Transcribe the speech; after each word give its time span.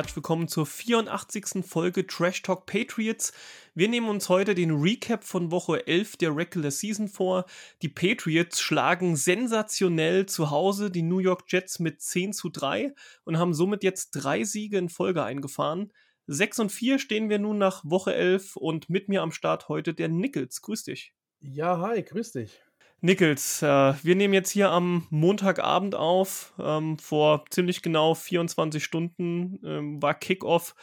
Herzlich 0.00 0.16
willkommen 0.16 0.48
zur 0.48 0.64
84. 0.64 1.62
Folge 1.62 2.06
Trash 2.06 2.40
Talk 2.40 2.64
Patriots. 2.64 3.34
Wir 3.74 3.86
nehmen 3.86 4.08
uns 4.08 4.30
heute 4.30 4.54
den 4.54 4.70
Recap 4.70 5.24
von 5.24 5.50
Woche 5.50 5.86
11 5.86 6.16
der 6.16 6.34
Regular 6.34 6.70
Season 6.70 7.06
vor. 7.06 7.44
Die 7.82 7.90
Patriots 7.90 8.62
schlagen 8.62 9.14
sensationell 9.14 10.24
zu 10.24 10.50
Hause 10.50 10.90
die 10.90 11.02
New 11.02 11.18
York 11.18 11.42
Jets 11.48 11.80
mit 11.80 12.00
10 12.00 12.32
zu 12.32 12.48
3 12.48 12.94
und 13.24 13.36
haben 13.36 13.52
somit 13.52 13.84
jetzt 13.84 14.12
drei 14.12 14.42
Siege 14.44 14.78
in 14.78 14.88
Folge 14.88 15.22
eingefahren. 15.22 15.92
6 16.28 16.60
und 16.60 16.72
4 16.72 16.98
stehen 16.98 17.28
wir 17.28 17.38
nun 17.38 17.58
nach 17.58 17.84
Woche 17.84 18.14
11 18.14 18.56
und 18.56 18.88
mit 18.88 19.10
mir 19.10 19.20
am 19.20 19.32
Start 19.32 19.68
heute 19.68 19.92
der 19.92 20.08
Nichols. 20.08 20.62
Grüß 20.62 20.84
dich. 20.84 21.12
Ja, 21.40 21.78
hi, 21.78 22.02
grüß 22.02 22.32
dich. 22.32 22.58
Nichols, 23.02 23.62
äh, 23.62 23.94
wir 24.02 24.14
nehmen 24.14 24.34
jetzt 24.34 24.50
hier 24.50 24.70
am 24.70 25.06
Montagabend 25.10 25.94
auf. 25.94 26.52
Ähm, 26.58 26.98
vor 26.98 27.44
ziemlich 27.50 27.82
genau 27.82 28.14
24 28.14 28.84
Stunden 28.84 29.58
ähm, 29.64 30.02
war 30.02 30.14
Kickoff. 30.14 30.74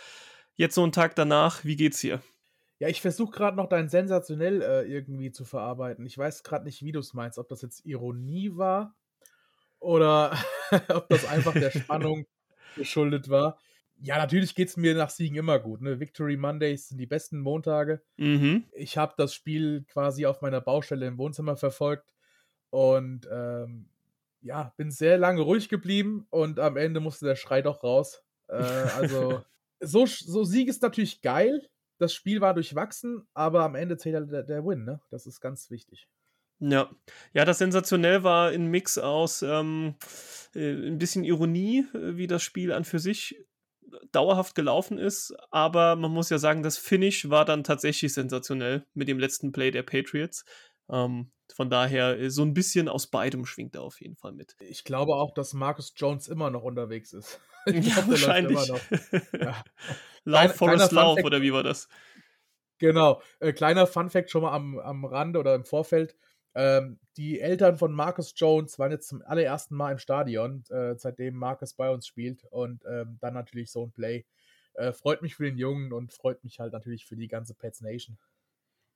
Jetzt 0.55 0.75
so 0.75 0.83
ein 0.83 0.91
Tag 0.91 1.15
danach. 1.15 1.63
Wie 1.63 1.75
geht's 1.75 1.99
hier? 1.99 2.21
Ja, 2.79 2.87
ich 2.87 3.01
versuche 3.01 3.31
gerade 3.31 3.57
noch 3.57 3.69
dein 3.69 3.89
sensationell 3.89 4.61
äh, 4.61 4.83
irgendwie 4.83 5.31
zu 5.31 5.45
verarbeiten. 5.45 6.05
Ich 6.05 6.17
weiß 6.17 6.43
gerade 6.43 6.65
nicht, 6.65 6.83
wie 6.83 6.91
du 6.91 6.99
es 6.99 7.13
meinst. 7.13 7.37
Ob 7.37 7.47
das 7.49 7.61
jetzt 7.61 7.85
Ironie 7.85 8.51
war 8.55 8.95
oder 9.79 10.35
ob 10.89 11.09
das 11.09 11.25
einfach 11.25 11.53
der 11.53 11.71
Spannung 11.71 12.25
geschuldet 12.75 13.29
war. 13.29 13.59
Ja, 13.99 14.17
natürlich 14.17 14.53
geht 14.53 14.69
es 14.69 14.77
mir 14.77 14.93
nach 14.95 15.09
Siegen 15.09 15.37
immer 15.37 15.59
gut. 15.59 15.81
Ne? 15.81 15.99
Victory 15.99 16.37
Mondays 16.37 16.89
sind 16.89 16.99
die 16.99 17.07
besten 17.07 17.39
Montage. 17.39 18.01
Mhm. 18.17 18.65
Ich 18.73 18.97
habe 18.97 19.13
das 19.17 19.33
Spiel 19.33 19.85
quasi 19.87 20.25
auf 20.25 20.41
meiner 20.41 20.61
Baustelle 20.61 21.07
im 21.07 21.17
Wohnzimmer 21.17 21.57
verfolgt 21.57 22.13
und 22.69 23.27
ähm, 23.31 23.89
ja, 24.41 24.73
bin 24.77 24.91
sehr 24.91 25.17
lange 25.17 25.41
ruhig 25.41 25.69
geblieben 25.69 26.27
und 26.29 26.59
am 26.59 26.77
Ende 26.77 26.99
musste 26.99 27.25
der 27.25 27.35
Schrei 27.35 27.61
doch 27.61 27.83
raus. 27.83 28.23
Äh, 28.47 28.55
also, 28.55 29.43
so, 29.79 30.05
so 30.05 30.43
Sieg 30.43 30.67
ist 30.67 30.81
natürlich 30.81 31.21
geil. 31.21 31.67
Das 31.97 32.13
Spiel 32.13 32.41
war 32.41 32.53
durchwachsen, 32.53 33.27
aber 33.33 33.63
am 33.63 33.75
Ende 33.75 33.97
zählt 33.97 34.15
halt 34.15 34.31
der, 34.31 34.43
der 34.43 34.63
Win, 34.63 34.85
ne? 34.85 35.01
Das 35.09 35.25
ist 35.25 35.41
ganz 35.41 35.71
wichtig. 35.71 36.07
Ja, 36.59 36.89
ja, 37.33 37.45
das 37.45 37.59
sensationell 37.59 38.23
war 38.23 38.49
ein 38.49 38.67
Mix 38.67 38.97
aus 38.97 39.43
ähm, 39.43 39.95
äh, 40.55 40.71
ein 40.71 40.97
bisschen 40.97 41.23
Ironie, 41.23 41.85
äh, 41.93 42.17
wie 42.17 42.27
das 42.27 42.41
Spiel 42.41 42.71
an 42.71 42.83
für 42.83 42.99
sich 42.99 43.35
dauerhaft 44.11 44.55
gelaufen 44.55 44.97
ist, 44.97 45.33
aber 45.51 45.95
man 45.95 46.11
muss 46.11 46.29
ja 46.29 46.37
sagen, 46.37 46.63
das 46.63 46.77
Finish 46.77 47.29
war 47.29 47.45
dann 47.45 47.63
tatsächlich 47.63 48.13
sensationell 48.13 48.85
mit 48.93 49.07
dem 49.07 49.19
letzten 49.19 49.51
Play 49.51 49.71
der 49.71 49.83
Patriots. 49.83 50.45
Ähm, 50.89 51.31
von 51.53 51.69
daher, 51.69 52.19
äh, 52.19 52.29
so 52.29 52.43
ein 52.43 52.53
bisschen 52.53 52.89
aus 52.89 53.07
beidem 53.07 53.45
schwingt 53.45 53.75
er 53.75 53.81
auf 53.81 54.01
jeden 54.01 54.15
Fall 54.15 54.33
mit. 54.33 54.55
Ich 54.59 54.83
glaube 54.83 55.15
auch, 55.15 55.33
dass 55.33 55.53
Marcus 55.53 55.93
Jones 55.95 56.27
immer 56.27 56.49
noch 56.49 56.63
unterwegs 56.63 57.13
ist. 57.13 57.39
Ich 57.69 57.85
ja, 57.85 57.95
glaub, 57.95 58.11
wahrscheinlich. 58.11 58.71
Ja. 59.41 59.61
Lauf 60.23 60.55
Forest 60.55 60.93
Lauf, 60.93 61.21
oder 61.21 61.41
wie 61.41 61.51
war 61.51 61.63
das? 61.63 61.89
Genau. 62.77 63.21
Äh, 63.41 63.51
kleiner 63.51 63.87
Fun-Fact 63.87 64.31
schon 64.31 64.43
mal 64.43 64.53
am, 64.53 64.79
am 64.79 65.03
Rande 65.03 65.37
oder 65.37 65.53
im 65.53 65.65
Vorfeld. 65.65 66.15
Ähm, 66.57 66.97
die 67.17 67.39
Eltern 67.39 67.77
von 67.77 67.93
Marcus 67.93 68.33
Jones 68.35 68.79
waren 68.79 68.89
jetzt 68.89 69.09
zum 69.09 69.21
allerersten 69.21 69.75
Mal 69.75 69.91
im 69.91 69.99
Stadion, 69.99 70.63
äh, 70.71 70.95
seitdem 70.97 71.35
Marcus 71.35 71.75
bei 71.75 71.91
uns 71.91 72.07
spielt. 72.07 72.45
Und 72.49 72.83
ähm, 72.89 73.19
dann 73.21 73.35
natürlich 73.35 73.71
so 73.71 73.85
ein 73.85 73.91
Play. 73.91 74.25
Äh, 74.73 74.91
freut 74.91 75.21
mich 75.21 75.35
für 75.35 75.43
den 75.43 75.57
Jungen 75.57 75.93
und 75.93 76.11
freut 76.11 76.43
mich 76.43 76.59
halt 76.59 76.73
natürlich 76.73 77.05
für 77.05 77.15
die 77.15 77.27
ganze 77.27 77.53
Pets 77.53 77.81
Nation. 77.81 78.17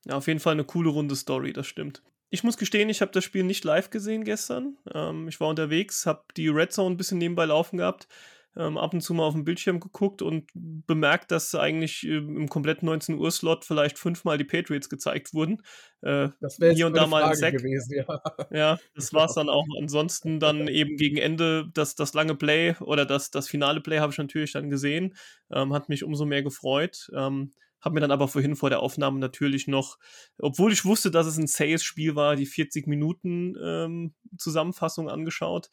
Ja, 0.06 0.16
auf 0.16 0.26
jeden 0.26 0.40
Fall 0.40 0.54
eine 0.54 0.64
coole 0.64 0.90
runde 0.90 1.14
Story, 1.14 1.52
das 1.52 1.68
stimmt. 1.68 2.02
Ich 2.30 2.42
muss 2.42 2.56
gestehen, 2.56 2.88
ich 2.88 3.00
habe 3.00 3.12
das 3.12 3.22
Spiel 3.22 3.44
nicht 3.44 3.62
live 3.62 3.90
gesehen 3.90 4.24
gestern. 4.24 4.76
Ähm, 4.92 5.28
ich 5.28 5.38
war 5.38 5.48
unterwegs, 5.48 6.04
habe 6.04 6.24
die 6.36 6.48
Red 6.48 6.72
Zone 6.72 6.94
ein 6.94 6.96
bisschen 6.96 7.18
nebenbei 7.18 7.44
laufen 7.44 7.76
gehabt 7.76 8.08
ähm, 8.56 8.76
ab 8.76 8.92
und 8.92 9.00
zu 9.00 9.14
mal 9.14 9.24
auf 9.24 9.34
den 9.34 9.44
Bildschirm 9.44 9.80
geguckt 9.80 10.20
und 10.22 10.50
bemerkt, 10.54 11.30
dass 11.30 11.54
eigentlich 11.54 12.06
äh, 12.06 12.16
im 12.16 12.48
kompletten 12.48 12.86
19 12.86 13.18
Uhr 13.18 13.30
Slot 13.30 13.64
vielleicht 13.64 13.98
fünfmal 13.98 14.38
die 14.38 14.44
Patriots 14.44 14.88
gezeigt 14.88 15.32
wurden. 15.32 15.62
Äh, 16.02 16.28
das 16.40 16.60
wäre 16.60 16.74
hier 16.74 16.86
und 16.86 16.96
da 16.96 17.06
mal 17.06 17.24
ein 17.24 17.34
Sack. 17.34 17.56
gewesen, 17.56 17.94
ja. 17.94 18.22
Ja, 18.50 18.78
das 18.94 19.12
war 19.14 19.26
es 19.26 19.34
dann 19.34 19.48
auch. 19.48 19.64
Ansonsten 19.80 20.38
dann 20.38 20.68
eben 20.68 20.96
gegen 20.96 21.16
Ende 21.16 21.68
das, 21.72 21.94
das 21.94 22.12
lange 22.14 22.34
Play 22.34 22.74
oder 22.80 23.06
das, 23.06 23.30
das 23.30 23.48
finale 23.48 23.80
Play 23.80 24.00
habe 24.00 24.12
ich 24.12 24.18
natürlich 24.18 24.52
dann 24.52 24.68
gesehen. 24.68 25.14
Ähm, 25.50 25.72
hat 25.72 25.88
mich 25.88 26.04
umso 26.04 26.26
mehr 26.26 26.42
gefreut. 26.42 27.10
Ähm, 27.14 27.52
habe 27.80 27.94
mir 27.94 28.00
dann 28.00 28.12
aber 28.12 28.28
vorhin 28.28 28.54
vor 28.54 28.70
der 28.70 28.80
Aufnahme 28.80 29.18
natürlich 29.18 29.66
noch, 29.66 29.98
obwohl 30.38 30.72
ich 30.72 30.84
wusste, 30.84 31.10
dass 31.10 31.26
es 31.26 31.36
ein 31.36 31.48
Sales-Spiel 31.48 32.14
war, 32.14 32.36
die 32.36 32.46
40 32.46 32.86
Minuten 32.86 33.56
ähm, 33.60 34.14
Zusammenfassung 34.38 35.08
angeschaut 35.08 35.68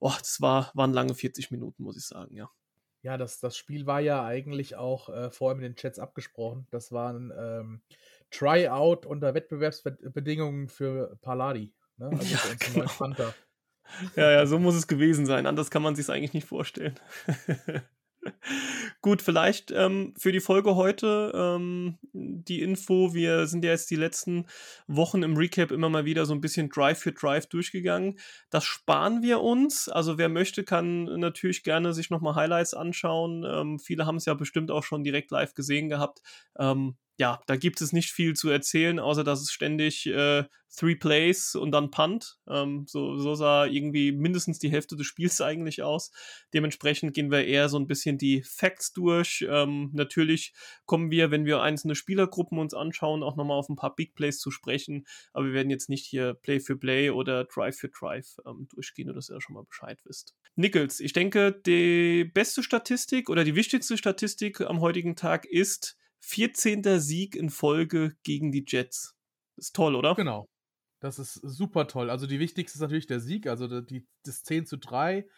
oh, 0.00 0.12
das 0.18 0.40
war, 0.40 0.70
waren 0.74 0.92
lange 0.92 1.14
40 1.14 1.50
Minuten, 1.50 1.82
muss 1.82 1.96
ich 1.96 2.04
sagen, 2.04 2.34
ja. 2.34 2.50
Ja, 3.02 3.16
das, 3.16 3.38
das 3.38 3.56
Spiel 3.56 3.86
war 3.86 4.00
ja 4.00 4.24
eigentlich 4.24 4.76
auch 4.76 5.08
äh, 5.08 5.30
vorher 5.30 5.56
mit 5.56 5.64
den 5.64 5.76
Chats 5.76 5.98
abgesprochen. 5.98 6.66
Das 6.70 6.90
war 6.90 7.12
ein 7.12 7.32
ähm, 7.36 7.80
Tryout 8.30 9.06
unter 9.06 9.34
Wettbewerbsbedingungen 9.34 10.68
für 10.68 11.16
Paladi. 11.22 11.72
Ne? 11.96 12.10
Also 12.18 12.78
ja, 12.78 12.84
genau. 12.88 13.32
ja, 14.16 14.30
ja, 14.30 14.46
so 14.46 14.58
muss 14.58 14.74
es 14.74 14.86
gewesen 14.86 15.26
sein. 15.26 15.46
Anders 15.46 15.70
kann 15.70 15.82
man 15.82 15.94
sich 15.94 16.08
eigentlich 16.10 16.34
nicht 16.34 16.46
vorstellen. 16.46 16.98
Gut, 19.02 19.22
vielleicht 19.22 19.70
ähm, 19.70 20.14
für 20.18 20.32
die 20.32 20.40
Folge 20.40 20.76
heute 20.76 21.32
ähm, 21.34 21.98
die 22.12 22.62
Info. 22.62 23.14
Wir 23.14 23.46
sind 23.46 23.64
ja 23.64 23.70
jetzt 23.70 23.90
die 23.90 23.96
letzten 23.96 24.46
Wochen 24.86 25.22
im 25.22 25.36
Recap 25.36 25.70
immer 25.70 25.88
mal 25.88 26.04
wieder 26.04 26.26
so 26.26 26.34
ein 26.34 26.40
bisschen 26.40 26.68
Drive 26.68 26.98
für 26.98 27.12
Drive 27.12 27.46
durchgegangen. 27.46 28.18
Das 28.50 28.64
sparen 28.64 29.22
wir 29.22 29.40
uns. 29.40 29.88
Also 29.88 30.18
wer 30.18 30.28
möchte, 30.28 30.64
kann 30.64 31.04
natürlich 31.04 31.62
gerne 31.62 31.94
sich 31.94 32.10
nochmal 32.10 32.34
Highlights 32.34 32.74
anschauen. 32.74 33.44
Ähm, 33.44 33.78
viele 33.78 34.06
haben 34.06 34.16
es 34.16 34.24
ja 34.24 34.34
bestimmt 34.34 34.70
auch 34.70 34.84
schon 34.84 35.04
direkt 35.04 35.30
live 35.30 35.54
gesehen 35.54 35.88
gehabt. 35.88 36.20
Ähm, 36.58 36.96
ja, 37.18 37.40
da 37.46 37.56
gibt 37.56 37.80
es 37.80 37.92
nicht 37.92 38.12
viel 38.12 38.34
zu 38.34 38.48
erzählen, 38.48 39.00
außer 39.00 39.24
dass 39.24 39.42
es 39.42 39.50
ständig 39.50 40.06
äh, 40.06 40.44
Three 40.74 40.94
Plays 40.94 41.56
und 41.56 41.72
dann 41.72 41.90
Punt. 41.90 42.38
Ähm, 42.48 42.84
so, 42.86 43.16
so 43.16 43.34
sah 43.34 43.66
irgendwie 43.66 44.12
mindestens 44.12 44.60
die 44.60 44.70
Hälfte 44.70 44.94
des 44.94 45.08
Spiels 45.08 45.40
eigentlich 45.40 45.82
aus. 45.82 46.12
Dementsprechend 46.54 47.14
gehen 47.14 47.32
wir 47.32 47.44
eher 47.44 47.68
so 47.68 47.76
ein 47.76 47.88
bisschen 47.88 48.18
die 48.18 48.42
Facts 48.42 48.92
durch. 48.92 49.44
Ähm, 49.50 49.90
natürlich 49.94 50.52
kommen 50.86 51.10
wir, 51.10 51.32
wenn 51.32 51.44
wir 51.44 51.60
einzelne 51.60 51.96
Spielergruppen 51.96 52.58
uns 52.58 52.72
anschauen, 52.72 53.24
auch 53.24 53.34
nochmal 53.34 53.58
auf 53.58 53.68
ein 53.68 53.76
paar 53.76 53.96
Big 53.96 54.14
Plays 54.14 54.38
zu 54.38 54.52
sprechen. 54.52 55.04
Aber 55.32 55.46
wir 55.46 55.54
werden 55.54 55.70
jetzt 55.70 55.88
nicht 55.88 56.06
hier 56.06 56.34
Play 56.34 56.60
für 56.60 56.76
Play 56.76 57.10
oder 57.10 57.46
Drive 57.46 57.78
für 57.78 57.88
Drive 57.88 58.36
ähm, 58.46 58.68
durchgehen, 58.72 59.06
nur 59.06 59.16
dass 59.16 59.28
ihr 59.28 59.40
schon 59.40 59.54
mal 59.54 59.64
Bescheid 59.64 59.98
wisst. 60.04 60.36
Nichols, 60.54 61.00
ich 61.00 61.14
denke, 61.14 61.50
die 61.66 62.24
beste 62.24 62.62
Statistik 62.62 63.28
oder 63.28 63.42
die 63.42 63.56
wichtigste 63.56 63.98
Statistik 63.98 64.60
am 64.60 64.80
heutigen 64.80 65.16
Tag 65.16 65.46
ist, 65.46 65.96
14. 66.20 67.00
Sieg 67.00 67.36
in 67.36 67.50
Folge 67.50 68.16
gegen 68.22 68.52
die 68.52 68.64
Jets. 68.66 69.16
Ist 69.56 69.74
toll, 69.74 69.94
oder? 69.94 70.14
Genau. 70.14 70.48
Das 71.00 71.18
ist 71.18 71.34
super 71.34 71.86
toll. 71.86 72.10
Also 72.10 72.26
die 72.26 72.40
wichtigste 72.40 72.76
ist 72.76 72.80
natürlich 72.80 73.06
der 73.06 73.20
Sieg, 73.20 73.46
also 73.46 73.80
die, 73.80 74.06
das 74.24 74.42
10 74.42 74.66
zu 74.66 74.76
3. 74.78 75.28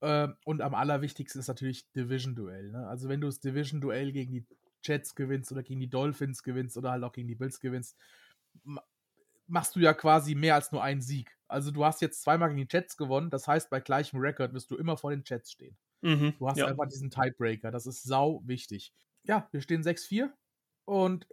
Äh, 0.00 0.28
und 0.44 0.62
am 0.62 0.74
allerwichtigsten 0.74 1.40
ist 1.40 1.48
natürlich 1.48 1.90
Division-Duell. 1.92 2.70
Ne? 2.70 2.86
Also 2.88 3.08
wenn 3.08 3.20
du 3.20 3.26
das 3.26 3.40
Division-Duell 3.40 4.12
gegen 4.12 4.32
die 4.32 4.46
Jets 4.82 5.14
gewinnst 5.14 5.52
oder 5.52 5.62
gegen 5.62 5.80
die 5.80 5.88
Dolphins 5.88 6.42
gewinnst 6.42 6.76
oder 6.76 6.90
halt 6.90 7.04
auch 7.04 7.12
gegen 7.12 7.28
die 7.28 7.34
Bills 7.34 7.60
gewinnst, 7.60 7.96
machst 9.46 9.76
du 9.76 9.80
ja 9.80 9.92
quasi 9.92 10.34
mehr 10.34 10.54
als 10.54 10.72
nur 10.72 10.82
einen 10.82 11.02
Sieg. 11.02 11.36
Also 11.48 11.70
du 11.70 11.84
hast 11.84 12.00
jetzt 12.00 12.22
zweimal 12.22 12.48
gegen 12.48 12.66
die 12.66 12.74
Jets 12.74 12.96
gewonnen, 12.96 13.30
das 13.30 13.46
heißt, 13.46 13.70
bei 13.70 13.80
gleichem 13.80 14.18
Rekord 14.18 14.54
wirst 14.54 14.70
du 14.70 14.76
immer 14.76 14.96
vor 14.96 15.10
den 15.10 15.22
Jets 15.24 15.52
stehen. 15.52 15.76
Mhm, 16.00 16.34
du 16.38 16.48
hast 16.48 16.58
ja. 16.58 16.66
einfach 16.66 16.86
diesen 16.86 17.10
Tiebreaker, 17.10 17.70
das 17.70 17.86
ist 17.86 18.02
sau 18.02 18.42
wichtig 18.44 18.92
ja, 19.24 19.48
wir 19.50 19.60
stehen 19.60 19.82
6-4 19.82 20.32
und 20.84 21.26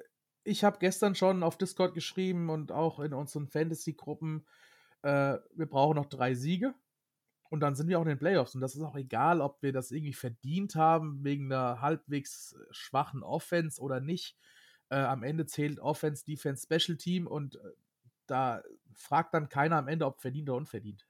ich 0.44 0.64
habe 0.64 0.80
gestern 0.80 1.16
schon 1.16 1.44
auf 1.44 1.58
Discord 1.58 1.94
geschrieben 1.94 2.50
und 2.50 2.72
auch 2.72 3.00
in 3.00 3.14
unseren 3.14 3.48
Fantasy-Gruppen, 3.48 4.48
äh, 5.04 5.38
wir 5.54 5.66
brauchen 5.68 5.96
noch 5.96 6.08
drei 6.08 6.34
Siege 6.34 6.74
und 7.50 7.60
dann 7.60 7.76
sind 7.76 7.90
wir 7.90 8.00
auch 8.00 8.04
in 8.04 8.10
den 8.10 8.18
Playoffs. 8.18 8.56
Und 8.56 8.62
das 8.62 8.76
ist 8.76 8.82
auch 8.82 8.96
egal, 8.96 9.42
ob 9.42 9.62
wir 9.62 9.74
das 9.74 9.92
irgendwie 9.92 10.14
verdient 10.14 10.76
haben 10.76 11.24
wegen 11.24 11.52
einer 11.52 11.82
halbwegs 11.82 12.56
schwachen 12.72 13.24
Offense 13.24 13.82
oder 13.82 14.00
nicht. 14.00 14.38
Äh, 14.90 14.96
am 14.96 15.24
Ende 15.24 15.46
zählt 15.46 15.80
Offense, 15.80 16.26
Defense, 16.26 16.64
Special 16.64 16.98
Team 16.98 17.28
und 17.28 17.56
äh, 17.56 17.60
da 18.26 18.64
fragt 18.94 19.34
dann 19.34 19.50
keiner 19.50 19.78
am 19.78 19.88
Ende, 19.88 20.06
ob 20.06 20.22
verdient 20.22 20.50
oder 20.50 20.58
unverdient. 20.58 21.06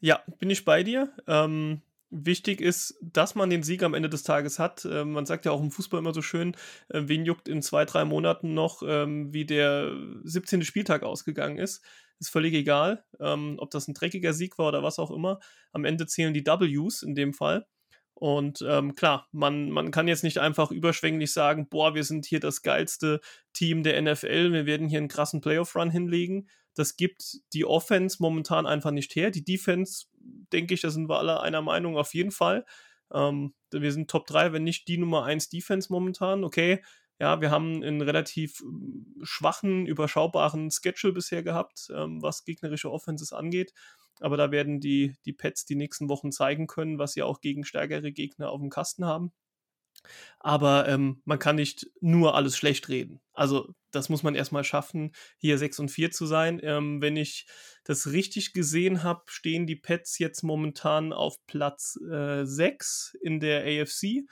Ja, 0.00 0.22
bin 0.38 0.50
ich 0.50 0.64
bei 0.64 0.82
dir. 0.82 1.12
Ähm, 1.26 1.82
wichtig 2.14 2.60
ist, 2.60 2.96
dass 3.02 3.34
man 3.34 3.50
den 3.50 3.62
Sieg 3.62 3.82
am 3.82 3.94
Ende 3.94 4.08
des 4.08 4.22
Tages 4.22 4.58
hat. 4.58 4.84
Ähm, 4.84 5.12
man 5.12 5.26
sagt 5.26 5.44
ja 5.44 5.52
auch 5.52 5.60
im 5.60 5.70
Fußball 5.70 5.98
immer 5.98 6.14
so 6.14 6.22
schön, 6.22 6.56
äh, 6.88 7.02
wen 7.04 7.24
juckt 7.24 7.48
in 7.48 7.60
zwei, 7.60 7.84
drei 7.84 8.04
Monaten 8.04 8.54
noch, 8.54 8.82
ähm, 8.86 9.32
wie 9.32 9.44
der 9.44 9.92
17. 10.22 10.62
Spieltag 10.62 11.02
ausgegangen 11.02 11.58
ist. 11.58 11.84
Ist 12.20 12.30
völlig 12.30 12.54
egal, 12.54 13.04
ähm, 13.20 13.56
ob 13.58 13.70
das 13.70 13.88
ein 13.88 13.94
dreckiger 13.94 14.32
Sieg 14.32 14.56
war 14.58 14.68
oder 14.68 14.82
was 14.82 14.98
auch 14.98 15.10
immer. 15.10 15.40
Am 15.72 15.84
Ende 15.84 16.06
zählen 16.06 16.32
die 16.32 16.46
Ws 16.46 17.02
in 17.02 17.14
dem 17.14 17.34
Fall. 17.34 17.66
Und 18.14 18.64
ähm, 18.66 18.94
klar, 18.94 19.26
man, 19.32 19.70
man 19.70 19.90
kann 19.90 20.06
jetzt 20.06 20.22
nicht 20.22 20.38
einfach 20.38 20.70
überschwänglich 20.70 21.32
sagen, 21.32 21.68
boah, 21.68 21.94
wir 21.96 22.04
sind 22.04 22.26
hier 22.26 22.38
das 22.38 22.62
geilste 22.62 23.20
Team 23.52 23.82
der 23.82 24.00
NFL, 24.00 24.52
wir 24.52 24.66
werden 24.66 24.88
hier 24.88 24.98
einen 24.98 25.08
krassen 25.08 25.40
Playoff-Run 25.40 25.90
hinlegen. 25.90 26.48
Das 26.74 26.96
gibt 26.96 27.40
die 27.52 27.64
Offense 27.64 28.18
momentan 28.20 28.66
einfach 28.66 28.90
nicht 28.90 29.14
her. 29.14 29.30
Die 29.30 29.44
Defense, 29.44 30.06
denke 30.52 30.74
ich, 30.74 30.80
da 30.80 30.90
sind 30.90 31.08
wir 31.08 31.18
alle 31.18 31.40
einer 31.40 31.62
Meinung 31.62 31.96
auf 31.96 32.14
jeden 32.14 32.32
Fall. 32.32 32.64
Ähm, 33.12 33.54
wir 33.70 33.92
sind 33.92 34.10
Top 34.10 34.26
3, 34.26 34.52
wenn 34.52 34.64
nicht 34.64 34.88
die 34.88 34.98
Nummer 34.98 35.24
1 35.24 35.48
Defense 35.48 35.92
momentan. 35.92 36.44
Okay, 36.44 36.82
ja, 37.20 37.40
wir 37.40 37.50
haben 37.50 37.82
einen 37.82 38.02
relativ 38.02 38.60
ähm, 38.62 39.14
schwachen, 39.22 39.86
überschaubaren 39.86 40.70
Schedule 40.70 41.12
bisher 41.12 41.42
gehabt, 41.42 41.88
ähm, 41.94 42.20
was 42.22 42.44
gegnerische 42.44 42.90
Offenses 42.90 43.32
angeht. 43.32 43.72
Aber 44.20 44.36
da 44.36 44.50
werden 44.50 44.80
die, 44.80 45.16
die 45.24 45.32
Pets 45.32 45.64
die 45.64 45.76
nächsten 45.76 46.08
Wochen 46.08 46.32
zeigen 46.32 46.66
können, 46.66 46.98
was 46.98 47.12
sie 47.12 47.22
auch 47.22 47.40
gegen 47.40 47.64
stärkere 47.64 48.12
Gegner 48.12 48.50
auf 48.50 48.60
dem 48.60 48.70
Kasten 48.70 49.04
haben. 49.04 49.32
Aber 50.38 50.88
ähm, 50.88 51.22
man 51.24 51.38
kann 51.38 51.56
nicht 51.56 51.86
nur 52.00 52.34
alles 52.34 52.56
schlecht 52.56 52.88
reden. 52.88 53.20
Also 53.32 53.74
das 53.90 54.08
muss 54.08 54.22
man 54.22 54.34
erstmal 54.34 54.64
schaffen, 54.64 55.12
hier 55.38 55.58
6 55.58 55.78
und 55.80 55.90
4 55.90 56.10
zu 56.10 56.26
sein. 56.26 56.60
Ähm, 56.62 57.00
wenn 57.00 57.16
ich 57.16 57.46
das 57.84 58.10
richtig 58.10 58.52
gesehen 58.52 59.02
habe, 59.02 59.22
stehen 59.26 59.66
die 59.66 59.76
Pets 59.76 60.18
jetzt 60.18 60.42
momentan 60.42 61.12
auf 61.12 61.36
Platz 61.46 61.98
äh, 62.10 62.44
6 62.44 63.16
in 63.22 63.40
der 63.40 63.64
AFC. 63.64 64.26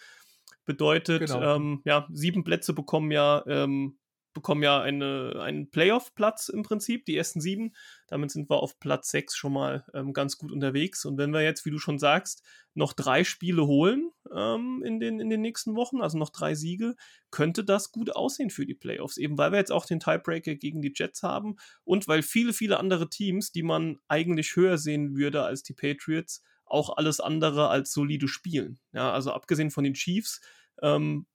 Bedeutet, 0.64 1.26
genau. 1.26 1.56
ähm, 1.56 1.82
ja, 1.84 2.06
sieben 2.12 2.44
Plätze 2.44 2.72
bekommen 2.72 3.10
ja 3.10 3.42
ähm, 3.46 3.98
bekommen 4.32 4.62
ja 4.62 4.80
eine, 4.80 5.40
einen 5.40 5.70
Playoff-Platz 5.70 6.48
im 6.48 6.62
Prinzip, 6.62 7.04
die 7.04 7.16
ersten 7.16 7.40
sieben. 7.40 7.74
Damit 8.06 8.30
sind 8.30 8.50
wir 8.50 8.62
auf 8.62 8.78
Platz 8.78 9.10
sechs 9.10 9.36
schon 9.36 9.52
mal 9.52 9.84
ähm, 9.94 10.12
ganz 10.12 10.38
gut 10.38 10.52
unterwegs. 10.52 11.04
Und 11.04 11.18
wenn 11.18 11.32
wir 11.32 11.42
jetzt, 11.42 11.64
wie 11.64 11.70
du 11.70 11.78
schon 11.78 11.98
sagst, 11.98 12.42
noch 12.74 12.92
drei 12.92 13.24
Spiele 13.24 13.66
holen 13.66 14.10
ähm, 14.34 14.82
in, 14.84 15.00
den, 15.00 15.20
in 15.20 15.30
den 15.30 15.40
nächsten 15.40 15.74
Wochen, 15.74 16.00
also 16.00 16.18
noch 16.18 16.30
drei 16.30 16.54
Siege, 16.54 16.94
könnte 17.30 17.64
das 17.64 17.92
gut 17.92 18.14
aussehen 18.14 18.50
für 18.50 18.66
die 18.66 18.74
Playoffs. 18.74 19.18
Eben 19.18 19.38
weil 19.38 19.52
wir 19.52 19.58
jetzt 19.58 19.72
auch 19.72 19.86
den 19.86 20.00
Tiebreaker 20.00 20.54
gegen 20.54 20.80
die 20.80 20.92
Jets 20.94 21.22
haben 21.22 21.56
und 21.84 22.08
weil 22.08 22.22
viele, 22.22 22.52
viele 22.52 22.78
andere 22.78 23.08
Teams, 23.08 23.52
die 23.52 23.62
man 23.62 23.98
eigentlich 24.08 24.56
höher 24.56 24.78
sehen 24.78 25.16
würde 25.16 25.42
als 25.42 25.62
die 25.62 25.74
Patriots, 25.74 26.42
auch 26.64 26.96
alles 26.96 27.20
andere 27.20 27.68
als 27.68 27.92
solide 27.92 28.28
spielen. 28.28 28.78
Ja, 28.92 29.12
also 29.12 29.32
abgesehen 29.32 29.70
von 29.70 29.84
den 29.84 29.94
Chiefs, 29.94 30.40
ähm, 30.80 31.26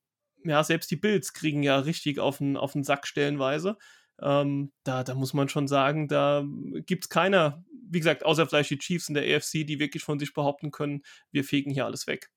ja, 0.47 0.63
selbst 0.63 0.89
die 0.91 0.95
Bills 0.95 1.33
kriegen 1.33 1.63
ja 1.63 1.79
richtig 1.79 2.19
auf 2.19 2.38
den, 2.39 2.57
auf 2.57 2.73
den 2.73 2.83
Sack 2.83 3.07
stellenweise. 3.07 3.77
Ähm, 4.19 4.71
da, 4.83 5.03
da 5.03 5.13
muss 5.13 5.33
man 5.33 5.49
schon 5.49 5.67
sagen, 5.67 6.07
da 6.07 6.44
gibt 6.85 7.05
es 7.05 7.09
keiner, 7.09 7.63
wie 7.89 7.99
gesagt, 7.99 8.25
außer 8.25 8.47
vielleicht 8.47 8.71
die 8.71 8.79
Chiefs 8.79 9.09
in 9.09 9.15
der 9.15 9.23
AFC, 9.23 9.65
die 9.65 9.79
wirklich 9.79 10.03
von 10.03 10.19
sich 10.19 10.33
behaupten 10.33 10.71
können, 10.71 11.03
wir 11.31 11.44
fegen 11.44 11.71
hier 11.71 11.85
alles 11.85 12.07
weg. 12.07 12.31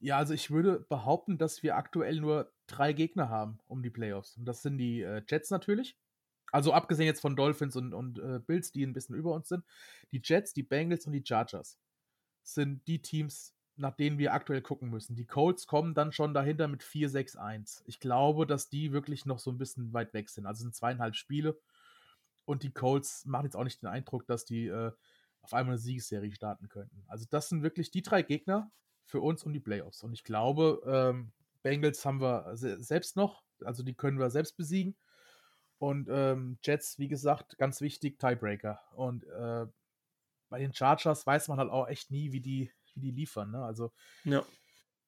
Ja, 0.00 0.18
also 0.18 0.34
ich 0.34 0.50
würde 0.50 0.80
behaupten, 0.90 1.38
dass 1.38 1.62
wir 1.62 1.76
aktuell 1.76 2.20
nur 2.20 2.52
drei 2.66 2.92
Gegner 2.92 3.30
haben 3.30 3.58
um 3.66 3.82
die 3.82 3.90
Playoffs. 3.90 4.36
Und 4.36 4.44
das 4.44 4.60
sind 4.60 4.76
die 4.76 5.00
äh, 5.00 5.22
Jets 5.26 5.50
natürlich. 5.50 5.96
Also 6.52 6.72
abgesehen 6.72 7.06
jetzt 7.06 7.20
von 7.20 7.36
Dolphins 7.36 7.74
und, 7.74 7.94
und 7.94 8.18
äh, 8.18 8.38
Bills, 8.38 8.70
die 8.70 8.84
ein 8.84 8.92
bisschen 8.92 9.16
über 9.16 9.32
uns 9.32 9.48
sind. 9.48 9.64
Die 10.12 10.20
Jets, 10.22 10.52
die 10.52 10.62
Bengals 10.62 11.06
und 11.06 11.12
die 11.12 11.24
Chargers 11.26 11.78
sind 12.42 12.86
die 12.86 13.00
Teams, 13.00 13.53
nach 13.76 13.96
denen 13.96 14.18
wir 14.18 14.32
aktuell 14.32 14.62
gucken 14.62 14.90
müssen. 14.90 15.16
Die 15.16 15.26
Colts 15.26 15.66
kommen 15.66 15.94
dann 15.94 16.12
schon 16.12 16.34
dahinter 16.34 16.68
mit 16.68 16.82
4-6-1. 16.82 17.82
Ich 17.86 18.00
glaube, 18.00 18.46
dass 18.46 18.68
die 18.68 18.92
wirklich 18.92 19.26
noch 19.26 19.38
so 19.38 19.50
ein 19.50 19.58
bisschen 19.58 19.92
weit 19.92 20.14
weg 20.14 20.30
sind. 20.30 20.46
Also 20.46 20.62
sind 20.62 20.74
zweieinhalb 20.74 21.16
Spiele. 21.16 21.58
Und 22.44 22.62
die 22.62 22.72
Colts 22.72 23.24
machen 23.26 23.46
jetzt 23.46 23.56
auch 23.56 23.64
nicht 23.64 23.82
den 23.82 23.88
Eindruck, 23.88 24.26
dass 24.26 24.44
die 24.44 24.66
äh, 24.66 24.92
auf 25.42 25.54
einmal 25.54 25.74
eine 25.74 25.78
Siegesserie 25.78 26.32
starten 26.32 26.68
könnten. 26.68 27.04
Also 27.08 27.26
das 27.28 27.48
sind 27.48 27.62
wirklich 27.62 27.90
die 27.90 28.02
drei 28.02 28.22
Gegner 28.22 28.70
für 29.04 29.20
uns 29.20 29.42
um 29.44 29.52
die 29.52 29.60
Playoffs. 29.60 30.02
Und 30.02 30.12
ich 30.12 30.24
glaube, 30.24 30.82
ähm, 30.86 31.32
Bengals 31.62 32.04
haben 32.04 32.20
wir 32.20 32.50
selbst 32.54 33.16
noch. 33.16 33.42
Also 33.64 33.82
die 33.82 33.94
können 33.94 34.18
wir 34.18 34.30
selbst 34.30 34.56
besiegen. 34.56 34.94
Und 35.78 36.08
ähm, 36.10 36.58
Jets, 36.62 36.98
wie 36.98 37.08
gesagt, 37.08 37.58
ganz 37.58 37.80
wichtig, 37.80 38.18
Tiebreaker. 38.18 38.80
Und 38.94 39.24
äh, 39.24 39.66
bei 40.48 40.58
den 40.58 40.72
Chargers 40.72 41.26
weiß 41.26 41.48
man 41.48 41.58
halt 41.58 41.70
auch 41.70 41.88
echt 41.88 42.10
nie, 42.10 42.32
wie 42.32 42.40
die 42.40 42.70
wie 42.94 43.00
die 43.00 43.10
liefern. 43.10 43.50
Ne? 43.50 43.64
Also 43.64 43.92
ja. 44.24 44.44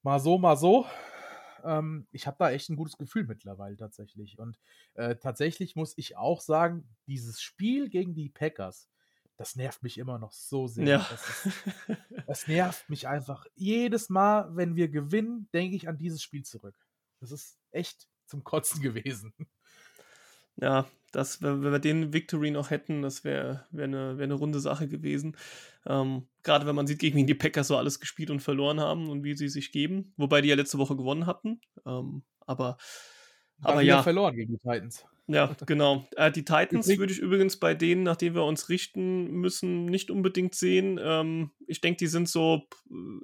mal 0.02 0.20
so, 0.20 0.38
mal 0.38 0.56
so. 0.56 0.86
Ähm, 1.64 2.06
ich 2.12 2.26
habe 2.26 2.36
da 2.38 2.50
echt 2.50 2.70
ein 2.70 2.76
gutes 2.76 2.96
Gefühl 2.96 3.24
mittlerweile 3.24 3.76
tatsächlich. 3.76 4.38
Und 4.38 4.58
äh, 4.94 5.16
tatsächlich 5.16 5.76
muss 5.76 5.94
ich 5.96 6.16
auch 6.16 6.40
sagen, 6.40 6.88
dieses 7.06 7.40
Spiel 7.40 7.88
gegen 7.88 8.14
die 8.14 8.28
Packers, 8.28 8.88
das 9.36 9.56
nervt 9.56 9.82
mich 9.82 9.98
immer 9.98 10.18
noch 10.18 10.32
so 10.32 10.66
sehr. 10.66 10.86
Ja. 10.86 11.06
Das, 11.10 11.46
ist, 11.46 11.64
das 12.26 12.48
nervt 12.48 12.88
mich 12.88 13.06
einfach. 13.08 13.44
Jedes 13.54 14.08
Mal, 14.08 14.54
wenn 14.56 14.76
wir 14.76 14.88
gewinnen, 14.88 15.48
denke 15.52 15.76
ich 15.76 15.88
an 15.88 15.98
dieses 15.98 16.22
Spiel 16.22 16.44
zurück. 16.44 16.76
Das 17.20 17.30
ist 17.30 17.58
echt 17.70 18.08
zum 18.26 18.44
Kotzen 18.44 18.80
gewesen. 18.82 19.34
Ja, 20.56 20.86
das, 21.16 21.40
wenn 21.40 21.62
wir 21.62 21.78
den 21.78 22.12
Victory 22.12 22.50
noch 22.50 22.68
hätten, 22.68 23.00
das 23.00 23.24
wäre 23.24 23.64
wär 23.70 23.84
eine, 23.84 24.18
wär 24.18 24.24
eine 24.24 24.34
runde 24.34 24.60
Sache 24.60 24.86
gewesen. 24.86 25.34
Ähm, 25.86 26.28
Gerade 26.42 26.66
wenn 26.66 26.76
man 26.76 26.86
sieht, 26.86 26.98
gegen 26.98 27.16
wen 27.16 27.26
die 27.26 27.34
Packers 27.34 27.68
so 27.68 27.78
alles 27.78 28.00
gespielt 28.00 28.28
und 28.28 28.40
verloren 28.40 28.80
haben 28.80 29.08
und 29.08 29.24
wie 29.24 29.34
sie 29.34 29.48
sich 29.48 29.72
geben. 29.72 30.12
Wobei 30.18 30.42
die 30.42 30.50
ja 30.50 30.56
letzte 30.56 30.76
Woche 30.76 30.94
gewonnen 30.94 31.24
hatten. 31.24 31.62
Ähm, 31.86 32.22
aber 32.40 32.76
aber 33.62 33.80
ja. 33.80 34.02
verloren 34.02 34.36
gegen 34.36 34.52
die 34.52 34.58
Titans. 34.58 35.06
Ja, 35.26 35.56
genau. 35.64 36.06
Äh, 36.16 36.30
die 36.30 36.44
Titans 36.44 36.86
würde 36.86 37.14
ich 37.14 37.18
übrigens 37.18 37.58
bei 37.58 37.72
denen, 37.72 38.02
nach 38.02 38.16
denen 38.16 38.34
wir 38.34 38.44
uns 38.44 38.68
richten 38.68 39.30
müssen, 39.30 39.86
nicht 39.86 40.10
unbedingt 40.10 40.54
sehen. 40.54 41.00
Ähm, 41.02 41.50
ich 41.66 41.80
denke, 41.80 41.96
die 41.96 42.08
sind 42.08 42.28
so 42.28 42.64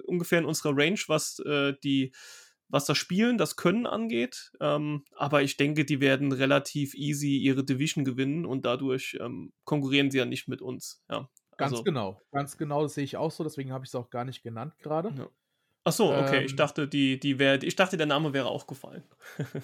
ungefähr 0.06 0.38
in 0.38 0.46
unserer 0.46 0.74
Range, 0.74 0.98
was 1.08 1.40
äh, 1.40 1.74
die 1.84 2.12
was 2.72 2.86
das 2.86 2.96
Spielen, 2.96 3.36
das 3.36 3.56
Können 3.56 3.86
angeht. 3.86 4.50
Ähm, 4.58 5.04
aber 5.14 5.42
ich 5.42 5.58
denke, 5.58 5.84
die 5.84 6.00
werden 6.00 6.32
relativ 6.32 6.94
easy 6.94 7.36
ihre 7.36 7.64
Division 7.64 8.04
gewinnen 8.04 8.46
und 8.46 8.64
dadurch 8.64 9.16
ähm, 9.20 9.52
konkurrieren 9.64 10.10
sie 10.10 10.18
ja 10.18 10.24
nicht 10.24 10.48
mit 10.48 10.62
uns. 10.62 11.04
Ja, 11.10 11.28
ganz 11.58 11.72
also, 11.72 11.84
genau, 11.84 12.20
ganz 12.32 12.56
genau, 12.56 12.82
das 12.82 12.94
sehe 12.94 13.04
ich 13.04 13.18
auch 13.18 13.30
so, 13.30 13.44
deswegen 13.44 13.72
habe 13.72 13.84
ich 13.84 13.90
es 13.90 13.94
auch 13.94 14.08
gar 14.08 14.24
nicht 14.24 14.42
genannt 14.42 14.74
gerade. 14.80 15.12
Ja. 15.16 15.28
Ach 15.84 15.92
so, 15.92 16.14
okay, 16.14 16.38
ähm, 16.38 16.46
ich 16.46 16.56
dachte, 16.56 16.88
die, 16.88 17.20
die 17.20 17.38
wär, 17.38 17.62
ich 17.62 17.76
dachte, 17.76 17.96
der 17.96 18.06
Name 18.06 18.32
wäre 18.32 18.46
auch 18.46 18.66
gefallen. 18.66 19.02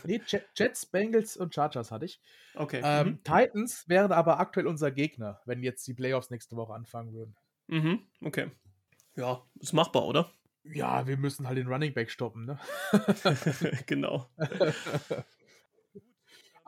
nee, 0.04 0.20
Jets, 0.56 0.84
Bengals 0.84 1.36
und 1.36 1.54
Chargers 1.54 1.90
hatte 1.90 2.04
ich. 2.04 2.20
Okay. 2.56 2.82
Ähm, 2.84 3.06
mhm. 3.06 3.24
Titans 3.24 3.88
wären 3.88 4.12
aber 4.12 4.38
aktuell 4.38 4.66
unser 4.66 4.90
Gegner, 4.90 5.40
wenn 5.46 5.62
jetzt 5.62 5.86
die 5.86 5.94
Playoffs 5.94 6.30
nächste 6.30 6.56
Woche 6.56 6.74
anfangen 6.74 7.14
würden. 7.14 7.36
Mhm, 7.68 8.02
okay. 8.22 8.50
Ja, 9.16 9.42
ist 9.60 9.72
machbar, 9.72 10.06
oder? 10.06 10.30
Ja, 10.64 11.06
wir 11.06 11.16
müssen 11.16 11.46
halt 11.46 11.58
den 11.58 11.68
Running 11.68 11.94
Back 11.94 12.10
stoppen, 12.10 12.44
ne? 12.44 12.58
genau. 13.86 14.28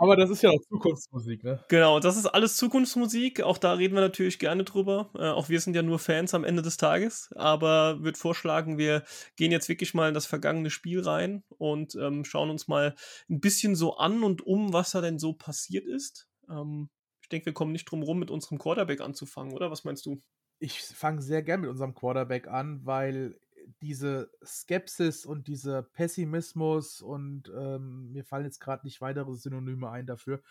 Aber 0.01 0.17
das 0.17 0.31
ist 0.31 0.43
ja 0.43 0.49
auch 0.49 0.61
Zukunftsmusik, 0.67 1.45
ne? 1.45 1.63
Genau, 1.69 2.01
das 2.01 2.17
ist 2.17 2.25
alles 2.25 2.57
Zukunftsmusik. 2.57 3.43
Auch 3.43 3.59
da 3.59 3.75
reden 3.75 3.95
wir 3.95 4.01
natürlich 4.01 4.39
gerne 4.39 4.65
drüber. 4.65 5.11
Äh, 5.15 5.29
auch 5.29 5.51
wir 5.51 5.61
sind 5.61 5.77
ja 5.77 5.83
nur 5.83 5.99
Fans 5.99 6.33
am 6.33 6.43
Ende 6.43 6.63
des 6.63 6.79
Tages. 6.79 7.31
Aber 7.37 8.03
würde 8.03 8.19
vorschlagen, 8.19 8.79
wir 8.79 9.05
gehen 9.37 9.53
jetzt 9.53 9.69
wirklich 9.69 9.93
mal 9.93 10.09
in 10.09 10.15
das 10.15 10.25
vergangene 10.25 10.71
Spiel 10.71 11.03
rein 11.03 11.45
und 11.59 11.97
ähm, 11.97 12.25
schauen 12.25 12.49
uns 12.49 12.67
mal 12.67 12.95
ein 13.29 13.41
bisschen 13.41 13.77
so 13.77 13.99
an 13.99 14.23
und 14.23 14.41
um, 14.41 14.73
was 14.73 14.93
da 14.93 15.03
denn 15.03 15.19
so 15.19 15.35
passiert 15.35 15.85
ist. 15.85 16.31
Ähm, 16.49 16.89
ich 17.21 17.29
denke, 17.29 17.47
wir 17.47 17.53
kommen 17.53 17.73
nicht 17.73 17.85
drum 17.85 18.03
rum, 18.03 18.19
mit 18.19 18.31
unserem 18.31 18.59
Quarterback 18.59 19.03
anzufangen, 19.03 19.53
oder? 19.53 19.71
Was 19.71 19.85
meinst 19.85 20.07
du? 20.07 20.23
Ich 20.61 20.81
fange 20.81 21.21
sehr 21.21 21.43
gern 21.43 21.61
mit 21.61 21.69
unserem 21.69 21.95
Quarterback 21.95 22.49
an, 22.49 22.87
weil 22.87 23.39
diese 23.83 24.31
Skepsis 24.45 25.27
und 25.27 25.49
dieser 25.49 25.83
Pessimismus 25.83 27.03
und 27.03 27.51
ähm, 27.55 28.13
mir 28.13 28.25
fallen 28.25 28.45
jetzt 28.45 28.61
gerade 28.61 28.87
nicht 28.87 29.01
weitere 29.01 29.35
Synonyme 29.35 29.91
ein 29.91 30.07
dafür, 30.07 30.43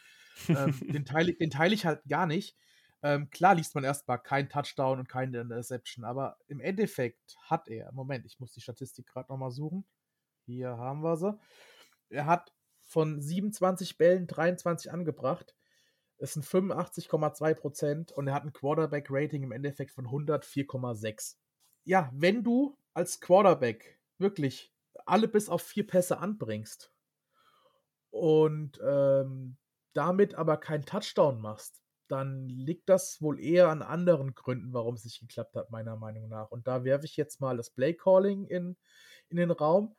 ähm, 0.47 0.73
den, 0.81 1.05
teile, 1.05 1.33
den 1.33 1.49
teile 1.49 1.73
ich 1.73 1.85
halt 1.85 2.01
gar 2.07 2.25
nicht. 2.25 2.57
Ähm, 3.01 3.29
klar 3.29 3.55
liest 3.55 3.75
man 3.75 3.83
erstmal 3.83 4.19
kein 4.19 4.49
Touchdown 4.49 4.99
und 4.99 5.07
keine 5.07 5.39
Interception, 5.39 6.03
aber 6.03 6.37
im 6.47 6.59
Endeffekt 6.59 7.37
hat 7.43 7.67
er, 7.69 7.91
Moment, 7.93 8.25
ich 8.25 8.39
muss 8.39 8.51
die 8.51 8.61
Statistik 8.61 9.07
gerade 9.07 9.31
nochmal 9.31 9.51
suchen. 9.51 9.85
Hier 10.45 10.77
haben 10.77 11.01
wir 11.01 11.15
sie. 11.15 11.37
Er 12.09 12.25
hat 12.25 12.53
von 12.81 13.21
27 13.21 13.97
Bällen 13.97 14.27
23 14.27 14.91
angebracht. 14.91 15.55
Es 16.17 16.33
sind 16.33 16.45
85,2 16.45 17.53
Prozent 17.53 18.11
und 18.11 18.27
er 18.27 18.33
hat 18.33 18.43
ein 18.43 18.51
Quarterback-Rating 18.51 19.43
im 19.43 19.51
Endeffekt 19.53 19.91
von 19.91 20.07
104,6. 20.07 21.37
Ja, 21.85 22.09
wenn 22.13 22.43
du 22.43 22.77
als 22.99 23.21
Quarterback 23.21 23.97
wirklich 24.17 24.73
alle 25.05 25.29
bis 25.29 25.47
auf 25.47 25.61
vier 25.61 25.87
Pässe 25.87 26.17
anbringst 26.17 26.91
und 28.09 28.77
ähm, 28.85 29.55
damit 29.93 30.35
aber 30.35 30.57
keinen 30.57 30.85
Touchdown 30.85 31.39
machst, 31.39 31.81
dann 32.09 32.49
liegt 32.49 32.89
das 32.89 33.21
wohl 33.21 33.39
eher 33.39 33.69
an 33.69 33.81
anderen 33.81 34.35
Gründen, 34.35 34.73
warum 34.73 34.95
es 34.95 35.05
nicht 35.05 35.21
geklappt 35.21 35.55
hat, 35.55 35.71
meiner 35.71 35.95
Meinung 35.95 36.27
nach. 36.27 36.51
Und 36.51 36.67
da 36.67 36.83
werfe 36.83 37.05
ich 37.05 37.15
jetzt 37.15 37.39
mal 37.39 37.55
das 37.55 37.69
Play 37.69 37.93
Calling 37.93 38.45
in, 38.47 38.75
in 39.29 39.37
den 39.37 39.51
Raum, 39.51 39.95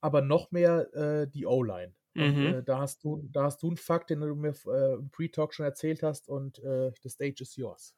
aber 0.00 0.20
noch 0.20 0.50
mehr 0.50 0.92
äh, 0.92 1.28
die 1.28 1.46
O-Line. 1.46 1.94
Mhm. 2.14 2.46
Äh, 2.46 2.62
da, 2.64 2.80
hast 2.80 3.04
du, 3.04 3.28
da 3.30 3.44
hast 3.44 3.62
du 3.62 3.68
einen 3.68 3.76
Fakt, 3.76 4.10
den 4.10 4.22
du 4.22 4.34
mir 4.34 4.54
äh, 4.66 4.94
im 4.94 5.10
Pre-Talk 5.10 5.54
schon 5.54 5.66
erzählt 5.66 6.02
hast 6.02 6.28
und 6.28 6.58
äh, 6.64 6.90
the 7.00 7.08
stage 7.08 7.42
is 7.42 7.54
yours. 7.54 7.94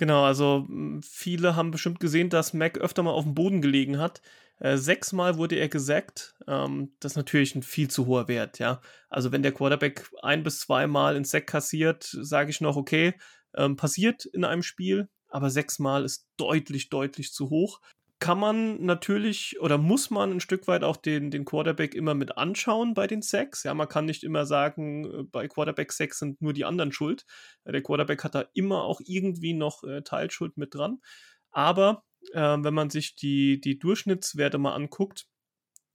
Genau, 0.00 0.24
also 0.24 0.66
viele 1.02 1.56
haben 1.56 1.72
bestimmt 1.72 2.00
gesehen, 2.00 2.30
dass 2.30 2.54
Mac 2.54 2.78
öfter 2.78 3.02
mal 3.02 3.10
auf 3.10 3.24
dem 3.24 3.34
Boden 3.34 3.60
gelegen 3.60 3.98
hat. 3.98 4.22
Äh, 4.58 4.78
sechsmal 4.78 5.36
wurde 5.36 5.56
er 5.56 5.68
gesackt. 5.68 6.34
Ähm, 6.48 6.94
das 7.00 7.12
ist 7.12 7.16
natürlich 7.16 7.54
ein 7.54 7.62
viel 7.62 7.90
zu 7.90 8.06
hoher 8.06 8.26
Wert, 8.26 8.58
ja. 8.58 8.80
Also 9.10 9.30
wenn 9.30 9.42
der 9.42 9.52
Quarterback 9.52 10.10
ein 10.22 10.42
bis 10.42 10.60
zweimal 10.60 11.16
ins 11.16 11.32
Sack 11.32 11.48
kassiert, 11.48 12.04
sage 12.04 12.48
ich 12.48 12.62
noch, 12.62 12.76
okay, 12.76 13.12
ähm, 13.54 13.76
passiert 13.76 14.24
in 14.24 14.44
einem 14.44 14.62
Spiel, 14.62 15.10
aber 15.28 15.50
sechsmal 15.50 16.06
ist 16.06 16.26
deutlich, 16.38 16.88
deutlich 16.88 17.34
zu 17.34 17.50
hoch. 17.50 17.82
Kann 18.20 18.38
man 18.38 18.84
natürlich 18.84 19.60
oder 19.60 19.78
muss 19.78 20.10
man 20.10 20.30
ein 20.30 20.40
Stück 20.40 20.68
weit 20.68 20.84
auch 20.84 20.98
den, 20.98 21.30
den 21.30 21.46
Quarterback 21.46 21.94
immer 21.94 22.14
mit 22.14 22.36
anschauen 22.36 22.92
bei 22.92 23.06
den 23.06 23.22
Sacks. 23.22 23.62
Ja, 23.64 23.72
man 23.72 23.88
kann 23.88 24.04
nicht 24.04 24.22
immer 24.22 24.44
sagen, 24.44 25.04
äh, 25.04 25.22
bei 25.24 25.48
Quarterback-Sacks 25.48 26.18
sind 26.18 26.42
nur 26.42 26.52
die 26.52 26.66
anderen 26.66 26.92
schuld. 26.92 27.24
Der 27.64 27.82
Quarterback 27.82 28.22
hat 28.22 28.34
da 28.34 28.44
immer 28.52 28.84
auch 28.84 29.00
irgendwie 29.02 29.54
noch 29.54 29.84
äh, 29.84 30.02
Teilschuld 30.02 30.58
mit 30.58 30.74
dran. 30.74 31.00
Aber 31.50 32.04
äh, 32.32 32.58
wenn 32.58 32.74
man 32.74 32.90
sich 32.90 33.16
die, 33.16 33.60
die 33.60 33.78
Durchschnittswerte 33.78 34.58
mal 34.58 34.74
anguckt, 34.74 35.26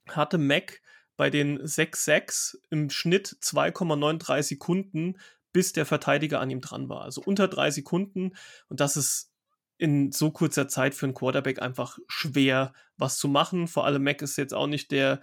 hatte 0.08 0.38
Mac 0.38 0.82
bei 1.16 1.30
den 1.30 1.60
6-6 1.60 2.56
im 2.70 2.90
Schnitt 2.90 3.38
2,93 3.40 4.42
Sekunden, 4.42 5.18
bis 5.52 5.72
der 5.72 5.86
Verteidiger 5.86 6.40
an 6.40 6.50
ihm 6.50 6.60
dran 6.60 6.88
war. 6.88 7.02
Also 7.02 7.22
unter 7.24 7.48
drei 7.48 7.70
Sekunden. 7.70 8.32
Und 8.68 8.80
das 8.80 8.96
ist 8.96 9.32
in 9.78 10.12
so 10.12 10.30
kurzer 10.30 10.68
Zeit 10.68 10.94
für 10.94 11.06
einen 11.06 11.14
Quarterback 11.14 11.60
einfach 11.60 11.98
schwer, 12.08 12.72
was 12.96 13.18
zu 13.18 13.28
machen. 13.28 13.68
Vor 13.68 13.84
allem 13.84 14.04
Mac 14.04 14.22
ist 14.22 14.36
jetzt 14.36 14.54
auch 14.54 14.66
nicht 14.66 14.90
der, 14.90 15.20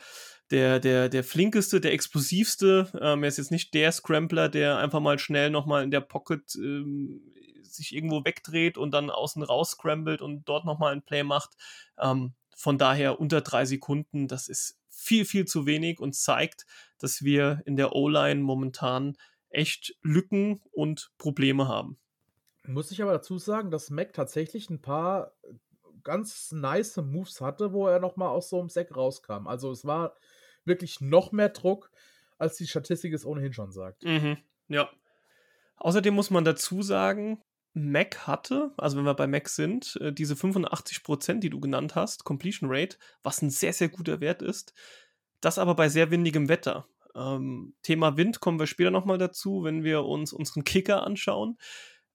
der, 0.52 0.80
der, 0.80 1.10
der 1.10 1.24
flinkeste, 1.24 1.82
der 1.82 1.94
explosivste. 1.94 2.92
Ähm, 3.02 3.24
er 3.24 3.30
ist 3.30 3.38
jetzt 3.38 3.52
nicht 3.52 3.74
der 3.74 3.92
Scrambler, 3.92 4.50
der 4.50 4.78
einfach 4.78 5.00
mal 5.00 5.18
schnell 5.18 5.50
nochmal 5.50 5.84
in 5.84 5.92
der 5.92 6.02
Pocket 6.02 6.44
ähm, 6.56 7.22
sich 7.64 7.96
irgendwo 7.96 8.24
wegdreht 8.24 8.78
und 8.78 8.92
dann 8.92 9.10
außen 9.10 9.42
raus 9.44 9.72
scrambled 9.72 10.22
und 10.22 10.48
dort 10.48 10.66
nochmal 10.66 10.94
ein 10.94 11.02
Play 11.02 11.24
macht. 11.24 11.52
Ähm, 12.00 12.34
von 12.56 12.78
daher 12.78 13.20
unter 13.20 13.42
drei 13.42 13.66
Sekunden, 13.66 14.28
das 14.28 14.48
ist 14.48 14.80
viel, 14.90 15.26
viel 15.26 15.46
zu 15.46 15.66
wenig 15.66 16.00
und 16.00 16.16
zeigt, 16.16 16.66
dass 17.00 17.24
wir 17.24 17.62
in 17.66 17.76
der 17.76 17.94
O-Line 17.94 18.42
momentan 18.42 19.18
echt 19.50 19.96
Lücken 20.02 20.62
und 20.72 21.12
Probleme 21.18 21.68
haben. 21.68 21.98
Muss 22.66 22.92
ich 22.92 23.02
aber 23.02 23.12
dazu 23.12 23.38
sagen, 23.38 23.72
dass 23.72 23.90
Mac 23.90 24.14
tatsächlich 24.14 24.70
ein 24.70 24.82
paar 24.82 25.34
ganz 26.04 26.52
nice 26.52 26.98
Moves 26.98 27.42
hatte, 27.42 27.74
wo 27.74 27.88
er 27.88 28.00
nochmal 28.00 28.30
aus 28.30 28.50
so 28.50 28.60
einem 28.60 28.70
Sack 28.70 28.96
rauskam. 28.96 29.48
Also 29.48 29.72
es 29.72 29.86
war 29.86 30.16
wirklich 30.66 31.02
noch 31.02 31.32
mehr 31.32 31.50
Druck, 31.50 31.92
als 32.38 32.58
die 32.58 32.68
Statistik 32.68 33.14
es 33.14 33.26
ohnehin 33.26 33.54
schon 33.54 33.72
sagt. 33.72 34.04
Mhm, 34.04 34.38
ja. 34.68 34.90
Außerdem 35.78 36.14
muss 36.14 36.30
man 36.30 36.46
dazu 36.46 36.82
sagen, 36.82 37.42
Mac 37.74 38.28
hatte, 38.28 38.72
also 38.78 38.98
wenn 38.98 39.06
wir 39.06 39.16
bei 39.16 39.28
Mac 39.28 39.50
sind, 39.50 39.98
äh, 40.00 40.14
diese 40.14 40.36
85%, 40.36 41.40
die 41.40 41.50
du 41.50 41.60
genannt 41.60 41.96
hast, 41.96 42.24
Completion 42.24 42.70
Rate, 42.72 42.98
was 43.24 43.42
ein 43.42 43.50
sehr, 43.50 43.74
sehr 43.74 43.90
guter 43.90 44.22
Wert 44.22 44.42
ist. 44.42 44.74
Das 45.42 45.58
aber 45.58 45.76
bei 45.76 45.90
sehr 45.90 46.12
windigem 46.12 46.48
Wetter. 46.50 46.88
Ähm, 47.16 47.76
Thema 47.82 48.16
Wind 48.16 48.40
kommen 48.40 48.60
wir 48.60 48.68
später 48.68 48.92
nochmal 48.92 49.18
dazu, 49.18 49.64
wenn 49.64 49.84
wir 49.84 50.04
uns 50.04 50.34
unseren 50.34 50.64
Kicker 50.64 51.06
anschauen. 51.06 51.58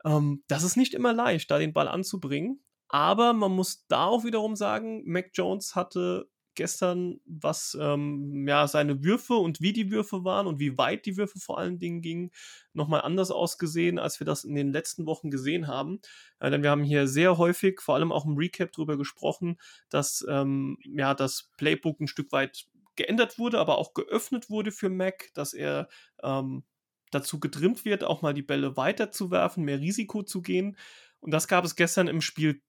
Ähm, 0.04 0.42
das 0.48 0.62
ist 0.62 0.76
nicht 0.76 0.94
immer 0.94 1.12
leicht, 1.12 1.50
da 1.50 1.58
den 1.58 1.72
Ball 1.72 1.88
anzubringen. 1.88 2.62
Aber 2.88 3.32
man 3.34 3.52
muss 3.52 3.86
da 3.88 4.06
auch 4.06 4.24
wiederum 4.24 4.56
sagen, 4.56 5.02
Mac 5.04 5.30
Jones 5.34 5.74
hatte 5.74 6.28
gestern, 6.58 7.20
was 7.24 7.78
ähm, 7.80 8.46
ja 8.48 8.66
seine 8.66 9.04
Würfe 9.04 9.34
und 9.34 9.60
wie 9.60 9.72
die 9.72 9.92
Würfe 9.92 10.24
waren 10.24 10.48
und 10.48 10.58
wie 10.58 10.76
weit 10.76 11.06
die 11.06 11.16
Würfe 11.16 11.38
vor 11.38 11.58
allen 11.58 11.78
Dingen 11.78 12.02
gingen, 12.02 12.32
nochmal 12.72 13.02
anders 13.02 13.30
ausgesehen, 13.30 14.00
als 14.00 14.18
wir 14.20 14.24
das 14.24 14.42
in 14.42 14.56
den 14.56 14.72
letzten 14.72 15.06
Wochen 15.06 15.30
gesehen 15.30 15.68
haben. 15.68 16.00
Äh, 16.40 16.50
denn 16.50 16.64
wir 16.64 16.70
haben 16.70 16.82
hier 16.82 17.06
sehr 17.06 17.38
häufig, 17.38 17.80
vor 17.80 17.94
allem 17.94 18.10
auch 18.10 18.26
im 18.26 18.36
Recap 18.36 18.72
darüber 18.72 18.98
gesprochen, 18.98 19.56
dass 19.88 20.26
ähm, 20.28 20.78
ja 20.82 21.14
das 21.14 21.48
Playbook 21.58 22.00
ein 22.00 22.08
Stück 22.08 22.32
weit 22.32 22.66
geändert 22.96 23.38
wurde, 23.38 23.60
aber 23.60 23.78
auch 23.78 23.94
geöffnet 23.94 24.50
wurde 24.50 24.72
für 24.72 24.88
Mac, 24.90 25.30
dass 25.34 25.54
er 25.54 25.88
ähm, 26.24 26.64
dazu 27.10 27.40
getrimmt 27.40 27.84
wird, 27.84 28.04
auch 28.04 28.22
mal 28.22 28.34
die 28.34 28.42
Bälle 28.42 28.76
weiterzuwerfen, 28.76 29.64
mehr 29.64 29.80
Risiko 29.80 30.22
zu 30.22 30.42
gehen. 30.42 30.76
Und 31.20 31.32
das 31.32 31.48
gab 31.48 31.64
es 31.64 31.76
gestern 31.76 32.08
im 32.08 32.20
Spiel 32.20 32.62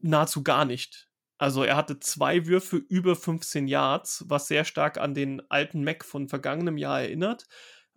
nahezu 0.00 0.42
gar 0.42 0.64
nicht. 0.64 1.08
Also 1.38 1.62
er 1.62 1.76
hatte 1.76 2.00
zwei 2.00 2.46
Würfe 2.46 2.76
über 2.76 3.14
15 3.14 3.68
Yards, 3.68 4.24
was 4.28 4.48
sehr 4.48 4.64
stark 4.64 4.98
an 4.98 5.14
den 5.14 5.40
alten 5.50 5.84
Mac 5.84 6.04
von 6.04 6.28
vergangenem 6.28 6.76
Jahr 6.76 7.00
erinnert. 7.00 7.46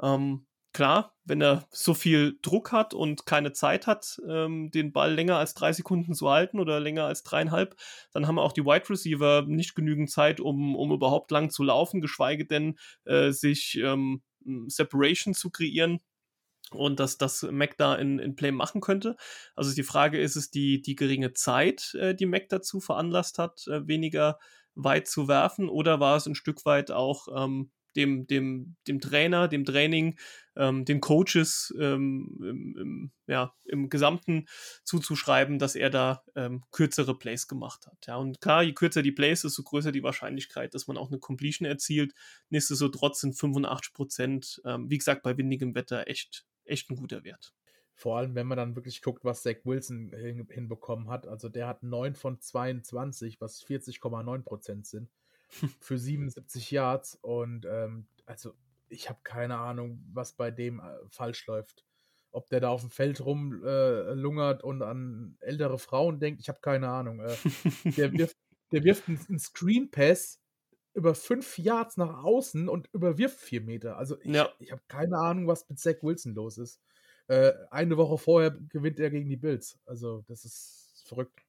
Ähm, 0.01 0.45
klar, 0.73 1.15
wenn 1.25 1.41
er 1.41 1.67
so 1.71 1.95
viel 1.95 2.37
Druck 2.43 2.71
hat 2.71 2.93
und 2.93 3.25
keine 3.25 3.51
Zeit 3.51 3.87
hat, 3.87 4.21
ähm, 4.29 4.69
den 4.71 4.93
Ball 4.93 5.13
länger 5.13 5.37
als 5.37 5.55
drei 5.55 5.73
Sekunden 5.73 6.13
zu 6.13 6.29
halten 6.29 6.59
oder 6.59 6.79
länger 6.79 7.05
als 7.05 7.23
dreieinhalb, 7.23 7.75
dann 8.13 8.27
haben 8.27 8.37
auch 8.37 8.53
die 8.53 8.63
Wide 8.63 8.89
Receiver 8.89 9.43
nicht 9.47 9.75
genügend 9.75 10.11
Zeit, 10.11 10.39
um, 10.39 10.75
um 10.75 10.91
überhaupt 10.91 11.31
lang 11.31 11.49
zu 11.49 11.63
laufen, 11.63 11.99
geschweige 11.99 12.45
denn 12.45 12.77
äh, 13.05 13.31
sich 13.31 13.79
ähm, 13.83 14.21
Separation 14.67 15.33
zu 15.33 15.49
kreieren 15.49 15.99
und 16.71 16.99
dass 16.99 17.17
das 17.17 17.43
Mac 17.43 17.77
da 17.77 17.95
in, 17.95 18.19
in 18.19 18.35
Play 18.35 18.51
machen 18.51 18.81
könnte. 18.81 19.15
Also 19.55 19.73
die 19.73 19.83
Frage 19.83 20.19
ist 20.19 20.35
es 20.35 20.51
die, 20.51 20.81
die 20.81 20.95
geringe 20.95 21.33
Zeit, 21.33 21.93
äh, 21.95 22.15
die 22.15 22.25
Mac 22.25 22.49
dazu 22.49 22.79
veranlasst 22.79 23.39
hat, 23.39 23.67
äh, 23.67 23.87
weniger 23.87 24.39
weit 24.75 25.07
zu 25.07 25.27
werfen, 25.27 25.69
oder 25.69 25.99
war 25.99 26.15
es 26.15 26.25
ein 26.25 26.35
Stück 26.35 26.65
weit 26.65 26.91
auch 26.91 27.27
ähm, 27.35 27.71
dem, 27.95 28.27
dem, 28.27 28.75
dem 28.87 28.99
Trainer, 28.99 29.47
dem 29.47 29.65
Training, 29.65 30.17
ähm, 30.55 30.85
den 30.85 31.01
Coaches 31.01 31.73
ähm, 31.79 32.37
im, 32.41 32.77
im, 32.77 33.11
ja, 33.27 33.53
im 33.65 33.89
Gesamten 33.89 34.47
zuzuschreiben, 34.83 35.59
dass 35.59 35.75
er 35.75 35.89
da 35.89 36.23
ähm, 36.35 36.63
kürzere 36.71 37.17
Plays 37.17 37.47
gemacht 37.47 37.87
hat. 37.87 38.07
Ja, 38.07 38.17
und 38.17 38.41
klar, 38.41 38.63
je 38.63 38.73
kürzer 38.73 39.01
die 39.01 39.11
Plays, 39.11 39.41
desto 39.41 39.63
größer 39.63 39.91
die 39.91 40.03
Wahrscheinlichkeit, 40.03 40.73
dass 40.73 40.87
man 40.87 40.97
auch 40.97 41.09
eine 41.09 41.19
Completion 41.19 41.67
erzielt. 41.67 42.13
Nichtsdestotrotz 42.49 43.21
sind 43.21 43.37
85 43.37 43.93
Prozent, 43.93 44.61
ähm, 44.65 44.89
wie 44.89 44.97
gesagt, 44.97 45.23
bei 45.23 45.37
windigem 45.37 45.75
Wetter 45.75 46.07
echt, 46.07 46.45
echt 46.65 46.89
ein 46.89 46.95
guter 46.95 47.23
Wert. 47.23 47.53
Vor 47.93 48.17
allem, 48.17 48.33
wenn 48.33 48.47
man 48.47 48.57
dann 48.57 48.75
wirklich 48.75 49.01
guckt, 49.01 49.23
was 49.23 49.43
Zach 49.43 49.57
Wilson 49.63 50.09
hin, 50.09 50.47
hinbekommen 50.49 51.09
hat. 51.09 51.27
Also 51.27 51.49
der 51.49 51.67
hat 51.67 51.83
9 51.83 52.15
von 52.15 52.39
22, 52.39 53.39
was 53.39 53.63
40,9 53.63 54.41
Prozent 54.43 54.87
sind 54.87 55.09
für 55.79 55.97
77 55.97 56.71
Yards 56.71 57.15
und 57.21 57.65
ähm, 57.65 58.07
also 58.25 58.53
ich 58.89 59.09
habe 59.09 59.19
keine 59.23 59.57
Ahnung, 59.57 60.03
was 60.13 60.33
bei 60.33 60.51
dem 60.51 60.79
äh, 60.79 60.83
falsch 61.09 61.45
läuft. 61.47 61.85
Ob 62.33 62.49
der 62.49 62.61
da 62.61 62.69
auf 62.69 62.81
dem 62.81 62.89
Feld 62.89 63.19
rumlungert 63.25 64.61
äh, 64.61 64.65
und 64.65 64.81
an 64.81 65.37
ältere 65.41 65.77
Frauen 65.79 66.19
denkt, 66.19 66.39
ich 66.39 66.47
habe 66.47 66.59
keine 66.61 66.89
Ahnung. 66.89 67.19
Äh, 67.19 67.35
der 67.97 68.11
wirft, 68.13 68.37
der 68.71 68.83
wirft 68.83 69.07
einen, 69.07 69.19
einen 69.27 69.39
Screen 69.39 69.91
Pass 69.91 70.39
über 70.93 71.15
fünf 71.15 71.57
Yards 71.57 71.97
nach 71.97 72.23
außen 72.23 72.69
und 72.69 72.89
überwirft 72.93 73.39
vier 73.39 73.61
Meter. 73.61 73.97
Also 73.97 74.19
ich, 74.21 74.33
ja. 74.33 74.49
ich 74.59 74.71
habe 74.71 74.81
keine 74.87 75.17
Ahnung, 75.17 75.47
was 75.47 75.67
mit 75.69 75.79
Zach 75.79 75.95
Wilson 76.01 76.33
los 76.33 76.57
ist. 76.57 76.81
Äh, 77.27 77.53
eine 77.69 77.97
Woche 77.97 78.17
vorher 78.17 78.51
gewinnt 78.51 78.99
er 78.99 79.09
gegen 79.09 79.29
die 79.29 79.37
Bills. 79.37 79.79
Also 79.85 80.23
das 80.27 80.45
ist 80.45 81.03
verrückt. 81.07 81.41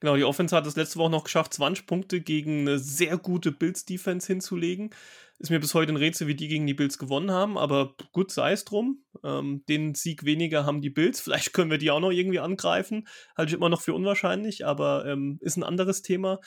Genau, 0.00 0.16
die 0.16 0.24
Offense 0.24 0.54
hat 0.54 0.66
es 0.66 0.76
letzte 0.76 0.98
Woche 0.98 1.10
noch 1.10 1.24
geschafft, 1.24 1.54
20 1.54 1.86
Punkte 1.86 2.20
gegen 2.20 2.60
eine 2.60 2.78
sehr 2.78 3.16
gute 3.16 3.52
Bills-Defense 3.52 4.26
hinzulegen. 4.26 4.90
Ist 5.38 5.50
mir 5.50 5.60
bis 5.60 5.74
heute 5.74 5.92
ein 5.92 5.96
Rätsel, 5.96 6.26
wie 6.28 6.34
die 6.34 6.48
gegen 6.48 6.66
die 6.66 6.74
Bills 6.74 6.98
gewonnen 6.98 7.30
haben, 7.30 7.58
aber 7.58 7.94
gut 8.12 8.30
sei 8.30 8.52
es 8.52 8.64
drum. 8.64 9.04
Ähm, 9.24 9.64
den 9.68 9.94
Sieg 9.94 10.24
weniger 10.24 10.64
haben 10.64 10.80
die 10.80 10.90
Bills. 10.90 11.20
Vielleicht 11.22 11.52
können 11.52 11.70
wir 11.70 11.78
die 11.78 11.90
auch 11.90 12.00
noch 12.00 12.12
irgendwie 12.12 12.38
angreifen. 12.38 13.08
Halte 13.36 13.50
ich 13.50 13.56
immer 13.56 13.68
noch 13.68 13.80
für 13.80 13.94
unwahrscheinlich, 13.94 14.64
aber 14.64 15.06
ähm, 15.06 15.38
ist 15.40 15.56
ein 15.56 15.64
anderes 15.64 16.02
Thema. 16.02 16.38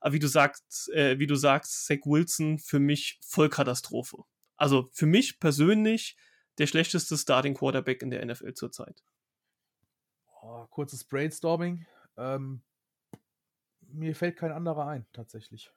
Aber 0.00 0.12
wie 0.14 0.18
du 0.18 0.28
sagst, 0.28 0.90
äh, 0.92 1.18
wie 1.18 1.26
du 1.26 1.34
sagst, 1.34 1.86
Zach 1.86 1.98
Wilson 2.04 2.58
für 2.58 2.78
mich 2.78 3.18
Vollkatastrophe. 3.26 4.18
Also 4.56 4.88
für 4.92 5.06
mich 5.06 5.40
persönlich 5.40 6.16
der 6.58 6.66
schlechteste 6.66 7.16
Starting 7.16 7.54
Quarterback 7.54 8.02
in 8.02 8.10
der 8.10 8.24
NFL 8.24 8.54
zurzeit. 8.54 9.02
Oh, 10.42 10.66
kurzes 10.70 11.04
Brainstorming. 11.04 11.86
Ähm, 12.16 12.62
mir 13.96 14.14
fällt 14.14 14.36
kein 14.36 14.52
anderer 14.52 14.86
ein, 14.86 15.06
tatsächlich. 15.12 15.70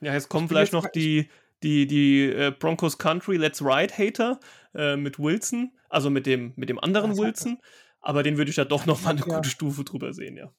Ja, 0.00 0.12
jetzt 0.12 0.28
kommen 0.28 0.48
vielleicht 0.48 0.72
jetzt 0.72 0.84
noch 0.84 0.90
die, 0.90 1.28
die, 1.62 1.86
die 1.86 2.24
äh, 2.24 2.50
Broncos 2.50 2.98
Country 2.98 3.36
Let's 3.36 3.62
Ride 3.62 3.94
Hater 3.96 4.40
äh, 4.74 4.96
mit 4.96 5.18
Wilson, 5.18 5.72
also 5.88 6.10
mit 6.10 6.26
dem, 6.26 6.52
mit 6.56 6.68
dem 6.68 6.78
anderen 6.78 7.12
ja, 7.12 7.18
Wilson. 7.18 7.58
Aber 8.00 8.22
den 8.22 8.36
würde 8.36 8.50
ich 8.50 8.56
da 8.56 8.64
doch 8.64 8.86
noch 8.86 9.02
mal 9.02 9.10
eine 9.10 9.20
ja. 9.26 9.36
gute 9.36 9.48
Stufe 9.48 9.84
drüber 9.84 10.12
sehen, 10.12 10.36
ja. 10.36 10.52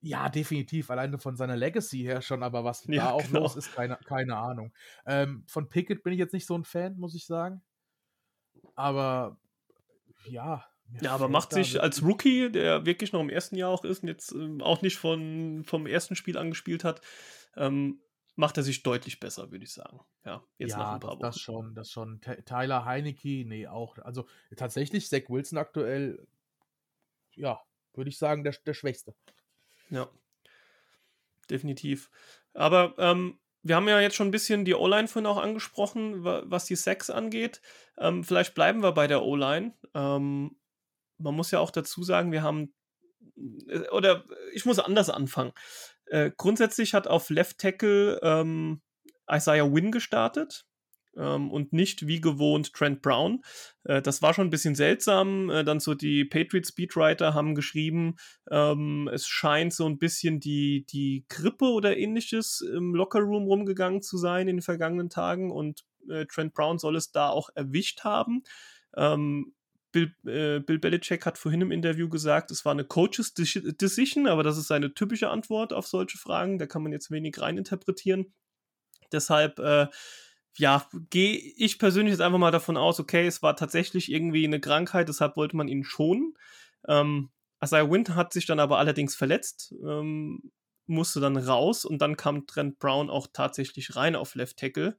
Ja, 0.00 0.28
definitiv. 0.28 0.90
Alleine 0.90 1.18
von 1.18 1.36
seiner 1.36 1.56
Legacy 1.56 2.00
her 2.00 2.20
schon, 2.20 2.42
aber 2.42 2.62
was 2.62 2.84
ja, 2.88 3.04
da 3.04 3.10
auch 3.12 3.26
genau. 3.26 3.40
los 3.40 3.56
ist, 3.56 3.74
keine, 3.74 3.96
keine 4.04 4.36
Ahnung. 4.36 4.72
Ähm, 5.06 5.44
von 5.46 5.68
Pickett 5.70 6.02
bin 6.02 6.12
ich 6.12 6.18
jetzt 6.18 6.34
nicht 6.34 6.46
so 6.46 6.56
ein 6.56 6.64
Fan, 6.64 6.98
muss 6.98 7.14
ich 7.14 7.24
sagen. 7.26 7.62
Aber 8.74 9.38
ja, 10.26 10.66
ja, 11.00 11.12
aber 11.12 11.28
macht 11.28 11.52
sich 11.52 11.80
als 11.80 12.02
Rookie, 12.02 12.50
der 12.50 12.86
wirklich 12.86 13.12
noch 13.12 13.20
im 13.20 13.30
ersten 13.30 13.56
Jahr 13.56 13.70
auch 13.70 13.84
ist 13.84 14.02
und 14.02 14.08
jetzt 14.08 14.32
äh, 14.32 14.60
auch 14.60 14.82
nicht 14.82 14.96
von, 14.96 15.64
vom 15.64 15.86
ersten 15.86 16.16
Spiel 16.16 16.36
angespielt 16.38 16.84
hat, 16.84 17.00
ähm, 17.56 18.00
macht 18.36 18.56
er 18.56 18.62
sich 18.62 18.82
deutlich 18.82 19.20
besser, 19.20 19.50
würde 19.50 19.64
ich 19.64 19.72
sagen. 19.72 20.00
Ja, 20.24 20.42
jetzt 20.58 20.72
ja, 20.72 20.78
nach 20.78 20.94
ein 20.94 21.00
paar 21.00 21.12
Wochen. 21.12 21.20
Das 21.20 21.38
schon, 21.38 21.74
das 21.74 21.90
schon. 21.90 22.20
Tyler 22.20 22.84
Heinecke, 22.84 23.44
nee, 23.44 23.66
auch. 23.66 23.98
Also 23.98 24.26
tatsächlich, 24.56 25.08
Zach 25.08 25.28
Wilson 25.28 25.58
aktuell, 25.58 26.26
ja, 27.34 27.60
würde 27.94 28.10
ich 28.10 28.18
sagen, 28.18 28.44
der, 28.44 28.54
der 28.66 28.74
Schwächste. 28.74 29.14
Ja, 29.90 30.08
definitiv. 31.50 32.10
Aber 32.52 32.94
ähm, 32.98 33.38
wir 33.62 33.76
haben 33.76 33.88
ja 33.88 34.00
jetzt 34.00 34.16
schon 34.16 34.28
ein 34.28 34.32
bisschen 34.32 34.64
die 34.64 34.74
O-Line 34.74 35.08
vorhin 35.08 35.26
auch 35.26 35.38
angesprochen, 35.38 36.24
was 36.24 36.66
die 36.66 36.76
Sex 36.76 37.10
angeht. 37.10 37.60
Ähm, 37.98 38.22
vielleicht 38.24 38.54
bleiben 38.54 38.82
wir 38.82 38.92
bei 38.92 39.06
der 39.06 39.22
O-Line. 39.22 39.74
Ähm, 39.94 40.56
man 41.18 41.34
muss 41.34 41.50
ja 41.50 41.60
auch 41.60 41.70
dazu 41.70 42.02
sagen, 42.02 42.32
wir 42.32 42.42
haben, 42.42 42.74
äh, 43.68 43.88
oder 43.90 44.24
ich 44.52 44.64
muss 44.64 44.78
anders 44.78 45.10
anfangen. 45.10 45.52
Äh, 46.06 46.30
grundsätzlich 46.36 46.94
hat 46.94 47.06
auf 47.06 47.30
Left 47.30 47.58
Tackle 47.58 48.20
ähm, 48.22 48.82
Isaiah 49.30 49.72
Wynn 49.72 49.90
gestartet 49.90 50.66
ähm, 51.16 51.50
und 51.50 51.72
nicht 51.72 52.06
wie 52.06 52.20
gewohnt 52.20 52.72
Trent 52.72 53.02
Brown. 53.02 53.42
Äh, 53.84 54.02
das 54.02 54.22
war 54.22 54.34
schon 54.34 54.48
ein 54.48 54.50
bisschen 54.50 54.74
seltsam. 54.74 55.50
Äh, 55.50 55.64
dann 55.64 55.80
so 55.80 55.94
die 55.94 56.24
Patriots 56.24 56.70
Speedwriter 56.70 57.34
haben 57.34 57.54
geschrieben, 57.54 58.16
ähm, 58.50 59.08
es 59.12 59.26
scheint 59.26 59.72
so 59.72 59.86
ein 59.86 59.98
bisschen 59.98 60.40
die, 60.40 60.84
die 60.86 61.24
Grippe 61.28 61.66
oder 61.66 61.96
ähnliches 61.96 62.60
im 62.60 62.94
Lockerroom 62.94 63.44
rumgegangen 63.44 64.02
zu 64.02 64.18
sein 64.18 64.48
in 64.48 64.56
den 64.56 64.62
vergangenen 64.62 65.10
Tagen 65.10 65.50
und 65.50 65.84
äh, 66.10 66.26
Trent 66.26 66.54
Brown 66.54 66.78
soll 66.78 66.96
es 66.96 67.12
da 67.12 67.28
auch 67.28 67.48
erwischt 67.54 68.04
haben. 68.04 68.42
Ähm, 68.96 69.54
Bill, 69.94 70.12
äh, 70.26 70.58
Bill 70.58 70.80
Belichick 70.80 71.24
hat 71.24 71.38
vorhin 71.38 71.60
im 71.60 71.70
Interview 71.70 72.08
gesagt, 72.08 72.50
es 72.50 72.64
war 72.64 72.72
eine 72.72 72.84
Coaches 72.84 73.32
Decision, 73.32 74.26
aber 74.26 74.42
das 74.42 74.58
ist 74.58 74.66
seine 74.66 74.92
typische 74.92 75.30
Antwort 75.30 75.72
auf 75.72 75.86
solche 75.86 76.18
Fragen. 76.18 76.58
Da 76.58 76.66
kann 76.66 76.82
man 76.82 76.92
jetzt 76.92 77.12
wenig 77.12 77.40
reininterpretieren. 77.40 78.34
Deshalb 79.12 79.60
äh, 79.60 79.86
ja, 80.56 80.88
gehe 81.10 81.36
ich 81.36 81.78
persönlich 81.78 82.12
jetzt 82.12 82.20
einfach 82.20 82.38
mal 82.38 82.50
davon 82.50 82.76
aus, 82.76 83.00
okay, 83.00 83.26
es 83.26 83.42
war 83.42 83.56
tatsächlich 83.56 84.10
irgendwie 84.10 84.44
eine 84.44 84.60
Krankheit, 84.60 85.08
deshalb 85.08 85.36
wollte 85.36 85.56
man 85.56 85.68
ihn 85.68 85.84
schonen. 85.84 86.34
Ähm, 86.88 87.30
Isaiah 87.62 87.90
Wynn 87.90 88.14
hat 88.14 88.32
sich 88.32 88.46
dann 88.46 88.60
aber 88.60 88.78
allerdings 88.78 89.14
verletzt, 89.14 89.74
ähm, 89.84 90.52
musste 90.86 91.20
dann 91.20 91.36
raus 91.36 91.84
und 91.84 91.98
dann 92.02 92.16
kam 92.16 92.46
Trent 92.46 92.78
Brown 92.78 93.10
auch 93.10 93.28
tatsächlich 93.32 93.96
rein 93.96 94.16
auf 94.16 94.34
Left 94.34 94.58
Tackle. 94.58 94.98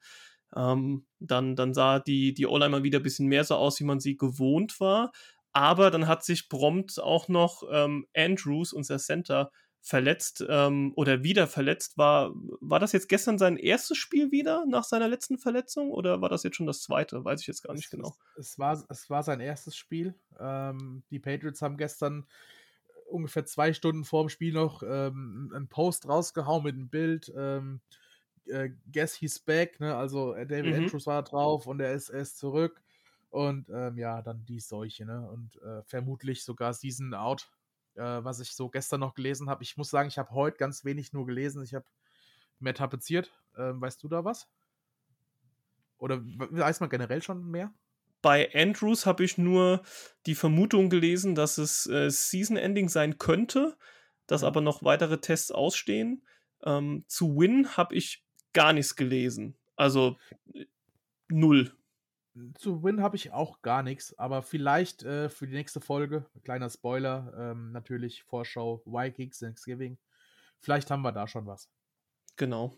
Ähm, 0.55 1.05
dann, 1.19 1.55
dann 1.55 1.73
sah 1.73 1.99
die, 1.99 2.33
die 2.33 2.47
O-Line 2.47 2.69
mal 2.69 2.83
wieder 2.83 2.99
ein 2.99 3.03
bisschen 3.03 3.27
mehr 3.27 3.43
so 3.43 3.55
aus, 3.55 3.79
wie 3.79 3.85
man 3.85 3.99
sie 3.99 4.17
gewohnt 4.17 4.79
war. 4.79 5.11
Aber 5.51 5.91
dann 5.91 6.07
hat 6.07 6.23
sich 6.23 6.49
prompt 6.49 7.01
auch 7.01 7.27
noch 7.27 7.63
ähm, 7.71 8.07
Andrews, 8.13 8.73
unser 8.73 8.97
Center, 8.97 9.51
verletzt 9.85 10.43
ähm, 10.49 10.93
oder 10.95 11.23
wieder 11.23 11.45
verletzt 11.45 11.95
war. 11.95 12.33
War 12.59 12.79
das 12.79 12.91
jetzt 12.91 13.07
gestern 13.07 13.37
sein 13.37 13.55
erstes 13.55 13.99
Spiel 13.99 14.31
wieder 14.31 14.65
nach 14.65 14.83
seiner 14.83 15.07
letzten 15.07 15.37
Verletzung 15.37 15.91
oder 15.91 16.21
war 16.21 16.29
das 16.29 16.41
jetzt 16.41 16.55
schon 16.55 16.65
das 16.65 16.81
zweite? 16.81 17.23
Weiß 17.23 17.41
ich 17.41 17.45
jetzt 17.45 17.61
gar 17.61 17.73
nicht 17.73 17.85
es, 17.85 17.91
genau. 17.91 18.15
Es, 18.35 18.47
es, 18.47 18.59
war, 18.59 18.83
es 18.89 19.09
war 19.11 19.21
sein 19.21 19.41
erstes 19.41 19.77
Spiel. 19.77 20.15
Ähm, 20.39 21.03
die 21.11 21.19
Patriots 21.19 21.61
haben 21.61 21.77
gestern 21.77 22.25
äh, 22.87 23.09
ungefähr 23.11 23.45
zwei 23.45 23.73
Stunden 23.73 24.05
vor 24.05 24.23
dem 24.23 24.29
Spiel 24.29 24.53
noch 24.53 24.81
ähm, 24.81 25.51
einen 25.53 25.69
Post 25.69 26.07
rausgehauen 26.07 26.63
mit 26.63 26.73
einem 26.73 26.89
Bild. 26.89 27.31
Ähm, 27.37 27.81
äh, 28.47 28.69
Guess 28.91 29.15
he's 29.15 29.39
back, 29.39 29.79
ne? 29.79 29.95
Also 29.95 30.33
äh, 30.33 30.45
David 30.45 30.75
mhm. 30.75 30.83
Andrews 30.83 31.07
war 31.07 31.23
drauf 31.23 31.67
und 31.67 31.79
er 31.79 31.93
ist, 31.93 32.09
er 32.09 32.21
ist 32.21 32.37
zurück. 32.37 32.81
Und 33.29 33.69
ähm, 33.69 33.97
ja, 33.97 34.21
dann 34.21 34.45
die 34.45 34.59
Seuche, 34.59 35.05
ne? 35.05 35.29
Und 35.29 35.61
äh, 35.61 35.83
vermutlich 35.83 36.43
sogar 36.43 36.73
Season 36.73 37.13
Out 37.13 37.49
äh, 37.95 38.23
was 38.23 38.39
ich 38.39 38.51
so 38.51 38.69
gestern 38.69 38.99
noch 38.99 39.15
gelesen 39.15 39.49
habe. 39.49 39.63
Ich 39.63 39.77
muss 39.77 39.89
sagen, 39.89 40.07
ich 40.07 40.17
habe 40.17 40.31
heute 40.31 40.57
ganz 40.57 40.85
wenig 40.85 41.13
nur 41.13 41.25
gelesen. 41.25 41.63
Ich 41.63 41.73
habe 41.73 41.85
mehr 42.59 42.73
tapeziert. 42.73 43.31
Ähm, 43.57 43.81
weißt 43.81 44.03
du 44.03 44.07
da 44.07 44.23
was? 44.23 44.47
Oder 45.97 46.21
weiß 46.23 46.81
man 46.81 46.89
generell 46.89 47.21
schon 47.21 47.49
mehr? 47.49 47.73
Bei 48.21 48.53
Andrews 48.53 49.05
habe 49.05 49.23
ich 49.23 49.37
nur 49.37 49.81
die 50.25 50.35
Vermutung 50.35 50.89
gelesen, 50.89 51.35
dass 51.35 51.57
es 51.57 51.85
äh, 51.87 52.09
Season 52.09 52.57
Ending 52.57 52.89
sein 52.89 53.17
könnte, 53.17 53.77
dass 54.27 54.41
mhm. 54.41 54.47
aber 54.47 54.61
noch 54.61 54.83
weitere 54.83 55.19
Tests 55.19 55.51
ausstehen. 55.51 56.25
Ähm, 56.63 57.05
zu 57.07 57.37
Win 57.37 57.77
habe 57.77 57.95
ich 57.95 58.24
gar 58.55 58.73
nichts 58.73 58.95
gelesen. 58.95 59.55
Also 59.75 60.17
äh, 60.53 60.65
null. 61.29 61.71
Zu 62.55 62.83
Win 62.83 63.01
habe 63.01 63.15
ich 63.15 63.31
auch 63.31 63.61
gar 63.61 63.83
nichts, 63.83 64.17
aber 64.17 64.41
vielleicht 64.41 65.03
äh, 65.03 65.29
für 65.29 65.47
die 65.47 65.53
nächste 65.53 65.79
Folge, 65.79 66.25
kleiner 66.43 66.69
Spoiler, 66.69 67.33
ähm, 67.37 67.71
natürlich 67.71 68.23
Vorschau 68.23 68.81
Vikings 68.85 69.39
Thanksgiving. 69.39 69.97
Vielleicht 70.59 70.89
haben 70.89 71.03
wir 71.03 71.11
da 71.11 71.27
schon 71.27 71.45
was. 71.45 71.69
Genau. 72.35 72.75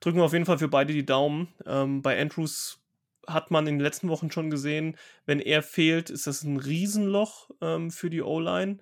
Drücken 0.00 0.18
wir 0.18 0.24
auf 0.24 0.32
jeden 0.32 0.46
Fall 0.46 0.58
für 0.58 0.68
beide 0.68 0.92
die 0.92 1.06
Daumen. 1.06 1.54
Ähm, 1.66 2.02
bei 2.02 2.20
Andrews 2.20 2.80
hat 3.26 3.50
man 3.50 3.66
in 3.66 3.74
den 3.74 3.84
letzten 3.84 4.08
Wochen 4.08 4.30
schon 4.30 4.50
gesehen, 4.50 4.96
wenn 5.26 5.38
er 5.38 5.62
fehlt, 5.62 6.10
ist 6.10 6.26
das 6.26 6.42
ein 6.42 6.56
Riesenloch 6.56 7.50
ähm, 7.60 7.90
für 7.90 8.10
die 8.10 8.22
O-Line. 8.22 8.78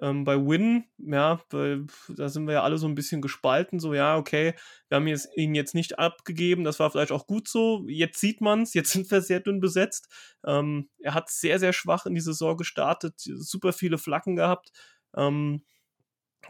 Ähm, 0.00 0.24
bei 0.24 0.36
Win, 0.36 0.84
ja, 0.98 1.40
da 1.50 2.28
sind 2.28 2.46
wir 2.46 2.54
ja 2.54 2.62
alle 2.62 2.78
so 2.78 2.86
ein 2.86 2.94
bisschen 2.94 3.20
gespalten, 3.20 3.80
so, 3.80 3.94
ja, 3.94 4.16
okay, 4.16 4.54
wir 4.88 4.96
haben 4.96 5.06
jetzt, 5.06 5.28
ihn 5.36 5.54
jetzt 5.54 5.74
nicht 5.74 5.98
abgegeben, 5.98 6.64
das 6.64 6.78
war 6.78 6.90
vielleicht 6.90 7.12
auch 7.12 7.26
gut 7.26 7.48
so. 7.48 7.84
Jetzt 7.88 8.20
sieht 8.20 8.40
man 8.40 8.62
es, 8.62 8.74
jetzt 8.74 8.90
sind 8.92 9.10
wir 9.10 9.20
sehr 9.20 9.40
dünn 9.40 9.60
besetzt. 9.60 10.08
Ähm, 10.46 10.88
er 10.98 11.14
hat 11.14 11.30
sehr, 11.30 11.58
sehr 11.58 11.72
schwach 11.72 12.06
in 12.06 12.14
die 12.14 12.20
Saison 12.20 12.56
gestartet, 12.56 13.14
super 13.18 13.72
viele 13.72 13.98
Flacken 13.98 14.36
gehabt. 14.36 14.70
Ähm, 15.16 15.62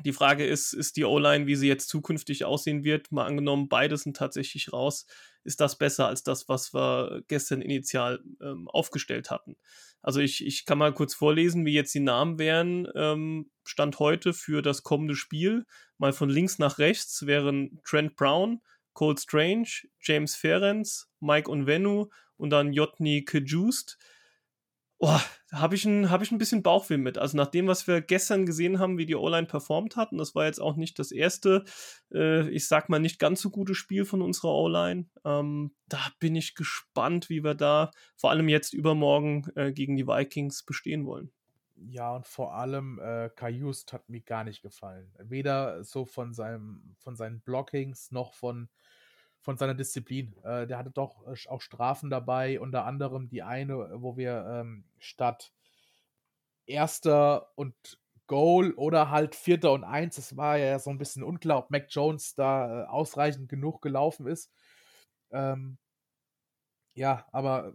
die 0.05 0.13
Frage 0.13 0.47
ist, 0.47 0.73
ist 0.73 0.97
die 0.97 1.05
O-Line, 1.05 1.47
wie 1.47 1.57
sie 1.57 1.69
jetzt 1.69 1.89
zukünftig 1.89 2.45
aussehen 2.45 2.85
wird, 2.85 3.11
mal 3.11 3.27
angenommen, 3.27 3.69
beides 3.69 4.03
sind 4.03 4.17
tatsächlich 4.17 4.73
raus, 4.73 5.07
ist 5.45 5.61
das 5.61 5.79
besser 5.79 6.07
als 6.07 6.23
das, 6.23 6.49
was 6.49 6.75
wir 6.75 7.23
gestern 7.29 7.63
initial 7.63 8.23
ähm, 8.41 8.69
aufgestellt 8.69 9.31
hatten. 9.31 9.57
Also 10.03 10.21
ich, 10.21 10.47
ich 10.47 10.65
kann 10.65 10.79
mal 10.79 10.95
kurz 10.95 11.15
vorlesen, 11.15 11.67
wie 11.67 11.73
jetzt 11.73 11.95
die 11.95 12.01
Namen 12.01 12.39
wären. 12.39 12.87
Ähm, 12.95 13.51
Stand 13.65 13.99
heute 13.99 14.33
für 14.33 14.63
das 14.63 14.83
kommende 14.83 15.17
Spiel. 15.17 15.67
Mal 15.99 16.13
von 16.13 16.29
links 16.29 16.59
nach 16.59 16.79
rechts 16.79 17.27
wären 17.27 17.81
Trent 17.85 18.15
Brown, 18.15 18.61
Cole 18.93 19.19
Strange, 19.19 19.69
James 20.01 20.37
Ferenc, 20.37 20.87
Mike 21.21 21.51
Onvenu 21.51 22.09
und 22.37 22.51
dann 22.51 22.73
Jotny 22.73 23.25
Kejust 23.25 23.99
oh, 24.99 25.19
habe 25.53 25.75
ich, 25.75 25.85
ein, 25.85 26.11
hab 26.11 26.23
ich 26.23 26.31
ein 26.31 26.39
bisschen 26.39 26.63
Bauchweh 26.63 26.97
mit. 26.97 27.19
Also 27.19 27.37
nach 27.37 27.47
dem, 27.47 27.67
was 27.67 27.87
wir 27.87 28.01
gestern 28.01 28.47
gesehen 28.47 28.79
haben, 28.79 28.99
wie 28.99 29.07
die 29.07 29.15
O-Line 29.15 29.47
performt 29.47 29.97
hat, 29.97 30.13
und 30.13 30.19
das 30.19 30.35
war 30.35 30.47
jetzt 30.47 30.61
auch 30.61 30.77
nicht 30.77 30.99
das 30.99 31.13
erste, 31.13 31.65
äh, 32.13 32.49
ich 32.51 32.69
sag 32.69 32.89
mal, 32.89 32.99
nicht 32.99 33.19
ganz 33.19 33.41
so 33.41 33.51
gute 33.51 33.75
Spiel 33.75 34.05
von 34.05 34.23
unserer 34.23 34.55
O-Line. 34.55 35.07
Ähm, 35.25 35.73
da 35.89 36.01
bin 36.19 36.37
ich 36.37 36.55
gespannt, 36.55 37.31
wie 37.31 37.43
wir 37.45 37.55
da 37.55 37.91
vor 38.17 38.31
allem 38.31 38.49
jetzt 38.49 38.75
übermorgen 38.75 39.47
äh, 39.55 39.73
gegen 39.73 39.97
die 39.97 40.07
Vikings 40.07 40.65
bestehen 40.65 41.07
wollen. 41.07 41.31
Ja, 41.87 42.17
und 42.17 42.27
vor 42.27 42.55
allem 42.55 42.99
äh, 42.99 43.31
Kajust 43.35 43.93
hat 43.93 44.09
mir 44.09 44.21
gar 44.21 44.43
nicht 44.43 44.63
gefallen. 44.63 45.13
Weder 45.19 45.85
so 45.85 46.05
von 46.05 46.35
seinem, 46.35 46.97
von 46.99 47.15
seinen 47.15 47.41
Blockings 47.41 48.11
noch 48.11 48.35
von 48.35 48.69
von 49.41 49.57
seiner 49.57 49.75
Disziplin. 49.75 50.37
Äh, 50.45 50.67
der 50.67 50.79
hatte 50.79 50.91
doch 50.91 51.27
äh, 51.27 51.49
auch 51.49 51.61
Strafen 51.61 52.11
dabei, 52.11 52.61
unter 52.61 52.85
anderem 52.85 53.29
die 53.29 53.43
eine, 53.43 54.03
wo 54.03 54.17
wir 54.17 54.47
ähm, 54.49 54.85
statt 54.99 55.53
erster 56.67 57.51
und 57.57 57.75
Goal 58.27 58.73
oder 58.73 59.11
halt 59.11 59.35
vierter 59.35 59.73
und 59.73 59.85
eins, 59.85 60.19
es 60.19 60.37
war 60.37 60.59
ja 60.59 60.79
so 60.79 60.91
ein 60.91 60.99
bisschen 60.99 61.23
unklar, 61.23 61.59
ob 61.59 61.71
Mac 61.71 61.87
Jones 61.89 62.35
da 62.35 62.83
äh, 62.83 62.87
ausreichend 62.87 63.49
genug 63.49 63.81
gelaufen 63.81 64.27
ist. 64.27 64.53
Ähm, 65.31 65.79
ja, 66.95 67.27
aber 67.33 67.75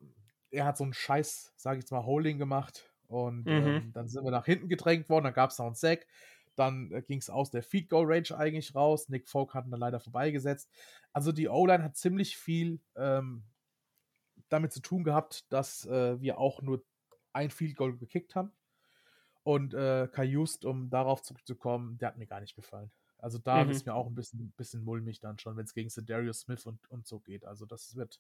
er 0.52 0.66
hat 0.66 0.78
so 0.78 0.84
einen 0.84 0.94
Scheiß, 0.94 1.54
sage 1.58 1.78
ich 1.80 1.84
jetzt 1.84 1.92
mal, 1.92 2.06
Holding 2.06 2.38
gemacht 2.38 2.92
und 3.08 3.46
mhm. 3.46 3.52
ähm, 3.52 3.92
dann 3.94 4.08
sind 4.08 4.24
wir 4.24 4.32
nach 4.32 4.46
hinten 4.46 4.70
gedrängt 4.70 5.10
worden, 5.10 5.26
dann 5.26 5.34
gab 5.34 5.50
es 5.50 5.58
noch 5.58 5.66
einen 5.66 5.76
Sack. 5.76 6.06
Dann 6.56 6.92
äh, 6.92 7.02
ging 7.02 7.20
es 7.20 7.30
aus 7.30 7.52
der 7.52 7.64
Feed 7.64 7.90
Goal 7.90 8.06
Range 8.06 8.38
eigentlich 8.38 8.76
raus. 8.76 9.10
Nick 9.10 9.28
Folk 9.28 9.54
hat 9.54 9.66
ihn 9.66 9.72
dann 9.72 9.80
leider 9.80 10.00
vorbeigesetzt. 10.00 10.70
Also 11.12 11.32
die 11.32 11.48
O-Line 11.48 11.84
hat 11.84 11.98
ziemlich 11.98 12.38
viel 12.38 12.80
ähm, 12.96 13.44
damit 14.50 14.72
zu 14.72 14.82
tun 14.82 15.04
gehabt, 15.04 15.52
dass 15.52 15.86
äh, 15.86 16.20
wir 16.22 16.38
auch 16.38 16.62
nur 16.62 16.84
ein 17.34 17.50
Field 17.50 17.76
Goal 17.76 17.98
gekickt 17.98 18.36
haben. 18.36 18.52
Und 19.44 19.74
äh, 19.74 20.08
Kai 20.12 20.24
Just, 20.26 20.64
um 20.64 20.90
darauf 20.90 21.22
zurückzukommen, 21.22 21.98
der 21.98 22.10
hat 22.10 22.18
mir 22.18 22.28
gar 22.28 22.40
nicht 22.40 22.56
gefallen. 22.56 22.92
Also 23.18 23.38
da 23.38 23.64
mhm. 23.64 23.72
ist 23.72 23.86
mir 23.86 23.94
auch 23.94 24.08
ein 24.08 24.16
bisschen, 24.16 24.52
bisschen 24.52 24.84
mulmig 24.84 25.20
dann 25.20 25.40
schon, 25.40 25.56
wenn 25.56 25.66
es 25.66 25.74
gegen 25.74 25.90
Darius 26.06 26.42
Smith 26.42 26.66
und, 26.66 26.90
und 26.90 27.08
so 27.08 27.20
geht. 27.20 27.46
Also 27.46 27.66
das 27.66 27.96
wird, 27.96 28.20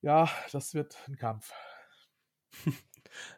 ja, 0.00 0.28
das 0.52 0.74
wird 0.74 0.96
ein 1.08 1.16
Kampf. 1.16 1.52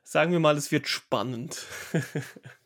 Sagen 0.02 0.32
wir 0.32 0.40
mal, 0.40 0.56
es 0.56 0.70
wird 0.70 0.88
spannend. 0.88 1.66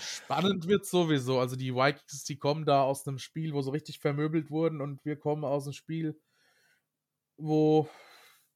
Spannend 0.00 0.66
wird 0.66 0.86
sowieso. 0.86 1.38
Also 1.38 1.56
die 1.56 1.74
Vikings, 1.74 2.24
die 2.24 2.38
kommen 2.38 2.64
da 2.64 2.82
aus 2.82 3.06
einem 3.06 3.18
Spiel, 3.18 3.52
wo 3.54 3.62
so 3.62 3.70
richtig 3.70 3.98
vermöbelt 3.98 4.50
wurden 4.50 4.80
und 4.80 5.04
wir 5.04 5.16
kommen 5.16 5.44
aus 5.44 5.64
einem 5.64 5.72
Spiel, 5.72 6.20
wo 7.36 7.88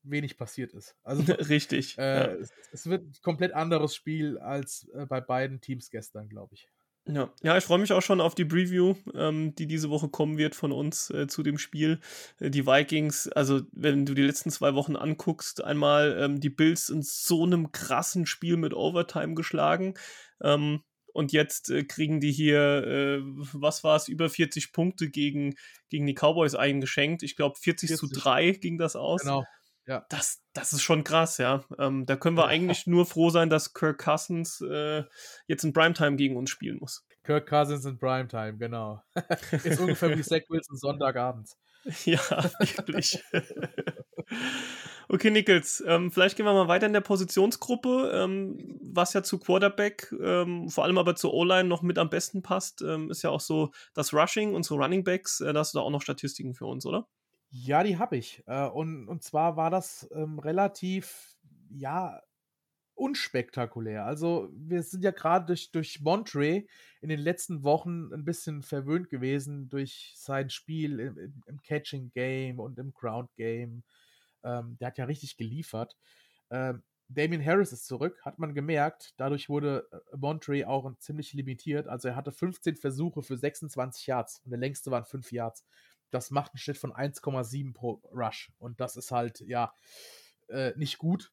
wenig 0.02 0.36
passiert 0.36 0.72
ist. 0.72 0.96
Also 1.02 1.22
richtig. 1.32 1.98
Äh, 1.98 2.02
ja. 2.02 2.24
es, 2.34 2.50
es, 2.72 2.86
wird 2.86 3.04
ein 3.04 3.12
komplett 3.22 3.52
anderes 3.52 3.94
Spiel 3.94 4.38
als 4.38 4.88
äh, 4.94 5.06
bei 5.06 5.20
beiden 5.20 5.60
Teams 5.60 5.90
gestern, 5.90 6.28
glaube 6.28 6.54
ich. 6.54 6.68
Ja, 7.08 7.32
ja 7.42 7.56
ich 7.56 7.64
freue 7.64 7.78
mich 7.78 7.92
auch 7.92 8.02
schon 8.02 8.20
auf 8.20 8.34
die 8.34 8.44
Preview, 8.44 8.94
ähm, 9.14 9.54
die 9.54 9.66
diese 9.66 9.90
Woche 9.90 10.08
kommen 10.08 10.38
wird 10.38 10.54
von 10.54 10.72
uns 10.72 11.10
äh, 11.10 11.28
zu 11.28 11.42
dem 11.42 11.58
Spiel. 11.58 12.00
Äh, 12.40 12.50
die 12.50 12.66
Vikings, 12.66 13.28
also 13.28 13.62
wenn 13.72 14.06
du 14.06 14.14
die 14.14 14.22
letzten 14.22 14.50
zwei 14.50 14.74
Wochen 14.74 14.96
anguckst, 14.96 15.62
einmal 15.62 16.16
ähm, 16.20 16.40
die 16.40 16.50
Bills 16.50 16.88
in 16.88 17.02
so 17.02 17.44
einem 17.44 17.70
krassen 17.70 18.26
Spiel 18.26 18.56
mit 18.56 18.74
Overtime 18.74 19.34
geschlagen. 19.34 19.94
Ähm, 20.42 20.82
und 21.16 21.32
jetzt 21.32 21.70
äh, 21.70 21.84
kriegen 21.84 22.20
die 22.20 22.30
hier, 22.30 22.60
äh, 22.60 23.20
was 23.52 23.82
war 23.82 23.96
es, 23.96 24.06
über 24.06 24.28
40 24.28 24.72
Punkte 24.72 25.08
gegen, 25.08 25.54
gegen 25.88 26.06
die 26.06 26.14
Cowboys 26.14 26.54
eingeschenkt. 26.54 27.22
Ich 27.22 27.36
glaube, 27.36 27.56
40, 27.58 27.88
40, 27.88 27.96
zu 27.96 28.20
3 28.20 28.50
ging 28.52 28.76
das 28.76 28.96
aus. 28.96 29.22
Genau. 29.22 29.44
Ja. 29.86 30.04
Das, 30.10 30.42
das 30.52 30.72
ist 30.72 30.82
schon 30.82 31.04
krass, 31.04 31.38
ja. 31.38 31.64
Ähm, 31.78 32.06
da 32.06 32.16
können 32.16 32.36
wir 32.36 32.44
ja. 32.44 32.48
eigentlich 32.48 32.86
nur 32.86 33.06
froh 33.06 33.30
sein, 33.30 33.48
dass 33.48 33.72
Kirk 33.72 33.98
Cousins 33.98 34.60
äh, 34.60 35.04
jetzt 35.46 35.64
in 35.64 35.72
Primetime 35.72 36.16
gegen 36.16 36.36
uns 36.36 36.50
spielen 36.50 36.78
muss. 36.80 37.06
Kirk 37.22 37.48
Cousins 37.48 37.84
in 37.84 37.98
Primetime, 37.98 38.58
genau. 38.58 39.02
ist 39.64 39.80
ungefähr 39.80 40.16
wie 40.16 40.22
Zach 40.22 40.42
Wilson 40.48 40.76
Sonntagabends. 40.76 41.56
Ja, 42.04 42.18
wirklich. 42.58 43.22
okay, 45.08 45.30
Nichols, 45.30 45.82
ähm, 45.86 46.10
vielleicht 46.10 46.36
gehen 46.36 46.46
wir 46.46 46.52
mal 46.52 46.68
weiter 46.68 46.86
in 46.86 46.92
der 46.92 47.00
Positionsgruppe, 47.00 48.12
ähm, 48.14 48.78
was 48.80 49.12
ja 49.12 49.22
zu 49.22 49.38
Quarterback, 49.38 50.14
ähm, 50.20 50.68
vor 50.68 50.84
allem 50.84 50.98
aber 50.98 51.16
zur 51.16 51.34
O-Line 51.34 51.68
noch 51.68 51.82
mit 51.82 51.98
am 51.98 52.10
besten 52.10 52.42
passt, 52.42 52.82
ähm, 52.82 53.10
ist 53.10 53.22
ja 53.22 53.30
auch 53.30 53.40
so 53.40 53.72
das 53.94 54.12
Rushing, 54.12 54.54
unsere 54.54 54.80
Running 54.80 55.04
Backs. 55.04 55.40
Äh, 55.40 55.52
da 55.52 55.60
hast 55.60 55.74
du 55.74 55.78
da 55.78 55.84
auch 55.84 55.90
noch 55.90 56.02
Statistiken 56.02 56.54
für 56.54 56.66
uns, 56.66 56.86
oder? 56.86 57.06
Ja, 57.50 57.82
die 57.82 57.98
habe 57.98 58.16
ich. 58.16 58.42
Äh, 58.46 58.66
und, 58.66 59.08
und 59.08 59.22
zwar 59.22 59.56
war 59.56 59.70
das 59.70 60.08
ähm, 60.12 60.38
relativ, 60.38 61.36
ja, 61.70 62.20
unspektakulär. 62.96 64.06
Also 64.06 64.48
wir 64.52 64.82
sind 64.82 65.04
ja 65.04 65.10
gerade 65.10 65.46
durch, 65.46 65.70
durch 65.70 66.00
Montre 66.00 66.64
in 67.02 67.08
den 67.10 67.20
letzten 67.20 67.62
Wochen 67.62 68.12
ein 68.12 68.24
bisschen 68.24 68.62
verwöhnt 68.62 69.10
gewesen 69.10 69.68
durch 69.68 70.14
sein 70.16 70.48
Spiel 70.48 70.98
im, 70.98 71.42
im 71.46 71.60
Catching 71.62 72.10
Game 72.10 72.58
und 72.58 72.78
im 72.78 72.94
Ground 72.94 73.28
Game. 73.36 73.84
Ähm, 74.46 74.78
der 74.78 74.88
hat 74.88 74.98
ja 74.98 75.04
richtig 75.04 75.36
geliefert. 75.36 75.96
Ähm, 76.50 76.82
Damien 77.08 77.44
Harris 77.44 77.72
ist 77.72 77.86
zurück, 77.86 78.18
hat 78.24 78.38
man 78.38 78.54
gemerkt. 78.54 79.14
Dadurch 79.16 79.48
wurde 79.48 79.88
äh, 79.92 80.16
Montre 80.16 80.66
auch 80.66 80.90
ziemlich 80.98 81.32
limitiert. 81.34 81.86
Also 81.88 82.08
er 82.08 82.16
hatte 82.16 82.32
15 82.32 82.76
Versuche 82.76 83.22
für 83.22 83.36
26 83.36 84.06
Yards 84.06 84.40
und 84.44 84.50
der 84.50 84.58
längste 84.58 84.90
waren 84.90 85.04
5 85.04 85.30
Yards. 85.32 85.64
Das 86.10 86.30
macht 86.30 86.52
einen 86.52 86.58
Schnitt 86.58 86.78
von 86.78 86.92
1,7 86.92 87.74
pro 87.74 88.00
Rush. 88.12 88.52
Und 88.58 88.80
das 88.80 88.96
ist 88.96 89.10
halt, 89.10 89.40
ja, 89.40 89.72
äh, 90.48 90.72
nicht 90.76 90.98
gut. 90.98 91.32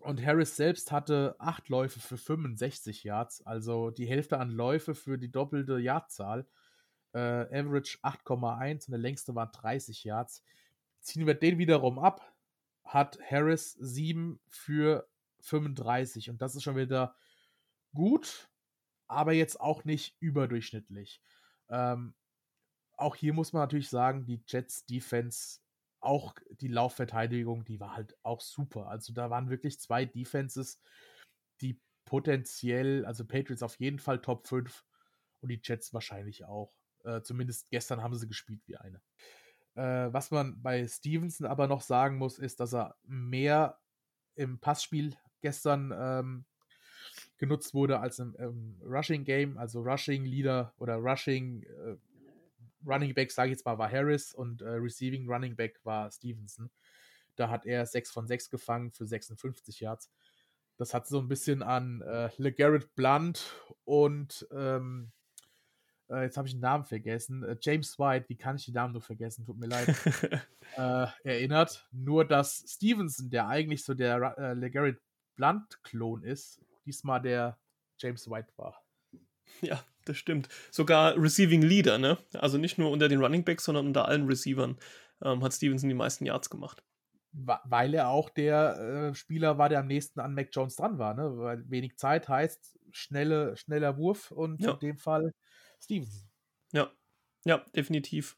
Und 0.00 0.24
Harris 0.24 0.56
selbst 0.56 0.92
hatte 0.92 1.36
acht 1.38 1.68
Läufe 1.68 2.00
für 2.00 2.18
65 2.18 3.04
Yards, 3.04 3.46
also 3.46 3.90
die 3.90 4.06
Hälfte 4.06 4.38
an 4.38 4.50
Läufe 4.50 4.94
für 4.94 5.18
die 5.18 5.30
doppelte 5.30 5.78
Yardzahl. 5.78 6.46
Äh, 7.12 7.18
Average 7.18 7.98
8,1 8.02 8.86
und 8.86 8.90
der 8.90 8.98
längste 8.98 9.34
war 9.34 9.50
30 9.52 10.02
Yards. 10.04 10.42
Ziehen 11.04 11.26
wir 11.26 11.34
den 11.34 11.58
wiederum 11.58 11.98
ab, 11.98 12.34
hat 12.82 13.18
Harris 13.30 13.72
7 13.72 14.40
für 14.48 15.06
35 15.40 16.30
und 16.30 16.40
das 16.40 16.54
ist 16.54 16.62
schon 16.62 16.76
wieder 16.76 17.14
gut, 17.92 18.48
aber 19.06 19.32
jetzt 19.32 19.60
auch 19.60 19.84
nicht 19.84 20.16
überdurchschnittlich. 20.20 21.20
Ähm, 21.68 22.14
auch 22.96 23.16
hier 23.16 23.34
muss 23.34 23.52
man 23.52 23.60
natürlich 23.60 23.90
sagen, 23.90 24.24
die 24.24 24.42
Jets 24.46 24.86
Defense 24.86 25.60
auch 26.00 26.34
die 26.60 26.68
Laufverteidigung, 26.68 27.64
die 27.64 27.80
war 27.80 27.96
halt 27.96 28.16
auch 28.22 28.40
super. 28.40 28.88
Also 28.88 29.12
da 29.12 29.28
waren 29.28 29.50
wirklich 29.50 29.80
zwei 29.80 30.06
Defenses, 30.06 30.80
die 31.60 31.80
potenziell, 32.04 33.04
also 33.04 33.26
Patriots 33.26 33.62
auf 33.62 33.78
jeden 33.78 33.98
Fall 33.98 34.20
Top 34.20 34.46
5 34.46 34.84
und 35.40 35.50
die 35.50 35.60
Jets 35.62 35.92
wahrscheinlich 35.92 36.44
auch. 36.44 36.74
Äh, 37.04 37.22
zumindest 37.22 37.70
gestern 37.70 38.02
haben 38.02 38.14
sie 38.14 38.28
gespielt 38.28 38.62
wie 38.66 38.76
eine. 38.76 39.02
Äh, 39.74 40.12
was 40.12 40.30
man 40.30 40.60
bei 40.62 40.86
Stevenson 40.86 41.46
aber 41.46 41.66
noch 41.66 41.80
sagen 41.80 42.16
muss, 42.16 42.38
ist, 42.38 42.60
dass 42.60 42.74
er 42.74 42.96
mehr 43.04 43.78
im 44.36 44.58
Passspiel 44.58 45.16
gestern 45.40 45.92
ähm, 45.96 46.44
genutzt 47.38 47.74
wurde 47.74 48.00
als 48.00 48.18
im, 48.18 48.34
im, 48.36 48.80
Rushing 48.82 49.24
Game, 49.24 49.58
also 49.58 49.80
Rushing 49.80 50.24
Leader 50.24 50.72
oder 50.78 50.96
Rushing 50.96 51.62
äh, 51.64 51.96
Running 52.86 53.14
Back, 53.14 53.30
sage 53.30 53.50
ich 53.50 53.56
jetzt 53.56 53.64
mal, 53.64 53.78
war 53.78 53.90
Harris 53.90 54.34
und 54.34 54.62
äh, 54.62 54.68
Receiving 54.68 55.28
Running 55.28 55.56
Back 55.56 55.80
war 55.84 56.10
Stevenson. 56.10 56.70
Da 57.36 57.48
hat 57.48 57.66
er 57.66 57.84
6 57.86 58.10
von 58.10 58.26
6 58.26 58.50
gefangen 58.50 58.92
für 58.92 59.06
56 59.06 59.80
Yards. 59.80 60.10
Das 60.76 60.92
hat 60.92 61.06
so 61.06 61.18
ein 61.18 61.28
bisschen 61.28 61.62
an 61.62 62.02
äh, 62.02 62.30
LeGarrette 62.36 62.88
Blunt 62.94 63.54
und 63.84 64.46
ähm, 64.52 65.12
äh, 65.12 65.23
jetzt 66.08 66.36
habe 66.36 66.46
ich 66.46 66.54
den 66.54 66.60
Namen 66.60 66.84
vergessen. 66.84 67.42
Äh, 67.42 67.56
James 67.60 67.98
White, 67.98 68.26
wie 68.28 68.36
kann 68.36 68.56
ich 68.56 68.66
den 68.66 68.74
Namen 68.74 68.92
nur 68.92 69.02
vergessen? 69.02 69.44
Tut 69.44 69.58
mir 69.58 69.66
leid. 69.66 69.88
äh, 70.76 71.06
erinnert. 71.24 71.88
Nur, 71.92 72.24
dass 72.24 72.64
Stevenson, 72.66 73.30
der 73.30 73.48
eigentlich 73.48 73.84
so 73.84 73.94
der 73.94 74.34
äh, 74.38 74.54
LeGarrette 74.54 75.00
Blunt-Klon 75.36 76.22
ist, 76.22 76.60
diesmal 76.84 77.20
der 77.20 77.58
James 77.98 78.28
White 78.28 78.52
war. 78.56 78.80
Ja, 79.60 79.82
das 80.04 80.16
stimmt. 80.16 80.48
Sogar 80.70 81.16
Receiving 81.16 81.62
Leader, 81.62 81.98
ne? 81.98 82.18
Also 82.34 82.58
nicht 82.58 82.78
nur 82.78 82.90
unter 82.90 83.08
den 83.08 83.20
Running 83.20 83.44
Backs, 83.44 83.64
sondern 83.64 83.86
unter 83.86 84.06
allen 84.06 84.26
Receivern 84.26 84.78
ähm, 85.22 85.42
hat 85.42 85.52
Stevenson 85.52 85.88
die 85.88 85.94
meisten 85.94 86.26
Yards 86.26 86.50
gemacht. 86.50 86.82
Weil 87.32 87.94
er 87.94 88.08
auch 88.08 88.30
der 88.30 89.10
äh, 89.10 89.14
Spieler 89.14 89.58
war, 89.58 89.68
der 89.68 89.80
am 89.80 89.88
nächsten 89.88 90.20
an 90.20 90.34
Mac 90.34 90.50
Jones 90.52 90.76
dran 90.76 90.98
war, 90.98 91.14
ne? 91.14 91.36
Weil 91.36 91.68
wenig 91.68 91.96
Zeit 91.96 92.28
heißt 92.28 92.78
schnelle, 92.92 93.56
schneller 93.56 93.96
Wurf 93.96 94.30
und 94.30 94.60
ja. 94.60 94.72
in 94.72 94.78
dem 94.78 94.98
Fall 94.98 95.32
Stevenson. 95.84 96.28
Ja, 96.72 96.90
ja, 97.44 97.64
definitiv. 97.76 98.36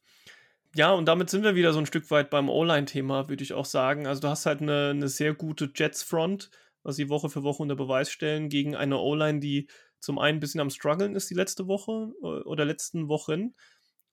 Ja, 0.74 0.92
und 0.92 1.06
damit 1.06 1.30
sind 1.30 1.42
wir 1.42 1.54
wieder 1.54 1.72
so 1.72 1.78
ein 1.78 1.86
Stück 1.86 2.10
weit 2.10 2.28
beim 2.28 2.50
O-Line-Thema, 2.50 3.28
würde 3.28 3.42
ich 3.42 3.54
auch 3.54 3.64
sagen. 3.64 4.06
Also 4.06 4.20
du 4.20 4.28
hast 4.28 4.44
halt 4.44 4.60
eine, 4.60 4.90
eine 4.90 5.08
sehr 5.08 5.32
gute 5.32 5.70
Jets-Front, 5.74 6.50
was 6.82 6.96
sie 6.96 7.08
Woche 7.08 7.30
für 7.30 7.42
Woche 7.42 7.62
unter 7.62 7.76
Beweis 7.76 8.10
stellen, 8.10 8.48
gegen 8.48 8.76
eine 8.76 8.98
O-Line, 8.98 9.40
die 9.40 9.68
zum 10.00 10.18
einen 10.18 10.36
ein 10.36 10.40
bisschen 10.40 10.60
am 10.60 10.70
struggeln 10.70 11.14
ist 11.14 11.30
die 11.30 11.34
letzte 11.34 11.66
Woche 11.66 12.12
äh, 12.22 12.26
oder 12.26 12.64
letzten 12.64 13.08
Wochen 13.08 13.54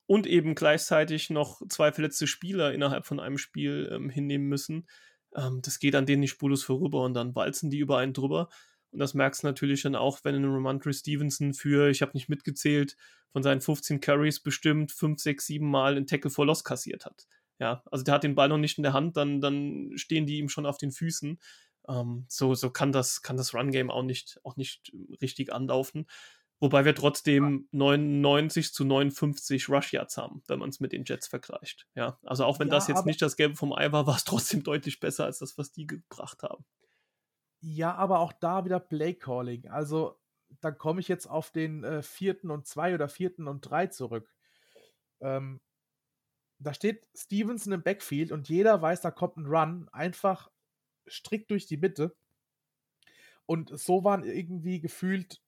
und 0.06 0.28
eben 0.28 0.56
gleichzeitig 0.56 1.30
noch 1.30 1.62
zwei 1.68 1.92
verletzte 1.92 2.28
Spieler 2.28 2.74
innerhalb 2.74 3.06
von 3.06 3.20
einem 3.20 3.38
Spiel 3.38 3.90
ähm, 3.92 4.10
hinnehmen 4.10 4.48
müssen. 4.48 4.88
Ähm, 5.36 5.60
das 5.62 5.80
geht 5.80 5.96
an 5.96 6.06
denen 6.06 6.22
nicht 6.22 6.32
spurlos 6.32 6.64
vorüber 6.64 7.04
und 7.04 7.14
dann 7.14 7.36
walzen 7.36 7.70
die 7.70 7.80
über 7.80 7.98
einen 7.98 8.14
drüber. 8.14 8.50
Und 8.94 9.00
das 9.00 9.16
merkst 9.16 9.44
du 9.44 9.48
natürlich 9.48 9.82
dann 9.82 9.96
auch, 9.96 10.20
wenn 10.24 10.36
ein 10.36 10.46
Romandre 10.46 10.94
Stevenson 10.94 11.54
für, 11.54 11.90
ich 11.90 12.02
habe 12.02 12.12
nicht 12.14 12.30
mitgezählt, 12.30 12.96
von 13.32 13.42
seinen 13.42 13.60
15 13.60 14.00
Carries 14.00 14.40
bestimmt 14.40 14.92
5, 14.92 15.20
6, 15.20 15.48
7 15.48 15.70
Mal 15.70 15.98
einen 15.98 16.06
Tackle 16.06 16.30
for 16.30 16.46
Loss 16.46 16.64
kassiert 16.64 17.06
hat. 17.06 17.26
Ja, 17.60 17.84
also 17.92 18.04
der 18.04 18.14
hat 18.14 18.24
den 18.24 18.36
Ball 18.36 18.50
noch 18.50 18.58
nicht 18.58 18.78
in 18.78 18.84
der 18.84 18.94
Hand, 18.94 19.18
dann, 19.18 19.42
dann 19.42 19.92
stehen 19.96 20.26
die 20.26 20.38
ihm 20.38 20.50
schon 20.50 20.68
auf 20.68 20.78
den 20.78 20.92
Füßen. 20.92 21.40
Ähm, 21.88 22.26
so 22.30 22.54
so 22.54 22.70
kann 22.70 22.92
das, 22.92 23.24
kann 23.24 23.36
das 23.36 23.54
Run-Game 23.54 23.90
auch 23.90 24.04
nicht, 24.04 24.40
auch 24.44 24.56
nicht 24.56 24.94
richtig 25.22 25.52
anlaufen. 25.52 26.06
Wobei 26.60 26.86
wir 26.86 26.96
trotzdem 26.96 27.68
99 27.72 28.74
zu 28.74 28.86
59 28.86 29.68
Rush 29.70 29.92
Yards 29.92 30.18
haben, 30.18 30.44
wenn 30.48 30.60
man 30.60 30.70
es 30.70 30.80
mit 30.80 30.94
den 30.94 31.04
Jets 31.04 31.28
vergleicht. 31.28 31.88
Ja, 31.96 32.20
also 32.24 32.46
auch 32.46 32.60
wenn 32.60 32.70
ja, 32.70 32.76
das 32.76 32.88
jetzt 32.88 33.06
nicht 33.06 33.22
das 33.22 33.36
Gelbe 33.36 33.56
vom 33.56 33.74
Ei 33.74 33.92
war, 33.92 34.08
war 34.08 34.16
es 34.16 34.24
trotzdem 34.24 34.64
deutlich 34.64 35.00
besser 35.00 35.26
als 35.26 35.40
das, 35.40 35.58
was 35.58 35.72
die 35.72 35.88
gebracht 35.88 36.44
haben. 36.44 36.64
Ja, 37.66 37.96
aber 37.96 38.20
auch 38.20 38.34
da 38.34 38.66
wieder 38.66 38.82
Play 38.82 39.14
Calling. 39.14 39.70
Also 39.70 40.20
da 40.60 40.70
komme 40.70 41.00
ich 41.00 41.08
jetzt 41.08 41.28
auf 41.28 41.50
den 41.50 41.86
äh, 41.86 42.02
vierten 42.02 42.52
und 42.52 42.68
zwei 42.68 42.94
oder 42.94 43.08
vierten 43.08 43.48
und 43.48 43.62
drei 43.62 43.88
zurück. 43.88 44.30
Ähm, 45.22 45.62
da 46.60 46.74
steht 46.74 47.08
Stevenson 47.16 47.72
im 47.72 47.82
Backfield 47.82 48.34
und 48.34 48.50
jeder 48.50 48.82
weiß, 48.82 49.00
da 49.00 49.12
kommt 49.12 49.38
ein 49.38 49.46
Run. 49.46 49.88
Einfach 49.94 50.52
strikt 51.08 51.52
durch 51.52 51.66
die 51.66 51.78
Mitte. 51.78 52.14
Und 53.46 53.78
so 53.80 54.04
waren 54.04 54.26
irgendwie 54.26 54.82
gefühlt 54.82 55.42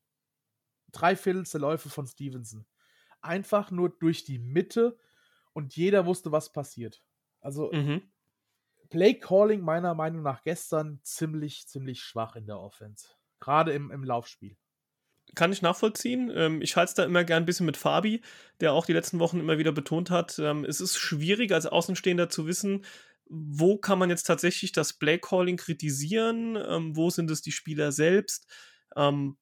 drei 0.93 1.17
Viertel 1.17 1.43
der 1.43 1.59
Läufe 1.59 1.89
von 1.89 2.07
Stevenson. 2.07 2.65
Einfach 3.19 3.71
nur 3.71 3.89
durch 3.89 4.23
die 4.23 4.39
Mitte 4.39 4.97
und 5.51 5.75
jeder 5.75 6.05
wusste, 6.05 6.31
was 6.31 6.53
passiert. 6.53 7.03
Also 7.41 7.73
mhm. 7.73 8.09
Play 8.89 9.15
Calling 9.15 9.61
meiner 9.61 9.93
Meinung 9.95 10.21
nach 10.21 10.41
gestern 10.43 10.99
ziemlich, 11.03 11.67
ziemlich 11.67 12.01
schwach 12.01 12.35
in 12.35 12.45
der 12.45 12.59
Offense. 12.59 13.07
Gerade 13.39 13.73
im, 13.73 13.91
im 13.91 14.03
Laufspiel. 14.03 14.57
Kann 15.33 15.51
ich 15.51 15.61
nachvollziehen. 15.61 16.31
Ähm, 16.33 16.61
ich 16.61 16.75
halte 16.75 16.89
es 16.89 16.93
da 16.95 17.03
immer 17.03 17.23
gern 17.23 17.43
ein 17.43 17.45
bisschen 17.45 17.65
mit 17.65 17.77
Fabi, 17.77 18.21
der 18.61 18.73
auch 18.73 18.85
die 18.85 18.93
letzten 18.93 19.19
Wochen 19.19 19.39
immer 19.39 19.57
wieder 19.57 19.71
betont 19.71 20.09
hat, 20.09 20.39
ähm, 20.39 20.63
es 20.65 20.79
ist 20.79 20.97
schwierig 20.97 21.51
als 21.51 21.65
Außenstehender 21.65 22.29
zu 22.29 22.47
wissen, 22.47 22.85
wo 23.27 23.77
kann 23.77 23.99
man 23.99 24.09
jetzt 24.09 24.23
tatsächlich 24.23 24.71
das 24.71 24.93
Playcalling 24.93 25.57
kritisieren? 25.57 26.55
Ähm, 26.55 26.95
wo 26.95 27.09
sind 27.09 27.31
es 27.31 27.41
die 27.41 27.51
Spieler 27.51 27.91
selbst? 27.91 28.47
Ähm, 28.95 29.37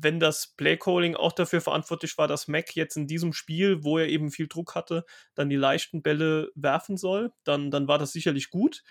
wenn 0.00 0.20
das 0.20 0.54
Playcalling 0.56 1.16
auch 1.16 1.32
dafür 1.32 1.60
verantwortlich 1.60 2.16
war, 2.18 2.28
dass 2.28 2.46
Mac 2.46 2.76
jetzt 2.76 2.96
in 2.96 3.06
diesem 3.06 3.32
Spiel, 3.32 3.82
wo 3.82 3.98
er 3.98 4.08
eben 4.08 4.30
viel 4.30 4.46
Druck 4.46 4.74
hatte, 4.74 5.04
dann 5.34 5.48
die 5.48 5.56
leichten 5.56 6.02
Bälle 6.02 6.50
werfen 6.54 6.96
soll, 6.96 7.32
dann, 7.44 7.70
dann 7.70 7.88
war 7.88 7.98
das 7.98 8.12
sicherlich 8.12 8.50
gut. 8.50 8.82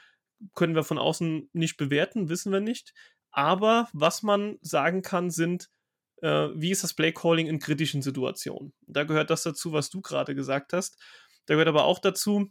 Können 0.54 0.76
wir 0.76 0.84
von 0.84 0.98
außen 0.98 1.50
nicht 1.54 1.78
bewerten, 1.78 2.30
wissen 2.30 2.52
wir 2.52 2.60
nicht. 2.60 2.94
Aber 3.32 3.88
was 3.94 4.22
man 4.22 4.58
sagen 4.62 5.02
kann, 5.02 5.30
sind, 5.30 5.70
äh, 6.22 6.50
wie 6.54 6.72
ist 6.72 6.84
das 6.84 6.94
Playcalling 6.94 7.48
in 7.48 7.60
kritischen 7.60 8.02
Situationen? 8.02 8.74
Da 8.86 9.04
gehört 9.04 9.30
das 9.30 9.44
dazu, 9.44 9.72
was 9.72 9.90
du 9.90 10.02
gerade 10.02 10.36
gesagt 10.36 10.74
hast. 10.74 11.02
Da 11.46 11.54
gehört 11.54 11.70
aber 11.70 11.86
auch 11.86 12.00
dazu, 12.00 12.50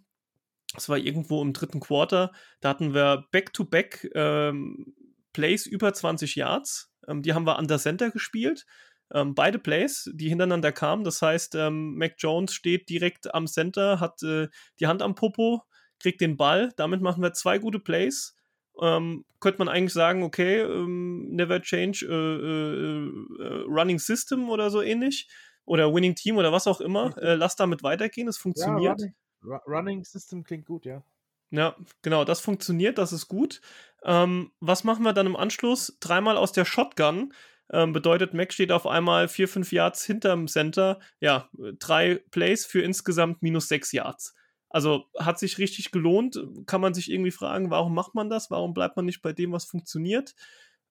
das 0.74 0.88
war 0.88 0.96
irgendwo 0.96 1.42
im 1.42 1.52
dritten 1.52 1.80
Quarter. 1.80 2.32
Da 2.60 2.70
hatten 2.70 2.94
wir 2.94 3.26
Back-to-Back 3.30 4.10
ähm, 4.14 4.94
Plays 5.32 5.66
über 5.66 5.92
20 5.92 6.34
Yards. 6.36 6.90
Ähm, 7.08 7.22
die 7.22 7.34
haben 7.34 7.46
wir 7.46 7.58
under 7.58 7.78
Center 7.78 8.10
gespielt. 8.10 8.66
Ähm, 9.12 9.34
beide 9.34 9.58
Plays, 9.58 10.10
die 10.14 10.28
hintereinander 10.28 10.72
kamen. 10.72 11.04
Das 11.04 11.22
heißt, 11.22 11.54
ähm, 11.54 11.96
Mac 11.96 12.14
Jones 12.18 12.52
steht 12.52 12.88
direkt 12.88 13.32
am 13.34 13.46
Center, 13.46 14.00
hat 14.00 14.22
äh, 14.22 14.48
die 14.80 14.86
Hand 14.88 15.02
am 15.02 15.14
Popo, 15.14 15.62
kriegt 16.00 16.20
den 16.20 16.36
Ball. 16.36 16.72
Damit 16.76 17.00
machen 17.00 17.22
wir 17.22 17.32
zwei 17.32 17.58
gute 17.58 17.78
Plays. 17.78 18.36
Ähm, 18.80 19.24
könnte 19.40 19.58
man 19.58 19.68
eigentlich 19.68 19.92
sagen, 19.92 20.22
okay, 20.22 20.60
ähm, 20.60 21.28
never 21.30 21.62
change 21.62 22.04
äh, 22.04 22.12
äh, 22.12 23.42
äh, 23.42 23.62
running 23.68 23.98
system 23.98 24.50
oder 24.50 24.70
so 24.70 24.82
ähnlich. 24.82 25.28
oder 25.66 25.92
Winning 25.92 26.14
Team 26.14 26.38
oder 26.38 26.52
was 26.52 26.66
auch 26.66 26.80
immer. 26.80 27.16
Äh, 27.18 27.34
lass 27.34 27.56
damit 27.56 27.82
weitergehen, 27.82 28.28
es 28.28 28.38
funktioniert. 28.38 29.00
Ja, 29.00 29.06
running, 29.42 29.60
running 29.66 30.04
System 30.04 30.44
klingt 30.44 30.66
gut, 30.66 30.86
ja. 30.86 31.02
Ja, 31.50 31.76
genau, 32.02 32.24
das 32.24 32.40
funktioniert, 32.40 32.98
das 32.98 33.12
ist 33.12 33.28
gut. 33.28 33.60
Ähm, 34.06 34.52
was 34.60 34.84
machen 34.84 35.04
wir 35.04 35.12
dann 35.12 35.26
im 35.26 35.36
Anschluss? 35.36 35.98
Dreimal 36.00 36.36
aus 36.36 36.52
der 36.52 36.64
Shotgun. 36.64 37.34
Ähm, 37.72 37.92
bedeutet, 37.92 38.32
Mac 38.32 38.52
steht 38.52 38.70
auf 38.70 38.86
einmal 38.86 39.28
4, 39.28 39.48
5 39.48 39.72
Yards 39.72 40.04
hinterm 40.04 40.46
Center. 40.46 41.00
Ja, 41.20 41.50
drei 41.78 42.22
Plays 42.30 42.64
für 42.64 42.80
insgesamt 42.80 43.42
minus 43.42 43.68
6 43.68 43.92
Yards. 43.92 44.34
Also 44.70 45.06
hat 45.18 45.38
sich 45.38 45.58
richtig 45.58 45.90
gelohnt. 45.90 46.38
Kann 46.66 46.80
man 46.80 46.94
sich 46.94 47.10
irgendwie 47.10 47.32
fragen, 47.32 47.70
warum 47.70 47.94
macht 47.94 48.14
man 48.14 48.30
das? 48.30 48.50
Warum 48.50 48.72
bleibt 48.72 48.96
man 48.96 49.04
nicht 49.04 49.20
bei 49.20 49.32
dem, 49.32 49.52
was 49.52 49.64
funktioniert? 49.64 50.34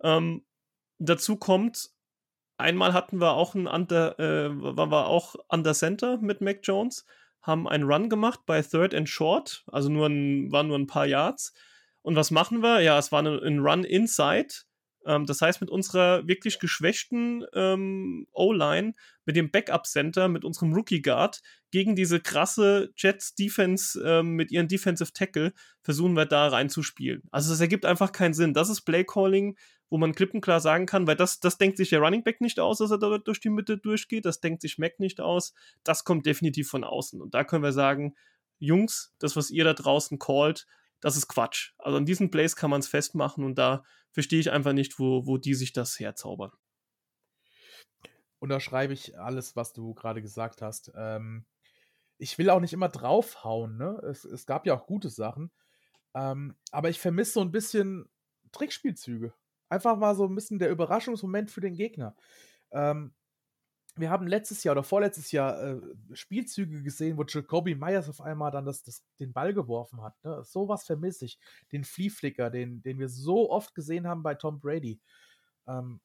Ähm, 0.04 0.44
dazu 1.00 1.38
kommt, 1.38 1.92
einmal 2.58 2.94
hatten 2.94 3.22
wir 3.22 3.32
auch 3.32 3.56
ein 3.56 3.68
Under, 3.68 4.20
äh, 4.20 4.50
waren 4.52 4.92
wir 4.92 5.08
auch 5.08 5.36
Under 5.48 5.74
Center 5.74 6.18
mit 6.18 6.42
Mac 6.42 6.60
Jones 6.64 7.06
haben 7.46 7.68
einen 7.68 7.84
Run 7.84 8.10
gemacht 8.10 8.42
bei 8.46 8.62
Third 8.62 8.96
and 8.96 9.08
Short, 9.08 9.64
also 9.68 9.90
nur 9.90 10.08
ein, 10.08 10.52
waren 10.52 10.68
nur 10.68 10.80
ein 10.80 10.88
paar 10.88 11.06
Yards. 11.06 11.54
Und 12.06 12.16
was 12.16 12.30
machen 12.30 12.62
wir? 12.62 12.82
Ja, 12.82 13.00
es 13.00 13.12
war 13.12 13.26
ein 13.26 13.60
Run 13.60 13.84
Inside. 13.84 14.54
Ähm, 15.08 15.26
das 15.26 15.42
heißt, 15.42 15.60
mit 15.60 15.72
unserer 15.72 16.28
wirklich 16.28 16.60
geschwächten 16.60 17.44
ähm, 17.54 18.28
O-Line, 18.32 18.94
mit 19.26 19.36
dem 19.36 19.50
Backup-Center, 19.50 20.28
mit 20.28 20.46
unserem 20.46 20.72
Rookie-Guard, 20.74 21.42
gegen 21.72 21.96
diese 21.96 22.20
krasse 22.20 22.94
Jets-Defense 22.96 24.00
ähm, 24.06 24.34
mit 24.34 24.52
ihren 24.52 24.68
Defensive 24.68 25.14
Tackle, 25.14 25.52
versuchen 25.82 26.16
wir 26.16 26.28
da 26.28 26.48
reinzuspielen. 26.48 27.24
Also 27.32 27.50
das 27.50 27.60
ergibt 27.60 27.86
einfach 27.86 28.12
keinen 28.12 28.36
Sinn. 28.36 28.54
Das 28.54 28.70
ist 28.70 28.82
Play-Calling, 28.82 29.58
wo 29.90 29.98
man 29.98 30.14
klippenklar 30.14 30.60
sagen 30.60 30.86
kann, 30.86 31.08
weil 31.08 31.16
das, 31.16 31.40
das 31.40 31.58
denkt 31.58 31.78
sich 31.78 31.90
der 31.90 32.02
Running 32.02 32.24
Back 32.24 32.40
nicht 32.40 32.60
aus, 32.60 32.78
dass 32.78 32.92
er 32.92 33.00
da 33.00 33.18
durch 33.18 33.40
die 33.40 33.50
Mitte 33.50 33.80
durchgeht, 33.80 34.26
das 34.26 34.42
denkt 34.42 34.62
sich 34.62 34.78
Mac 34.78 35.00
nicht 35.00 35.22
aus, 35.22 35.56
das 35.84 36.04
kommt 36.04 36.28
definitiv 36.28 36.70
von 36.70 36.84
außen. 36.84 37.20
Und 37.20 37.34
da 37.34 37.44
können 37.44 37.64
wir 37.64 37.72
sagen, 37.72 38.14
Jungs, 38.60 39.12
das, 39.18 39.36
was 39.36 39.50
ihr 39.50 39.64
da 39.64 39.74
draußen 39.74 40.20
callt, 40.20 40.68
das 41.02 41.18
ist 41.18 41.28
Quatsch. 41.28 41.74
Also 41.78 41.98
an 41.98 42.06
diesen 42.06 42.32
Plays 42.32 42.56
kann 42.56 42.70
man 42.70 42.80
es 42.80 42.88
festmachen 42.88 43.44
und 43.44 43.58
da 43.58 43.84
verstehe 44.12 44.40
ich 44.40 44.52
einfach 44.52 44.74
nicht, 44.74 45.00
wo, 45.00 45.26
wo 45.26 45.38
die 45.38 45.54
sich 45.54 45.74
das 45.74 46.00
herzaubern. 46.00 46.52
Unterschreibe 48.40 48.94
ich 48.94 49.20
alles, 49.20 49.56
was 49.56 49.74
du 49.74 49.94
gerade 49.94 50.22
gesagt 50.22 50.62
hast. 50.62 50.92
Ähm, 50.96 51.46
ich 52.18 52.38
will 52.38 52.50
auch 52.50 52.60
nicht 52.60 52.74
immer 52.74 52.90
draufhauen, 52.90 53.78
ne? 53.78 54.00
Es, 54.10 54.24
es 54.24 54.46
gab 54.46 54.66
ja 54.66 54.76
auch 54.76 54.88
gute 54.88 55.10
Sachen. 55.10 55.52
Ähm, 56.14 56.56
aber 56.72 56.90
ich 56.90 57.00
vermisse 57.00 57.34
so 57.34 57.42
ein 57.42 57.52
bisschen 57.52 58.10
Trickspielzüge. 58.52 59.34
Einfach 59.70 59.98
mal 59.98 60.16
so 60.16 60.26
ein 60.26 60.36
bisschen 60.36 60.60
der 60.60 60.70
Überraschungsmoment 60.70 61.52
für 61.52 61.62
den 61.62 61.76
Gegner. 61.76 62.16
Ähm, 62.72 63.14
wir 63.98 64.10
haben 64.10 64.28
letztes 64.28 64.64
Jahr 64.64 64.74
oder 64.74 64.84
vorletztes 64.84 65.32
Jahr 65.32 65.62
äh, 65.62 65.82
Spielzüge 66.14 66.84
gesehen, 66.84 67.18
wo 67.18 67.24
Jacoby 67.24 67.76
Myers 67.76 68.10
auf 68.10 68.22
einmal 68.22 68.52
dann 68.52 68.66
das, 68.66 68.84
das, 68.84 69.06
den 69.20 69.32
Ball 69.32 69.54
geworfen 69.54 70.02
hat. 70.02 70.22
Ne? 70.24 70.44
Sowas 70.44 70.86
vermisse 70.86 71.26
ich. 71.26 71.40
Den 71.72 71.84
Flieflicker, 71.84 72.50
den, 72.50 72.82
den 72.82 73.00
wir 73.00 73.10
so 73.10 73.50
oft 73.50 73.74
gesehen 73.74 74.08
haben 74.08 74.24
bei 74.24 74.36
Tom 74.36 74.60
Brady. 74.60 75.00
Ähm, 75.68 76.02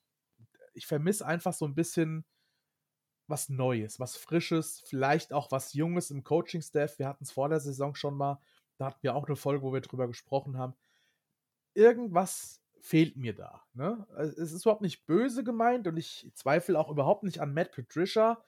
ich 0.75 0.87
vermisse 0.87 1.27
einfach 1.27 1.53
so 1.53 1.65
ein 1.65 1.75
bisschen 1.75 2.25
was 3.27 3.49
Neues, 3.49 3.99
was 4.01 4.17
Frisches, 4.17 4.83
vielleicht 4.87 5.33
auch 5.33 5.51
was 5.51 5.73
Junges 5.73 6.11
im 6.11 6.25
Coaching-Staff. 6.25 6.99
Wir 6.99 7.09
hatten 7.09 7.25
es 7.25 7.33
vor 7.33 7.49
der 7.49 7.61
Saison 7.61 7.95
schon 7.95 8.17
mal. 8.17 8.41
Da 8.77 8.87
hatten 8.87 9.03
wir 9.03 9.15
auch 9.15 9.27
eine 9.27 9.37
Folge, 9.37 9.63
wo 9.63 9.73
wir 9.73 9.81
drüber 9.81 10.07
gesprochen 10.09 10.59
haben. 10.59 10.75
Irgendwas 11.75 12.60
fehlt 12.81 13.17
mir 13.17 13.35
da. 13.35 13.63
Ne? 13.75 14.07
Es 14.17 14.53
ist 14.53 14.65
überhaupt 14.65 14.83
nicht 14.83 15.07
böse 15.07 15.45
gemeint 15.45 15.87
und 15.87 15.97
ich 15.97 16.31
zweifle 16.35 16.79
auch 16.79 16.91
überhaupt 16.91 17.23
nicht 17.23 17.41
an 17.41 17.55
Matt 17.55 17.73
Patricia. 17.73 18.43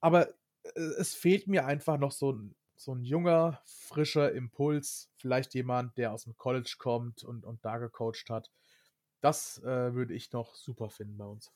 Aber 0.00 0.28
äh, 0.62 0.80
es 0.98 1.14
fehlt 1.14 1.46
mir 1.46 1.66
einfach 1.66 1.98
noch 1.98 2.12
so 2.12 2.32
ein, 2.32 2.54
so 2.76 2.94
ein 2.94 3.02
junger, 3.02 3.60
frischer 3.64 4.32
Impuls. 4.32 5.10
Vielleicht 5.16 5.54
jemand, 5.54 5.96
der 5.96 6.12
aus 6.12 6.24
dem 6.24 6.36
College 6.36 6.76
kommt 6.78 7.24
und, 7.24 7.44
und 7.44 7.64
da 7.64 7.78
gecoacht 7.78 8.28
hat. 8.28 8.50
Das 9.20 9.58
äh, 9.62 9.94
würde 9.94 10.14
ich 10.14 10.32
noch 10.32 10.54
super 10.54 10.90
finden 10.90 11.16
bei 11.16 11.24
uns. 11.24 11.52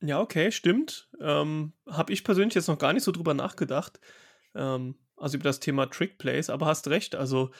Ja, 0.00 0.20
okay, 0.20 0.52
stimmt. 0.52 1.08
Ähm, 1.20 1.72
Habe 1.88 2.12
ich 2.12 2.22
persönlich 2.22 2.54
jetzt 2.54 2.68
noch 2.68 2.78
gar 2.78 2.92
nicht 2.92 3.02
so 3.02 3.12
drüber 3.12 3.34
nachgedacht. 3.34 3.98
Ähm, 4.54 4.96
also 5.18 5.36
über 5.36 5.44
das 5.44 5.60
Thema 5.60 5.86
Trick 5.86 6.18
Plays, 6.18 6.50
aber 6.50 6.66
hast 6.66 6.88
recht. 6.88 7.14
Also 7.14 7.50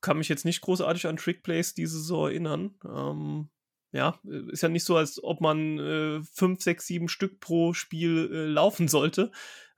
kann 0.00 0.18
mich 0.18 0.28
jetzt 0.28 0.44
nicht 0.44 0.60
großartig 0.60 1.06
an 1.06 1.16
Trickplays 1.16 1.74
diese 1.74 1.98
Saison 1.98 2.28
erinnern. 2.28 2.74
Ähm, 2.84 3.48
ja, 3.92 4.18
ist 4.50 4.62
ja 4.62 4.68
nicht 4.68 4.84
so, 4.84 4.96
als 4.96 5.22
ob 5.22 5.40
man 5.40 5.78
äh, 5.78 6.22
fünf, 6.22 6.62
sechs, 6.62 6.86
sieben 6.86 7.08
Stück 7.08 7.40
pro 7.40 7.72
Spiel 7.72 8.30
äh, 8.32 8.46
laufen 8.46 8.88
sollte. 8.88 9.30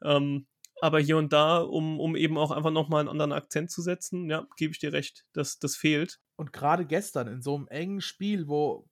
Ähm, 0.02 0.46
aber 0.80 1.00
hier 1.00 1.16
und 1.16 1.32
da, 1.32 1.58
um, 1.58 2.00
um 2.00 2.16
eben 2.16 2.36
auch 2.36 2.50
einfach 2.50 2.70
nochmal 2.70 3.00
einen 3.00 3.08
anderen 3.08 3.32
Akzent 3.32 3.70
zu 3.70 3.82
setzen, 3.82 4.28
ja, 4.28 4.46
gebe 4.56 4.72
ich 4.72 4.78
dir 4.78 4.92
recht, 4.92 5.26
das, 5.32 5.58
das 5.58 5.76
fehlt. 5.76 6.20
Und 6.36 6.52
gerade 6.52 6.86
gestern 6.86 7.28
in 7.28 7.42
so 7.42 7.56
einem 7.56 7.68
engen 7.68 8.00
Spiel, 8.00 8.48
wo 8.48 8.88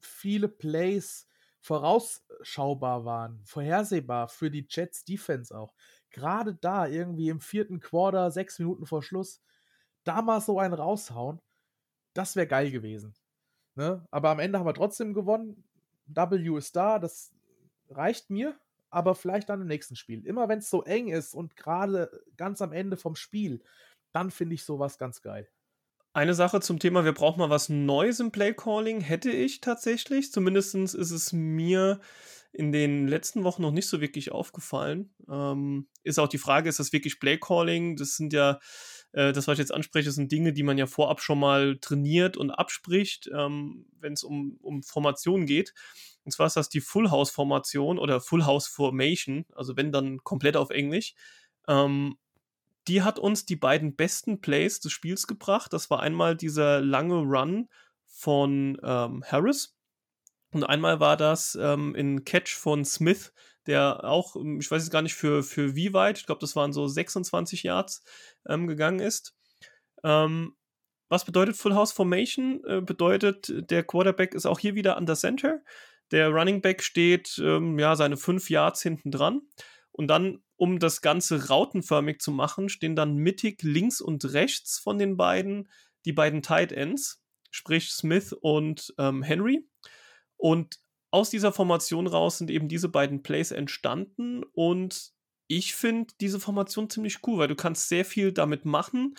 viele 0.00 0.48
Plays 0.48 1.28
vorausschaubar 1.60 3.04
waren, 3.04 3.40
vorhersehbar 3.44 4.28
für 4.28 4.50
die 4.50 4.66
Jets 4.68 5.04
Defense 5.04 5.56
auch. 5.56 5.74
Gerade 6.10 6.54
da 6.54 6.86
irgendwie 6.86 7.28
im 7.28 7.40
vierten 7.40 7.80
Quarter, 7.80 8.30
sechs 8.30 8.58
Minuten 8.58 8.86
vor 8.86 9.02
Schluss, 9.02 9.40
da 10.04 10.22
mal 10.22 10.40
so 10.40 10.58
einen 10.58 10.74
raushauen, 10.74 11.40
das 12.14 12.36
wäre 12.36 12.46
geil 12.46 12.70
gewesen. 12.70 13.14
Ne? 13.74 14.04
Aber 14.10 14.30
am 14.30 14.40
Ende 14.40 14.58
haben 14.58 14.66
wir 14.66 14.74
trotzdem 14.74 15.14
gewonnen. 15.14 15.64
W 16.06 16.56
ist 16.56 16.74
da, 16.74 16.98
das 16.98 17.32
reicht 17.90 18.30
mir, 18.30 18.58
aber 18.90 19.14
vielleicht 19.14 19.48
dann 19.50 19.60
im 19.60 19.66
nächsten 19.66 19.96
Spiel. 19.96 20.26
Immer 20.26 20.48
wenn 20.48 20.58
es 20.58 20.70
so 20.70 20.82
eng 20.82 21.08
ist 21.08 21.34
und 21.34 21.56
gerade 21.56 22.10
ganz 22.36 22.62
am 22.62 22.72
Ende 22.72 22.96
vom 22.96 23.14
Spiel, 23.14 23.62
dann 24.12 24.30
finde 24.30 24.54
ich 24.54 24.64
sowas 24.64 24.98
ganz 24.98 25.22
geil. 25.22 25.48
Eine 26.14 26.34
Sache 26.34 26.60
zum 26.60 26.78
Thema, 26.78 27.04
wir 27.04 27.12
brauchen 27.12 27.38
mal 27.38 27.50
was 27.50 27.68
Neues 27.68 28.18
im 28.18 28.32
Playcalling, 28.32 29.00
hätte 29.00 29.30
ich 29.30 29.60
tatsächlich. 29.60 30.32
Zumindest 30.32 30.74
ist 30.74 30.94
es 30.94 31.32
mir 31.32 32.00
in 32.52 32.72
den 32.72 33.06
letzten 33.06 33.44
Wochen 33.44 33.62
noch 33.62 33.70
nicht 33.70 33.88
so 33.88 34.00
wirklich 34.00 34.32
aufgefallen. 34.32 35.14
Ähm, 35.28 35.88
ist 36.02 36.18
auch 36.18 36.28
die 36.28 36.38
Frage, 36.38 36.68
ist 36.68 36.78
das 36.78 36.92
wirklich 36.92 37.20
Playcalling? 37.20 37.96
Das 37.96 38.16
sind 38.16 38.32
ja 38.32 38.58
äh, 39.12 39.32
das, 39.32 39.46
was 39.46 39.54
ich 39.54 39.60
jetzt 39.60 39.74
anspreche, 39.74 40.10
sind 40.10 40.32
Dinge, 40.32 40.52
die 40.52 40.62
man 40.62 40.78
ja 40.78 40.86
vorab 40.86 41.20
schon 41.20 41.38
mal 41.38 41.78
trainiert 41.78 42.36
und 42.36 42.50
abspricht, 42.50 43.28
ähm, 43.34 43.86
wenn 44.00 44.12
es 44.12 44.24
um, 44.24 44.58
um 44.62 44.82
Formationen 44.82 45.46
geht. 45.46 45.74
Und 46.24 46.32
zwar 46.32 46.46
ist 46.46 46.56
das 46.56 46.68
die 46.68 46.80
Full 46.80 47.10
House 47.10 47.30
Formation 47.30 47.98
oder 47.98 48.20
Full 48.20 48.44
House 48.44 48.66
Formation, 48.66 49.46
also 49.54 49.76
wenn 49.76 49.92
dann 49.92 50.18
komplett 50.18 50.56
auf 50.56 50.70
Englisch. 50.70 51.14
Ähm, 51.66 52.16
die 52.86 53.02
hat 53.02 53.18
uns 53.18 53.44
die 53.44 53.56
beiden 53.56 53.96
besten 53.96 54.40
Plays 54.40 54.80
des 54.80 54.92
Spiels 54.92 55.26
gebracht. 55.26 55.72
Das 55.72 55.90
war 55.90 56.00
einmal 56.00 56.36
dieser 56.36 56.80
lange 56.80 57.16
Run 57.16 57.68
von 58.06 58.78
ähm, 58.82 59.22
Harris 59.26 59.77
und 60.52 60.64
einmal 60.64 61.00
war 61.00 61.16
das 61.16 61.56
ähm, 61.60 61.94
in 61.94 62.24
Catch 62.24 62.54
von 62.54 62.84
Smith, 62.84 63.32
der 63.66 64.04
auch, 64.04 64.36
ähm, 64.36 64.60
ich 64.60 64.70
weiß 64.70 64.82
jetzt 64.82 64.92
gar 64.92 65.02
nicht 65.02 65.14
für, 65.14 65.42
für 65.42 65.74
wie 65.74 65.92
weit, 65.92 66.18
ich 66.18 66.26
glaube, 66.26 66.40
das 66.40 66.56
waren 66.56 66.72
so 66.72 66.86
26 66.86 67.62
Yards 67.62 68.02
ähm, 68.46 68.66
gegangen 68.66 69.00
ist. 69.00 69.34
Ähm, 70.04 70.54
was 71.08 71.24
bedeutet 71.24 71.56
Full 71.56 71.74
House 71.74 71.92
Formation? 71.92 72.62
Äh, 72.64 72.80
bedeutet, 72.80 73.70
der 73.70 73.82
Quarterback 73.82 74.34
ist 74.34 74.46
auch 74.46 74.58
hier 74.58 74.74
wieder 74.74 74.96
an 74.96 75.06
der 75.06 75.16
Center. 75.16 75.62
Der 76.10 76.28
Running 76.28 76.60
Back 76.60 76.82
steht 76.82 77.38
ähm, 77.42 77.78
ja 77.78 77.96
seine 77.96 78.16
fünf 78.16 78.50
Yards 78.50 78.82
hinten 78.82 79.10
dran. 79.10 79.42
Und 79.90 80.08
dann, 80.08 80.42
um 80.56 80.78
das 80.78 81.02
Ganze 81.02 81.48
rautenförmig 81.48 82.20
zu 82.20 82.30
machen, 82.30 82.68
stehen 82.68 82.94
dann 82.94 83.16
mittig 83.16 83.62
links 83.62 84.00
und 84.00 84.32
rechts 84.32 84.78
von 84.78 84.98
den 84.98 85.16
beiden 85.16 85.68
die 86.04 86.12
beiden 86.12 86.42
Tight 86.42 86.72
Ends, 86.72 87.22
sprich 87.50 87.90
Smith 87.90 88.32
und 88.32 88.94
ähm, 88.98 89.22
Henry. 89.22 89.66
Und 90.38 90.78
aus 91.10 91.30
dieser 91.30 91.52
Formation 91.52 92.06
raus 92.06 92.38
sind 92.38 92.50
eben 92.50 92.68
diese 92.68 92.88
beiden 92.88 93.22
Plays 93.22 93.50
entstanden 93.50 94.42
und 94.52 95.12
ich 95.48 95.74
finde 95.74 96.12
diese 96.20 96.40
Formation 96.40 96.90
ziemlich 96.90 97.18
cool, 97.26 97.38
weil 97.38 97.48
du 97.48 97.56
kannst 97.56 97.88
sehr 97.88 98.04
viel 98.04 98.32
damit 98.32 98.64
machen. 98.66 99.14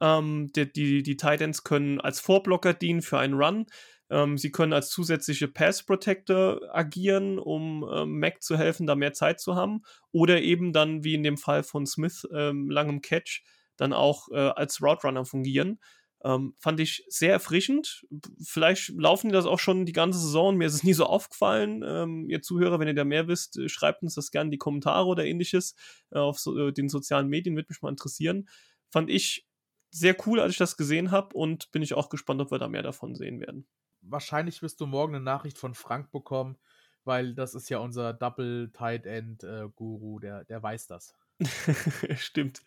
Ähm, 0.00 0.50
die, 0.56 0.72
die, 0.72 1.02
die 1.02 1.16
Titans 1.16 1.62
können 1.62 2.00
als 2.00 2.20
Vorblocker 2.20 2.72
dienen 2.72 3.02
für 3.02 3.18
einen 3.18 3.34
Run. 3.34 3.66
Ähm, 4.10 4.38
sie 4.38 4.50
können 4.50 4.72
als 4.72 4.88
zusätzliche 4.88 5.46
Pass 5.46 5.82
Protector 5.82 6.60
agieren, 6.72 7.38
um 7.38 7.88
ähm, 7.92 8.18
Mac 8.18 8.42
zu 8.42 8.56
helfen, 8.56 8.86
da 8.86 8.94
mehr 8.94 9.12
Zeit 9.12 9.40
zu 9.40 9.54
haben. 9.54 9.82
Oder 10.10 10.40
eben 10.40 10.72
dann, 10.72 11.04
wie 11.04 11.14
in 11.14 11.22
dem 11.22 11.36
Fall 11.36 11.62
von 11.62 11.86
Smith, 11.86 12.26
ähm, 12.34 12.70
langem 12.70 13.02
Catch, 13.02 13.42
dann 13.76 13.92
auch 13.92 14.28
äh, 14.30 14.38
als 14.38 14.82
Route 14.82 15.06
Runner 15.06 15.24
fungieren. 15.24 15.78
Ähm, 16.24 16.54
fand 16.58 16.80
ich 16.80 17.04
sehr 17.08 17.32
erfrischend. 17.32 18.06
Vielleicht 18.42 18.88
laufen 18.96 19.28
die 19.28 19.34
das 19.34 19.44
auch 19.44 19.58
schon 19.58 19.84
die 19.84 19.92
ganze 19.92 20.18
Saison. 20.18 20.56
Mir 20.56 20.66
ist 20.66 20.74
es 20.74 20.82
nie 20.84 20.94
so 20.94 21.04
aufgefallen. 21.04 21.84
Ähm, 21.86 22.30
ihr 22.30 22.40
Zuhörer, 22.40 22.80
wenn 22.80 22.88
ihr 22.88 22.94
da 22.94 23.04
mehr 23.04 23.28
wisst, 23.28 23.58
äh, 23.58 23.68
schreibt 23.68 24.02
uns 24.02 24.14
das 24.14 24.30
gerne 24.30 24.48
in 24.48 24.52
die 24.52 24.58
Kommentare 24.58 25.06
oder 25.06 25.24
ähnliches 25.24 25.74
äh, 26.10 26.18
auf 26.18 26.38
so, 26.38 26.56
äh, 26.58 26.72
den 26.72 26.88
sozialen 26.88 27.28
Medien, 27.28 27.56
würde 27.56 27.66
mich 27.68 27.82
mal 27.82 27.90
interessieren. 27.90 28.48
Fand 28.90 29.10
ich 29.10 29.46
sehr 29.90 30.16
cool, 30.26 30.40
als 30.40 30.52
ich 30.52 30.58
das 30.58 30.76
gesehen 30.76 31.10
habe 31.10 31.36
und 31.36 31.70
bin 31.72 31.82
ich 31.82 31.94
auch 31.94 32.08
gespannt, 32.08 32.40
ob 32.40 32.50
wir 32.50 32.58
da 32.58 32.68
mehr 32.68 32.82
davon 32.82 33.14
sehen 33.14 33.40
werden. 33.40 33.68
Wahrscheinlich 34.00 34.62
wirst 34.62 34.80
du 34.80 34.86
morgen 34.86 35.14
eine 35.14 35.24
Nachricht 35.24 35.58
von 35.58 35.74
Frank 35.74 36.10
bekommen. 36.10 36.56
weil 37.04 37.34
das 37.34 37.54
ist 37.54 37.68
ja 37.68 37.78
unser 37.78 38.14
Double 38.14 38.70
Tight 38.72 39.04
End 39.06 39.44
äh, 39.44 39.68
Guru, 39.76 40.18
der, 40.20 40.44
der 40.44 40.62
weiß 40.62 40.86
das. 40.86 41.14
Stimmt. 42.16 42.62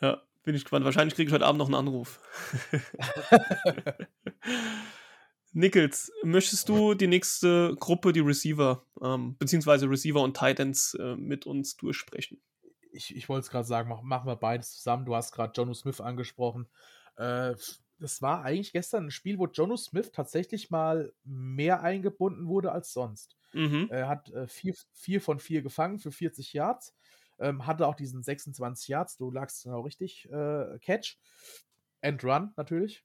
Ja, 0.00 0.22
bin 0.42 0.54
ich 0.54 0.64
gespannt. 0.64 0.84
Wahrscheinlich 0.84 1.14
kriege 1.14 1.28
ich 1.28 1.34
heute 1.34 1.46
Abend 1.46 1.58
noch 1.58 1.66
einen 1.66 1.74
Anruf. 1.74 2.20
Nichols, 5.52 6.10
möchtest 6.22 6.68
du 6.68 6.94
die 6.94 7.06
nächste 7.06 7.76
Gruppe, 7.78 8.12
die 8.12 8.20
Receiver, 8.20 8.86
ähm, 9.02 9.36
beziehungsweise 9.38 9.88
Receiver 9.88 10.20
und 10.22 10.36
Titans 10.36 10.94
äh, 10.94 11.14
mit 11.16 11.46
uns 11.46 11.76
durchsprechen? 11.76 12.40
Ich, 12.92 13.14
ich 13.14 13.28
wollte 13.28 13.44
es 13.44 13.50
gerade 13.50 13.66
sagen, 13.66 13.88
mach, 13.88 14.02
machen 14.02 14.26
wir 14.26 14.36
beides 14.36 14.72
zusammen. 14.72 15.04
Du 15.04 15.14
hast 15.14 15.32
gerade 15.32 15.52
Jono 15.54 15.74
Smith 15.74 16.00
angesprochen. 16.00 16.68
Äh, 17.16 17.54
das 17.98 18.20
war 18.20 18.42
eigentlich 18.42 18.72
gestern 18.72 19.06
ein 19.06 19.10
Spiel, 19.10 19.38
wo 19.38 19.46
Jono 19.46 19.76
Smith 19.76 20.10
tatsächlich 20.12 20.70
mal 20.70 21.12
mehr 21.24 21.82
eingebunden 21.82 22.48
wurde 22.48 22.72
als 22.72 22.92
sonst. 22.92 23.36
Mhm. 23.52 23.88
Er 23.90 24.08
hat 24.08 24.30
äh, 24.30 24.48
vier, 24.48 24.74
vier 24.92 25.20
von 25.20 25.38
vier 25.38 25.62
gefangen 25.62 25.98
für 25.98 26.10
40 26.10 26.52
Yards. 26.52 26.96
Ähm, 27.42 27.66
hatte 27.66 27.86
auch 27.86 27.94
diesen 27.94 28.22
26 28.22 28.88
Yards, 28.88 29.16
du 29.16 29.30
lagst 29.30 29.64
genau 29.64 29.80
richtig, 29.80 30.30
äh, 30.30 30.78
Catch. 30.80 31.18
And 32.02 32.22
Run 32.24 32.52
natürlich. 32.56 33.04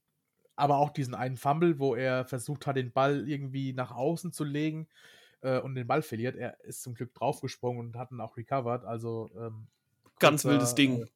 Aber 0.55 0.77
auch 0.77 0.89
diesen 0.89 1.13
einen 1.13 1.37
Fumble, 1.37 1.79
wo 1.79 1.95
er 1.95 2.25
versucht 2.25 2.65
hat, 2.65 2.77
den 2.77 2.91
Ball 2.91 3.29
irgendwie 3.29 3.73
nach 3.73 3.91
außen 3.91 4.33
zu 4.33 4.43
legen 4.43 4.87
äh, 5.41 5.59
und 5.59 5.75
den 5.75 5.87
Ball 5.87 6.01
verliert. 6.01 6.35
Er 6.35 6.59
ist 6.61 6.81
zum 6.81 6.95
Glück 6.95 7.13
draufgesprungen 7.13 7.87
und 7.87 7.95
hat 7.95 8.11
ihn 8.11 8.21
auch 8.21 8.37
recovered. 8.37 8.83
Also 8.83 9.29
ähm, 9.37 9.67
ganz 10.19 10.41
kurzer, 10.41 10.49
wildes 10.49 10.75
Ding. 10.75 11.03
Äh, 11.03 11.07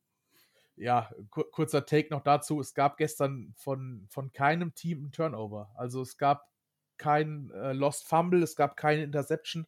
ja, 0.75 1.11
kur 1.31 1.49
kurzer 1.49 1.85
Take 1.85 2.09
noch 2.11 2.21
dazu. 2.21 2.59
Es 2.59 2.73
gab 2.73 2.97
gestern 2.97 3.53
von, 3.55 4.05
von 4.09 4.31
keinem 4.31 4.75
Team 4.75 4.99
einen 4.99 5.11
Turnover. 5.11 5.71
Also 5.75 6.01
es 6.01 6.17
gab 6.17 6.47
kein 6.97 7.49
äh, 7.51 7.73
Lost 7.73 8.07
Fumble, 8.07 8.43
es 8.43 8.55
gab 8.55 8.77
keine 8.77 9.03
Interception. 9.03 9.65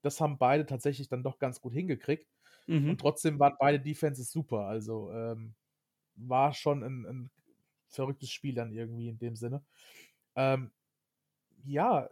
Das 0.00 0.20
haben 0.20 0.38
beide 0.38 0.64
tatsächlich 0.64 1.08
dann 1.08 1.22
doch 1.22 1.38
ganz 1.38 1.60
gut 1.60 1.74
hingekriegt. 1.74 2.26
Mhm. 2.66 2.90
Und 2.90 3.00
trotzdem 3.00 3.38
waren 3.38 3.56
beide 3.58 3.80
Defenses 3.80 4.30
super. 4.30 4.66
Also 4.66 5.10
ähm, 5.12 5.54
war 6.14 6.52
schon 6.52 6.82
ein, 6.82 7.06
ein, 7.06 7.30
verrücktes 7.88 8.30
Spiel 8.30 8.54
dann 8.54 8.72
irgendwie 8.72 9.08
in 9.08 9.18
dem 9.18 9.36
Sinne. 9.36 9.62
Ähm, 10.34 10.72
ja, 11.64 12.08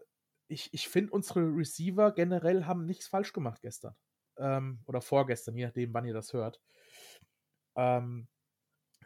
ich, 0.46 0.68
ich 0.74 0.88
finde, 0.88 1.12
unsere 1.12 1.40
Receiver 1.40 2.12
generell 2.12 2.66
haben 2.66 2.84
nichts 2.84 3.06
falsch 3.06 3.32
gemacht 3.32 3.62
gestern. 3.62 3.94
Ähm, 4.36 4.80
oder 4.86 5.00
vorgestern, 5.00 5.56
je 5.56 5.64
nachdem, 5.64 5.94
wann 5.94 6.04
ihr 6.04 6.12
das 6.12 6.32
hört. 6.32 6.60
Ähm, 7.76 8.28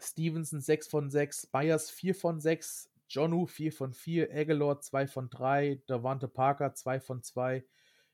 Stevenson 0.00 0.60
6 0.60 0.88
von 0.88 1.10
6, 1.10 1.46
Byers 1.46 1.90
4 1.90 2.14
von 2.14 2.40
6, 2.40 2.90
Jonu 3.08 3.46
4 3.46 3.72
von 3.72 3.92
4, 3.92 4.30
Aguilar 4.32 4.80
2 4.80 5.06
von 5.06 5.30
3, 5.30 5.80
Davante 5.86 6.28
Parker 6.28 6.74
2 6.74 7.00
von 7.00 7.22
2, 7.22 7.64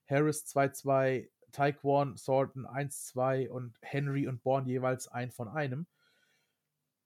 Harris 0.06 0.44
2-2, 0.46 1.28
Taekwon, 1.52 2.16
Thornton 2.16 2.66
1-2 2.66 3.48
und 3.48 3.76
Henry 3.82 4.26
und 4.26 4.42
Bourne 4.42 4.68
jeweils 4.68 5.08
ein 5.08 5.30
von 5.30 5.48
einem. 5.48 5.86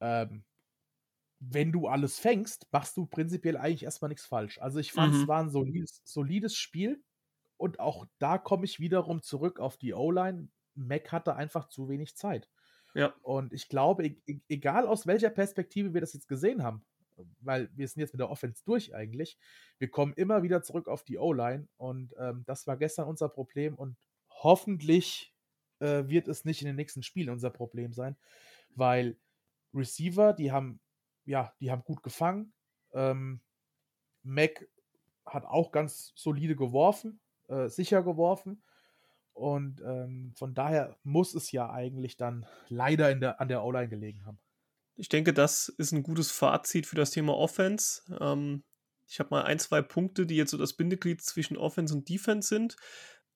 Ähm, 0.01 0.45
wenn 1.41 1.73
du 1.73 1.89
alles 1.89 2.19
fängst, 2.19 2.67
machst 2.73 2.97
du 2.97 3.07
prinzipiell 3.07 3.57
eigentlich 3.57 3.85
erstmal 3.85 4.09
nichts 4.09 4.27
falsch. 4.27 4.59
Also 4.61 4.79
ich 4.79 4.93
fand, 4.93 5.15
mhm. 5.15 5.21
es 5.23 5.29
war 5.29 5.43
ein 5.43 5.51
solides, 5.51 6.01
solides 6.05 6.57
Spiel 6.57 7.03
und 7.57 7.81
auch 7.81 8.07
da 8.19 8.39
komme 8.39 8.65
ich 8.65 8.81
wiederum 8.81 9.23
zurück 9.23 9.61
auf 9.61 9.77
die 9.77 9.95
O-Line. 9.95 10.49
Mac 10.75 11.13
hatte 11.13 11.37
einfach 11.37 11.69
zu 11.69 11.89
wenig 11.89 12.17
Zeit. 12.17 12.49
Ja. 12.95 13.15
Und 13.23 13.53
ich 13.53 13.69
glaube, 13.69 14.07
e-, 14.07 14.21
e 14.27 14.41
egal 14.49 14.87
aus 14.87 15.07
welcher 15.07 15.31
Perspektive 15.31 15.95
wir 15.95 16.01
das 16.01 16.13
jetzt 16.13 16.29
gesehen 16.29 16.63
haben, 16.63 16.85
weil 17.41 17.71
wir 17.75 17.87
sind 17.87 18.01
jetzt 18.01 18.13
mit 18.13 18.21
der 18.21 18.31
Offense 18.31 18.63
durch 18.65 18.95
eigentlich. 18.95 19.39
Wir 19.79 19.91
kommen 19.91 20.15
immer 20.15 20.43
wieder 20.43 20.63
zurück 20.63 20.89
auf 20.89 21.05
die 21.05 21.19
O-Line 21.19 21.69
und 21.77 22.15
ähm, 22.19 22.45
das 22.47 22.67
war 22.67 22.77
gestern 22.77 23.09
unser 23.09 23.29
Problem 23.29 23.75
und 23.75 23.97
hoffentlich 24.45 25.35
äh, 25.81 26.09
wird 26.09 26.29
es 26.29 26.45
nicht 26.45 26.63
in 26.63 26.67
den 26.67 26.77
nächsten 26.77 27.03
Spielen 27.03 27.31
unser 27.31 27.51
Problem 27.51 27.93
sein, 27.93 28.17
weil 28.75 29.19
Receiver, 29.75 30.33
die 30.33 30.53
haben, 30.53 30.81
ja, 31.25 31.53
die 31.61 31.71
haben 31.71 31.83
gut 31.83 32.03
gefangen. 32.03 32.53
Ähm, 32.93 33.41
Mac 34.23 34.69
hat 35.27 35.45
auch 35.45 35.73
ganz 35.73 36.13
solide 36.15 36.55
geworfen, 36.55 37.21
äh, 37.49 37.69
sicher 37.69 38.03
geworfen. 38.03 38.63
Und 39.33 39.81
ähm, 39.81 40.33
von 40.37 40.55
daher 40.55 40.97
muss 41.03 41.35
es 41.35 41.51
ja 41.51 41.69
eigentlich 41.71 42.17
dann 42.17 42.47
leider 42.69 43.11
in 43.11 43.21
der, 43.21 43.41
an 43.41 43.49
der 43.49 43.65
O-Line 43.65 43.89
gelegen 43.89 44.25
haben. 44.25 44.39
Ich 44.95 45.09
denke, 45.09 45.35
das 45.35 45.69
ist 45.69 45.91
ein 45.91 46.05
gutes 46.05 46.31
Fazit 46.31 46.87
für 46.87 46.95
das 46.95 47.11
Thema 47.11 47.37
Offense. 47.37 48.03
Ähm, 48.21 48.63
ich 49.09 49.19
habe 49.19 49.31
mal 49.31 49.43
ein, 49.43 49.59
zwei 49.59 49.83
Punkte, 49.83 50.25
die 50.25 50.37
jetzt 50.37 50.53
so 50.53 50.59
das 50.59 50.75
Bindeglied 50.75 51.21
zwischen 51.21 51.57
Offense 51.57 51.95
und 51.95 52.09
Defense 52.09 52.49
sind. 52.49 52.77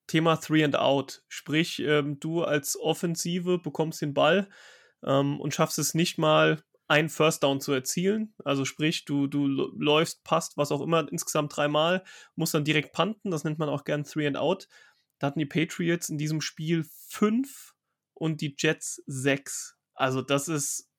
Thema 0.09 0.35
Three 0.35 0.63
and 0.63 0.75
Out. 0.75 1.23
Sprich, 1.29 1.79
ähm, 1.79 2.19
du 2.19 2.43
als 2.43 2.77
Offensive 2.79 3.59
bekommst 3.59 4.01
den 4.01 4.13
Ball 4.13 4.49
ähm, 5.05 5.39
und 5.39 5.53
schaffst 5.53 5.79
es 5.79 5.93
nicht 5.93 6.17
mal, 6.17 6.61
einen 6.89 7.09
First 7.09 7.43
Down 7.43 7.61
zu 7.61 7.71
erzielen. 7.71 8.33
Also 8.43 8.65
sprich, 8.65 9.05
du, 9.05 9.27
du 9.27 9.45
läufst, 9.45 10.23
passt, 10.23 10.57
was 10.57 10.71
auch 10.71 10.81
immer, 10.81 11.07
insgesamt 11.11 11.55
dreimal, 11.55 12.03
musst 12.35 12.55
dann 12.55 12.65
direkt 12.65 12.93
punten. 12.93 13.29
Das 13.29 13.43
nennt 13.43 13.59
man 13.59 13.69
auch 13.69 13.83
gern 13.83 14.03
Three 14.03 14.25
and 14.25 14.37
Out. 14.37 14.67
Da 15.19 15.27
hatten 15.27 15.39
die 15.39 15.45
Patriots 15.45 16.09
in 16.09 16.17
diesem 16.17 16.41
Spiel 16.41 16.83
fünf 17.07 17.75
und 18.15 18.41
die 18.41 18.55
Jets 18.57 19.03
sechs. 19.05 19.77
Also 19.93 20.23
das 20.23 20.47
ist 20.47 20.89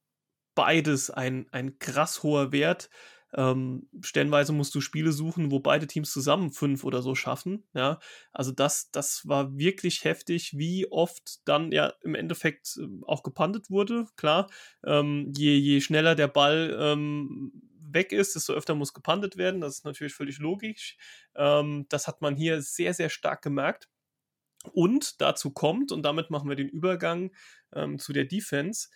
beides 0.54 1.10
ein, 1.10 1.48
ein 1.50 1.78
krass 1.80 2.22
hoher 2.22 2.52
Wert. 2.52 2.88
Ähm, 3.34 3.88
stellenweise 4.02 4.52
musst 4.52 4.74
du 4.74 4.80
Spiele 4.80 5.12
suchen, 5.12 5.50
wo 5.50 5.60
beide 5.60 5.86
Teams 5.86 6.10
zusammen 6.12 6.50
fünf 6.50 6.84
oder 6.84 7.02
so 7.02 7.14
schaffen. 7.14 7.64
Ja, 7.74 8.00
also 8.32 8.50
das, 8.52 8.90
das 8.90 9.26
war 9.28 9.56
wirklich 9.56 10.04
heftig, 10.04 10.56
wie 10.56 10.90
oft 10.90 11.46
dann 11.48 11.72
ja 11.72 11.92
im 12.02 12.14
Endeffekt 12.14 12.76
ähm, 12.78 13.04
auch 13.06 13.22
gepandet 13.22 13.70
wurde. 13.70 14.06
Klar, 14.16 14.50
ähm, 14.84 15.32
je, 15.36 15.56
je 15.56 15.80
schneller 15.80 16.14
der 16.14 16.28
Ball 16.28 16.76
ähm, 16.80 17.52
weg 17.92 18.12
ist, 18.12 18.34
desto 18.34 18.52
öfter 18.52 18.74
muss 18.74 18.94
gepandet 18.94 19.36
werden. 19.36 19.60
Das 19.60 19.74
ist 19.74 19.84
natürlich 19.84 20.14
völlig 20.14 20.38
logisch. 20.38 20.96
Ähm, 21.34 21.86
das 21.88 22.08
hat 22.08 22.20
man 22.20 22.36
hier 22.36 22.62
sehr, 22.62 22.94
sehr 22.94 23.10
stark 23.10 23.42
gemerkt. 23.42 23.88
Und 24.72 25.20
dazu 25.20 25.50
kommt, 25.52 25.90
und 25.90 26.02
damit 26.02 26.30
machen 26.30 26.48
wir 26.48 26.56
den 26.56 26.68
Übergang 26.68 27.30
ähm, 27.72 27.98
zu 27.98 28.12
der 28.12 28.24
Defense, 28.24 28.88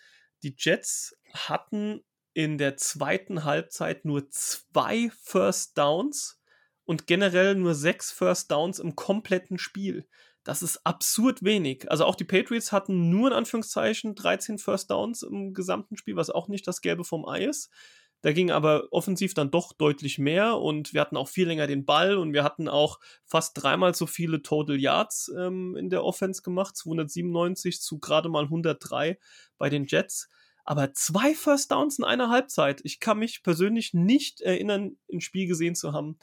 die 0.43 0.55
Jets 0.57 1.17
hatten 1.33 2.03
in 2.35 2.57
der 2.57 2.75
zweiten 2.75 3.45
Halbzeit 3.45 4.03
nur 4.03 4.29
zwei 4.29 5.09
First 5.23 5.77
Downs 5.77 6.41
und 6.83 7.07
generell 7.07 7.55
nur 7.55 7.73
sechs 7.73 8.11
First 8.11 8.51
Downs 8.51 8.77
im 8.77 8.95
kompletten 8.95 9.57
Spiel. 9.57 10.05
Das 10.43 10.61
ist 10.61 10.85
absurd 10.85 11.43
wenig. 11.43 11.89
Also 11.89 12.03
auch 12.03 12.15
die 12.15 12.25
Patriots 12.25 12.73
hatten 12.73 13.09
nur 13.09 13.29
in 13.29 13.33
Anführungszeichen 13.33 14.15
13 14.15 14.59
First 14.59 14.91
Downs 14.91 15.23
im 15.23 15.53
gesamten 15.53 15.95
Spiel, 15.95 16.17
was 16.17 16.29
auch 16.29 16.49
nicht 16.49 16.67
das 16.67 16.81
Gelbe 16.81 17.05
vom 17.05 17.25
Ei 17.25 17.45
ist. 17.45 17.71
Da 18.19 18.33
ging 18.33 18.51
aber 18.51 18.89
offensiv 18.91 19.33
dann 19.33 19.49
doch 19.49 19.71
deutlich 19.71 20.17
mehr 20.17 20.57
und 20.57 20.93
wir 20.93 20.99
hatten 20.99 21.15
auch 21.15 21.29
viel 21.29 21.47
länger 21.47 21.67
den 21.67 21.85
Ball 21.85 22.17
und 22.17 22.33
wir 22.33 22.43
hatten 22.43 22.67
auch 22.67 22.99
fast 23.23 23.61
dreimal 23.61 23.95
so 23.95 24.07
viele 24.07 24.41
Total 24.41 24.77
Yards 24.77 25.31
ähm, 25.37 25.77
in 25.77 25.89
der 25.89 26.03
Offense 26.03 26.41
gemacht, 26.41 26.75
297 26.75 27.79
zu 27.79 27.99
gerade 27.99 28.27
mal 28.27 28.43
103 28.43 29.17
bei 29.57 29.69
den 29.69 29.85
Jets. 29.85 30.27
Aber 30.65 30.93
zwei 30.93 31.35
First 31.35 31.71
Downs 31.71 31.99
in 31.99 32.03
einer 32.03 32.29
Halbzeit. 32.29 32.81
Ich 32.83 32.99
kann 32.99 33.19
mich 33.19 33.43
persönlich 33.43 33.93
nicht 33.93 34.41
erinnern, 34.41 34.97
ein 35.13 35.21
Spiel 35.21 35.47
gesehen 35.47 35.75
zu 35.75 35.93
haben, 35.93 36.17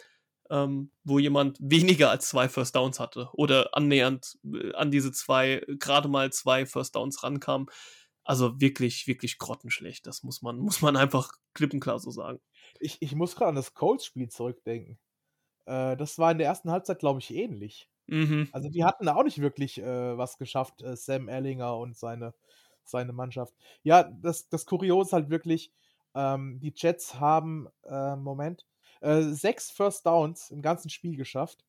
ähm, 0.50 0.90
wo 1.04 1.18
jemand 1.18 1.58
weniger 1.60 2.10
als 2.10 2.28
zwei 2.28 2.48
First 2.48 2.74
Downs 2.74 3.00
hatte 3.00 3.30
oder 3.32 3.74
annähernd 3.76 4.38
äh, 4.44 4.74
an 4.74 4.90
diese 4.90 5.12
zwei, 5.12 5.64
gerade 5.78 6.08
mal 6.08 6.32
zwei 6.32 6.66
First 6.66 6.96
Downs 6.96 7.22
rankam. 7.22 7.68
Also 8.24 8.60
wirklich, 8.60 9.06
wirklich 9.06 9.38
grottenschlecht. 9.38 10.06
Das 10.06 10.22
muss 10.24 10.42
man, 10.42 10.58
muss 10.58 10.82
man 10.82 10.96
einfach 10.96 11.32
klippenklar 11.54 12.00
so 12.00 12.10
sagen. 12.10 12.40
Ich, 12.80 13.00
ich 13.00 13.14
muss 13.14 13.36
gerade 13.36 13.50
an 13.50 13.54
das 13.54 13.74
Colts-Spiel 13.74 14.28
zurückdenken. 14.28 14.98
Äh, 15.66 15.96
das 15.96 16.18
war 16.18 16.32
in 16.32 16.38
der 16.38 16.48
ersten 16.48 16.70
Halbzeit, 16.70 16.98
glaube 16.98 17.20
ich, 17.20 17.32
ähnlich. 17.32 17.88
Mhm. 18.08 18.48
Also 18.50 18.68
die 18.68 18.82
hatten 18.82 19.08
auch 19.08 19.22
nicht 19.22 19.40
wirklich 19.40 19.78
äh, 19.80 20.18
was 20.18 20.36
geschafft, 20.36 20.82
äh, 20.82 20.96
Sam 20.96 21.28
Erlinger 21.28 21.76
und 21.76 21.96
seine 21.96 22.34
seine 22.84 23.12
Mannschaft. 23.12 23.54
Ja, 23.82 24.04
das, 24.04 24.48
das 24.48 24.66
Kurios 24.66 25.08
ist 25.08 25.12
halt 25.12 25.30
wirklich, 25.30 25.72
ähm, 26.14 26.60
die 26.60 26.72
Jets 26.74 27.18
haben, 27.20 27.68
äh, 27.84 28.16
Moment, 28.16 28.66
äh, 29.00 29.22
sechs 29.22 29.70
First 29.70 30.06
Downs 30.06 30.50
im 30.50 30.62
ganzen 30.62 30.90
Spiel 30.90 31.16
geschafft, 31.16 31.64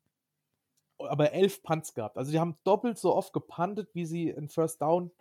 aber 0.98 1.34
elf 1.34 1.64
Punts 1.64 1.94
gehabt. 1.94 2.18
Also 2.18 2.32
die 2.32 2.40
haben 2.40 2.58
doppelt 2.64 2.98
so 2.98 3.16
oft 3.16 3.34
gepuntet, 3.34 3.90
wie 3.94 4.06
sie 4.06 4.36
einen 4.36 4.50
First 4.50 4.82
Down 4.82 5.12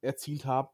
erzielt 0.00 0.44
haben. 0.44 0.68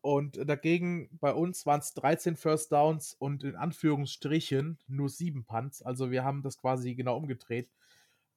Und 0.00 0.38
dagegen 0.48 1.08
bei 1.20 1.32
uns 1.32 1.66
waren 1.66 1.80
es 1.80 1.92
13 1.94 2.36
First 2.36 2.72
Downs 2.72 3.14
und 3.18 3.42
in 3.42 3.56
Anführungsstrichen 3.56 4.78
nur 4.86 5.08
sieben 5.08 5.44
Punts. 5.44 5.82
Also 5.82 6.10
wir 6.10 6.24
haben 6.24 6.42
das 6.42 6.58
quasi 6.58 6.94
genau 6.94 7.16
umgedreht. 7.16 7.68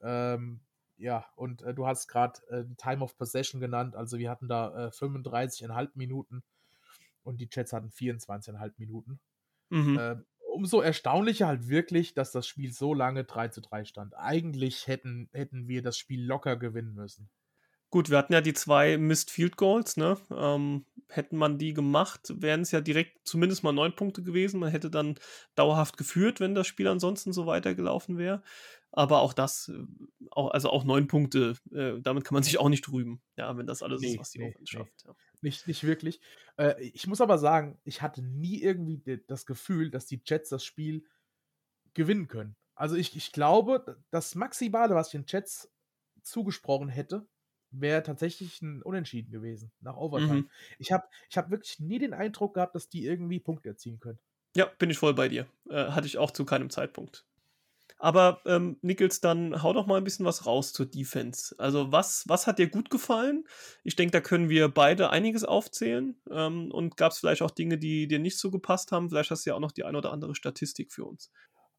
Ähm, 0.01 0.59
ja, 1.01 1.25
und 1.35 1.63
äh, 1.63 1.73
du 1.73 1.87
hast 1.87 2.07
gerade 2.07 2.39
äh, 2.49 2.63
Time 2.77 3.03
of 3.03 3.17
Possession 3.17 3.59
genannt. 3.59 3.95
Also 3.95 4.17
wir 4.17 4.29
hatten 4.29 4.47
da 4.47 4.87
äh, 4.87 4.89
35,5 4.89 5.89
Minuten 5.95 6.43
und 7.23 7.41
die 7.41 7.49
Chats 7.49 7.73
hatten 7.73 7.89
24,5 7.89 8.73
Minuten. 8.77 9.19
Mhm. 9.69 9.97
Äh, 9.97 10.15
umso 10.53 10.81
erstaunlicher 10.81 11.47
halt 11.47 11.69
wirklich, 11.69 12.13
dass 12.13 12.31
das 12.31 12.45
Spiel 12.45 12.71
so 12.71 12.93
lange 12.93 13.23
3 13.23 13.47
zu 13.47 13.61
3 13.61 13.85
stand. 13.85 14.17
Eigentlich 14.17 14.87
hätten, 14.87 15.29
hätten 15.33 15.67
wir 15.67 15.81
das 15.81 15.97
Spiel 15.97 16.23
locker 16.23 16.55
gewinnen 16.55 16.93
müssen. 16.93 17.29
Gut, 17.89 18.09
wir 18.09 18.17
hatten 18.17 18.31
ja 18.31 18.39
die 18.39 18.53
zwei 18.53 18.97
Missed 18.97 19.31
Field 19.31 19.57
Goals, 19.57 19.97
ne? 19.97 20.17
Ähm, 20.33 20.85
hätten 21.09 21.35
man 21.35 21.57
die 21.57 21.73
gemacht, 21.73 22.33
wären 22.37 22.61
es 22.61 22.71
ja 22.71 22.79
direkt 22.79 23.27
zumindest 23.27 23.63
mal 23.63 23.73
neun 23.73 23.95
Punkte 23.95 24.23
gewesen. 24.23 24.61
Man 24.61 24.71
hätte 24.71 24.89
dann 24.89 25.15
dauerhaft 25.55 25.97
geführt, 25.97 26.39
wenn 26.39 26.55
das 26.55 26.67
Spiel 26.67 26.87
ansonsten 26.87 27.33
so 27.33 27.47
weitergelaufen 27.47 28.17
wäre. 28.17 28.43
Aber 28.93 29.21
auch 29.21 29.33
das, 29.33 29.69
äh, 29.69 29.85
auch, 30.31 30.51
also 30.51 30.69
auch 30.69 30.83
neun 30.83 31.07
Punkte, 31.07 31.55
äh, 31.71 31.99
damit 32.01 32.25
kann 32.25 32.33
man 32.33 32.43
sich 32.43 32.57
auch 32.57 32.69
nicht 32.69 32.83
trüben, 32.83 33.21
ja, 33.37 33.55
wenn 33.57 33.67
das 33.67 33.83
alles 33.83 34.01
nee, 34.01 34.13
ist, 34.13 34.19
was 34.19 34.31
die 34.31 34.39
nee, 34.39 34.49
Offense 34.49 34.71
schafft. 34.71 34.93
Nee. 35.05 35.09
Ja. 35.09 35.15
Nicht, 35.41 35.67
nicht 35.67 35.83
wirklich. 35.83 36.19
Äh, 36.57 36.81
ich 36.83 37.07
muss 37.07 37.21
aber 37.21 37.37
sagen, 37.37 37.79
ich 37.83 38.01
hatte 38.01 38.21
nie 38.21 38.61
irgendwie 38.61 39.01
das 39.27 39.45
Gefühl, 39.45 39.91
dass 39.91 40.07
die 40.07 40.21
Jets 40.25 40.49
das 40.49 40.65
Spiel 40.65 41.05
gewinnen 41.93 42.27
können. 42.27 42.55
Also 42.75 42.95
ich, 42.95 43.15
ich 43.15 43.31
glaube, 43.31 44.03
das 44.09 44.35
Maximale, 44.35 44.95
was 44.95 45.07
ich 45.07 45.11
den 45.11 45.25
Jets 45.27 45.71
zugesprochen 46.21 46.89
hätte, 46.89 47.27
wäre 47.71 48.03
tatsächlich 48.03 48.61
ein 48.61 48.81
Unentschieden 48.81 49.31
gewesen 49.31 49.71
nach 49.79 49.95
Overtime. 49.95 50.41
Mhm. 50.41 50.49
Ich 50.77 50.91
habe 50.91 51.07
ich 51.29 51.37
hab 51.37 51.49
wirklich 51.49 51.79
nie 51.79 51.99
den 51.99 52.13
Eindruck 52.13 52.55
gehabt, 52.55 52.75
dass 52.75 52.89
die 52.89 53.05
irgendwie 53.05 53.39
Punkte 53.39 53.69
erzielen 53.69 53.99
können. 53.99 54.19
Ja, 54.55 54.65
bin 54.65 54.89
ich 54.89 54.97
voll 54.97 55.13
bei 55.13 55.29
dir. 55.29 55.47
Äh, 55.69 55.91
hatte 55.91 56.07
ich 56.07 56.17
auch 56.17 56.31
zu 56.31 56.43
keinem 56.43 56.69
Zeitpunkt. 56.69 57.25
Aber 57.97 58.41
ähm, 58.45 58.77
Nichols, 58.81 59.21
dann 59.21 59.61
hau 59.61 59.73
doch 59.73 59.85
mal 59.85 59.97
ein 59.97 60.03
bisschen 60.03 60.25
was 60.25 60.45
raus 60.45 60.73
zur 60.73 60.85
Defense. 60.85 61.55
Also 61.57 61.91
was, 61.91 62.23
was 62.27 62.47
hat 62.47 62.59
dir 62.59 62.67
gut 62.67 62.89
gefallen? 62.89 63.45
Ich 63.83 63.95
denke, 63.95 64.11
da 64.11 64.21
können 64.21 64.49
wir 64.49 64.69
beide 64.69 65.09
einiges 65.09 65.43
aufzählen. 65.43 66.19
Ähm, 66.29 66.71
und 66.71 66.97
gab 66.97 67.11
es 67.11 67.19
vielleicht 67.19 67.41
auch 67.41 67.51
Dinge, 67.51 67.77
die 67.77 68.07
dir 68.07 68.19
nicht 68.19 68.39
so 68.39 68.51
gepasst 68.51 68.91
haben? 68.91 69.09
Vielleicht 69.09 69.31
hast 69.31 69.45
du 69.45 69.51
ja 69.51 69.55
auch 69.55 69.61
noch 69.61 69.71
die 69.71 69.83
ein 69.83 69.95
oder 69.95 70.11
andere 70.11 70.35
Statistik 70.35 70.91
für 70.91 71.05
uns. 71.05 71.31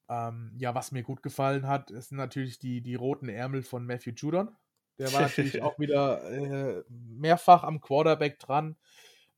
Ähm, 0.09 0.53
ja, 0.59 0.75
was 0.75 0.93
mir 0.93 1.03
gut 1.03 1.23
gefallen 1.23 1.67
hat, 1.67 1.89
sind 1.89 2.19
natürlich 2.19 2.59
die, 2.59 2.83
die 2.83 2.95
roten 2.95 3.29
Ärmel 3.29 3.63
von 3.63 3.85
Matthew 3.85 4.13
Judon. 4.17 4.51
Der 4.99 5.13
war 5.13 5.23
natürlich 5.23 5.61
auch 5.63 5.79
wieder 5.79 6.23
äh, 6.31 6.85
mehrfach 6.89 7.63
am 7.63 7.81
Quarterback 7.81 8.39
dran. 8.39 8.77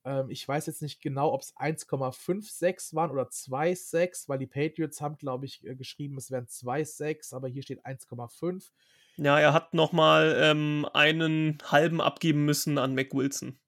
Ähm, 0.05 0.31
ich 0.31 0.47
weiß 0.47 0.67
jetzt 0.67 0.83
nicht 0.83 1.01
genau, 1.01 1.33
ob 1.33 1.43
es 1.43 1.57
1,56 1.57 2.95
waren 2.95 3.11
oder 3.11 3.25
2,6, 3.25 4.29
weil 4.29 4.39
die 4.39 4.47
Patriots 4.47 5.01
haben, 5.01 5.17
glaube 5.17 5.47
ich, 5.47 5.65
äh, 5.67 5.75
geschrieben, 5.75 6.17
es 6.19 6.31
wären 6.31 6.47
2,6, 6.47 7.35
aber 7.35 7.49
hier 7.49 7.63
steht 7.63 7.85
1,5. 7.85 8.71
Ja, 9.17 9.39
er 9.39 9.53
hat 9.53 9.75
nochmal 9.75 10.37
ähm, 10.39 10.87
einen 10.93 11.59
halben 11.71 12.01
abgeben 12.01 12.45
müssen 12.45 12.79
an 12.79 12.95
Mac 12.95 13.15
Wilson. 13.15 13.59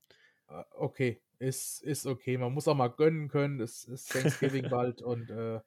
Äh, 0.48 0.62
okay, 0.72 1.22
ist, 1.38 1.82
ist 1.82 2.06
okay. 2.06 2.36
Man 2.36 2.52
muss 2.52 2.68
auch 2.68 2.74
mal 2.74 2.88
gönnen 2.88 3.28
können. 3.28 3.60
Es 3.60 3.84
ist 3.84 4.10
Thanksgiving 4.10 4.68
bald 4.70 5.02
und 5.02 5.30
äh, 5.30 5.60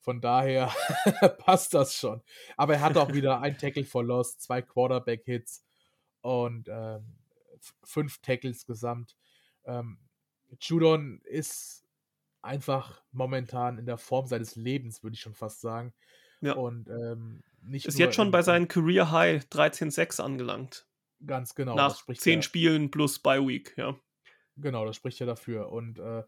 von 0.00 0.20
daher 0.20 0.70
passt 1.38 1.72
das 1.72 1.94
schon. 1.94 2.22
Aber 2.56 2.74
er 2.74 2.80
hat 2.82 2.96
auch 2.98 3.12
wieder 3.12 3.40
ein 3.40 3.56
Tackle 3.56 3.84
for 3.84 4.04
Loss, 4.04 4.38
zwei 4.38 4.60
Quarterback-Hits 4.60 5.64
und 6.20 6.68
ähm, 6.70 7.16
fünf 7.82 8.20
Tackles 8.20 8.66
gesamt. 8.66 9.16
Ähm, 9.64 9.98
Judon 10.60 11.20
ist 11.24 11.84
einfach 12.42 13.02
momentan 13.12 13.78
in 13.78 13.86
der 13.86 13.98
Form 13.98 14.26
seines 14.26 14.56
Lebens, 14.56 15.02
würde 15.02 15.14
ich 15.14 15.20
schon 15.20 15.34
fast 15.34 15.60
sagen. 15.60 15.94
Ja. 16.40 16.54
Und 16.54 16.88
ähm, 16.88 17.42
nicht 17.62 17.86
ist 17.86 17.98
jetzt 17.98 18.14
schon 18.14 18.30
bei 18.30 18.42
seinem 18.42 18.68
Career 18.68 19.10
High 19.10 19.44
13-6 19.44 20.20
angelangt. 20.20 20.86
Ganz 21.26 21.54
genau. 21.54 21.74
Nach 21.74 22.04
zehn 22.14 22.42
Spielen 22.42 22.90
plus 22.90 23.18
Bye 23.18 23.46
Week, 23.46 23.74
ja. 23.76 23.98
Genau, 24.56 24.84
das 24.84 24.96
spricht 24.96 25.18
ja 25.20 25.26
dafür. 25.26 25.72
Und 25.72 25.98
äh, 25.98 26.22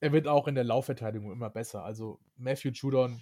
er 0.00 0.12
wird 0.12 0.26
auch 0.26 0.48
in 0.48 0.54
der 0.54 0.64
Laufverteidigung 0.64 1.30
immer 1.30 1.50
besser. 1.50 1.84
Also 1.84 2.20
Matthew 2.36 2.70
Judon 2.70 3.20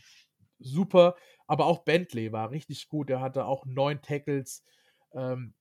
super, 0.58 1.16
aber 1.46 1.66
auch 1.66 1.84
Bentley 1.84 2.32
war 2.32 2.50
richtig 2.50 2.88
gut. 2.88 3.10
Er 3.10 3.20
hatte 3.20 3.44
auch 3.44 3.66
neun 3.66 4.00
Tackles. 4.00 4.64
Ähm, 5.12 5.54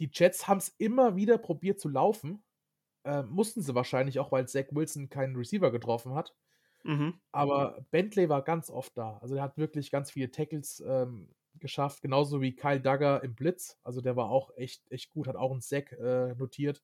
die 0.00 0.10
Jets 0.12 0.48
haben 0.48 0.58
es 0.58 0.68
immer 0.78 1.16
wieder 1.16 1.38
probiert 1.38 1.80
zu 1.80 1.88
laufen. 1.88 2.42
Äh, 3.08 3.22
mussten 3.24 3.62
sie 3.62 3.74
wahrscheinlich 3.74 4.18
auch, 4.18 4.30
weil 4.32 4.46
Zach 4.48 4.66
Wilson 4.70 5.08
keinen 5.08 5.36
Receiver 5.36 5.70
getroffen 5.70 6.14
hat. 6.14 6.34
Mhm. 6.84 7.14
Aber 7.32 7.84
Bentley 7.90 8.28
war 8.28 8.42
ganz 8.42 8.70
oft 8.70 8.96
da. 8.96 9.18
Also 9.18 9.36
er 9.36 9.42
hat 9.42 9.56
wirklich 9.56 9.90
ganz 9.90 10.10
viele 10.10 10.30
Tackles 10.30 10.82
ähm, 10.86 11.28
geschafft, 11.58 12.02
genauso 12.02 12.40
wie 12.40 12.54
Kyle 12.54 12.80
Duggar 12.80 13.24
im 13.24 13.34
Blitz. 13.34 13.78
Also 13.82 14.00
der 14.00 14.16
war 14.16 14.30
auch 14.30 14.56
echt, 14.56 14.90
echt 14.90 15.10
gut, 15.10 15.26
hat 15.26 15.36
auch 15.36 15.50
einen 15.50 15.60
Sack 15.60 15.92
äh, 15.92 16.34
notiert 16.34 16.82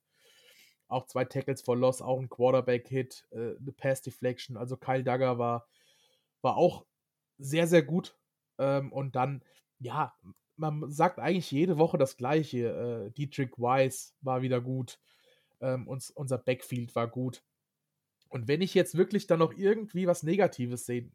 auch 0.89 1.07
zwei 1.07 1.25
Tackles 1.25 1.63
for 1.63 1.77
Loss, 1.77 2.03
auch 2.03 2.19
ein 2.19 2.29
Quarterback-Hit, 2.29 3.27
äh, 3.33 3.57
eine 3.57 3.73
Pass-Deflection. 3.73 4.57
Also 4.57 4.77
Kyle 4.77 5.03
Duggar 5.03 5.39
war, 5.39 5.67
war 6.43 6.57
auch 6.57 6.87
sehr, 7.39 7.67
sehr 7.67 7.83
gut. 7.83 8.17
Ähm, 8.59 8.93
und 8.93 9.17
dann, 9.17 9.43
ja, 9.79 10.15
man 10.57 10.91
sagt 10.91 11.19
eigentlich 11.19 11.51
jede 11.51 11.79
Woche 11.79 11.99
das 11.99 12.17
Gleiche. 12.17 13.09
Äh, 13.09 13.11
Dietrich 13.13 13.53
Weiss 13.57 14.15
war 14.21 14.43
wieder 14.43 14.61
gut. 14.61 15.01
Ähm, 15.61 15.87
uns, 15.87 16.11
unser 16.11 16.39
Backfield 16.39 16.95
war 16.95 17.09
gut. 17.09 17.43
Und 18.29 18.49
wenn 18.49 18.61
ich 18.61 18.75
jetzt 18.75 18.97
wirklich 18.97 19.27
dann 19.27 19.39
noch 19.39 19.53
irgendwie 19.53 20.07
was 20.07 20.23
Negatives 20.23 20.87
sehen 20.87 21.13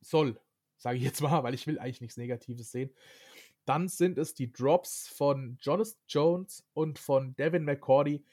soll, 0.00 0.40
sage 0.76 0.98
ich 0.98 1.04
jetzt 1.04 1.20
mal, 1.22 1.42
weil 1.42 1.54
ich 1.54 1.66
will 1.66 1.78
eigentlich 1.78 2.00
nichts 2.00 2.16
Negatives 2.16 2.70
sehen, 2.70 2.92
dann 3.66 3.88
sind 3.88 4.18
es 4.18 4.34
die 4.34 4.52
Drops 4.52 5.08
von 5.08 5.58
Jonathan 5.60 6.00
Jones 6.08 6.64
und 6.74 6.98
von 6.98 7.36
Devin 7.36 7.64
McCordy, 7.64 8.24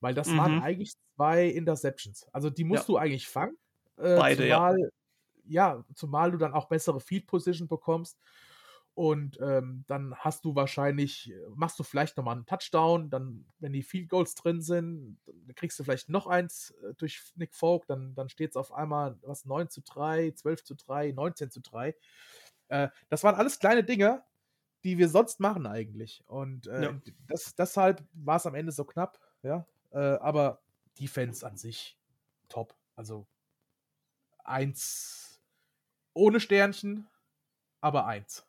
weil 0.00 0.14
das 0.14 0.28
mhm. 0.28 0.38
waren 0.38 0.62
eigentlich 0.62 0.94
zwei 1.16 1.46
Interceptions. 1.46 2.26
Also 2.32 2.50
die 2.50 2.64
musst 2.64 2.84
ja. 2.84 2.86
du 2.86 2.96
eigentlich 2.96 3.28
fangen. 3.28 3.56
Äh, 3.96 4.16
Beide, 4.16 4.44
zumal, 4.44 4.78
ja. 5.44 5.76
ja. 5.76 5.84
Zumal 5.94 6.30
du 6.30 6.38
dann 6.38 6.54
auch 6.54 6.68
bessere 6.68 7.00
Field 7.00 7.26
Position 7.26 7.68
bekommst. 7.68 8.18
Und 8.96 9.38
ähm, 9.42 9.84
dann 9.88 10.14
hast 10.14 10.46
du 10.46 10.54
wahrscheinlich, 10.54 11.30
machst 11.54 11.78
du 11.78 11.82
vielleicht 11.82 12.16
nochmal 12.16 12.34
einen 12.34 12.46
Touchdown, 12.46 13.10
dann, 13.10 13.44
wenn 13.58 13.74
die 13.74 13.82
Field 13.82 14.08
Goals 14.08 14.34
drin 14.34 14.62
sind, 14.62 15.18
dann 15.26 15.54
kriegst 15.54 15.78
du 15.78 15.84
vielleicht 15.84 16.08
noch 16.08 16.26
eins 16.26 16.70
äh, 16.82 16.94
durch 16.94 17.22
Nick 17.34 17.54
Folk, 17.54 17.86
dann, 17.88 18.14
dann 18.14 18.30
steht 18.30 18.52
es 18.52 18.56
auf 18.56 18.72
einmal 18.72 19.18
was 19.20 19.44
9 19.44 19.68
zu 19.68 19.82
3, 19.82 20.30
12 20.30 20.64
zu 20.64 20.74
3, 20.76 21.12
19 21.12 21.50
zu 21.50 21.60
3. 21.60 21.94
Äh, 22.68 22.88
das 23.10 23.22
waren 23.22 23.34
alles 23.34 23.58
kleine 23.58 23.84
Dinge, 23.84 24.24
die 24.82 24.96
wir 24.96 25.10
sonst 25.10 25.40
machen 25.40 25.66
eigentlich. 25.66 26.24
Und 26.26 26.66
äh, 26.66 26.84
ja. 26.84 27.00
das, 27.26 27.54
deshalb 27.54 28.02
war 28.14 28.36
es 28.36 28.46
am 28.46 28.54
Ende 28.54 28.72
so 28.72 28.86
knapp, 28.86 29.20
ja. 29.42 29.66
Äh, 29.90 29.98
aber 29.98 30.62
Defense 30.98 31.46
an 31.46 31.58
sich 31.58 31.98
top. 32.48 32.74
Also 32.94 33.26
eins 34.42 35.38
ohne 36.14 36.40
Sternchen, 36.40 37.06
aber 37.82 38.06
eins. 38.06 38.45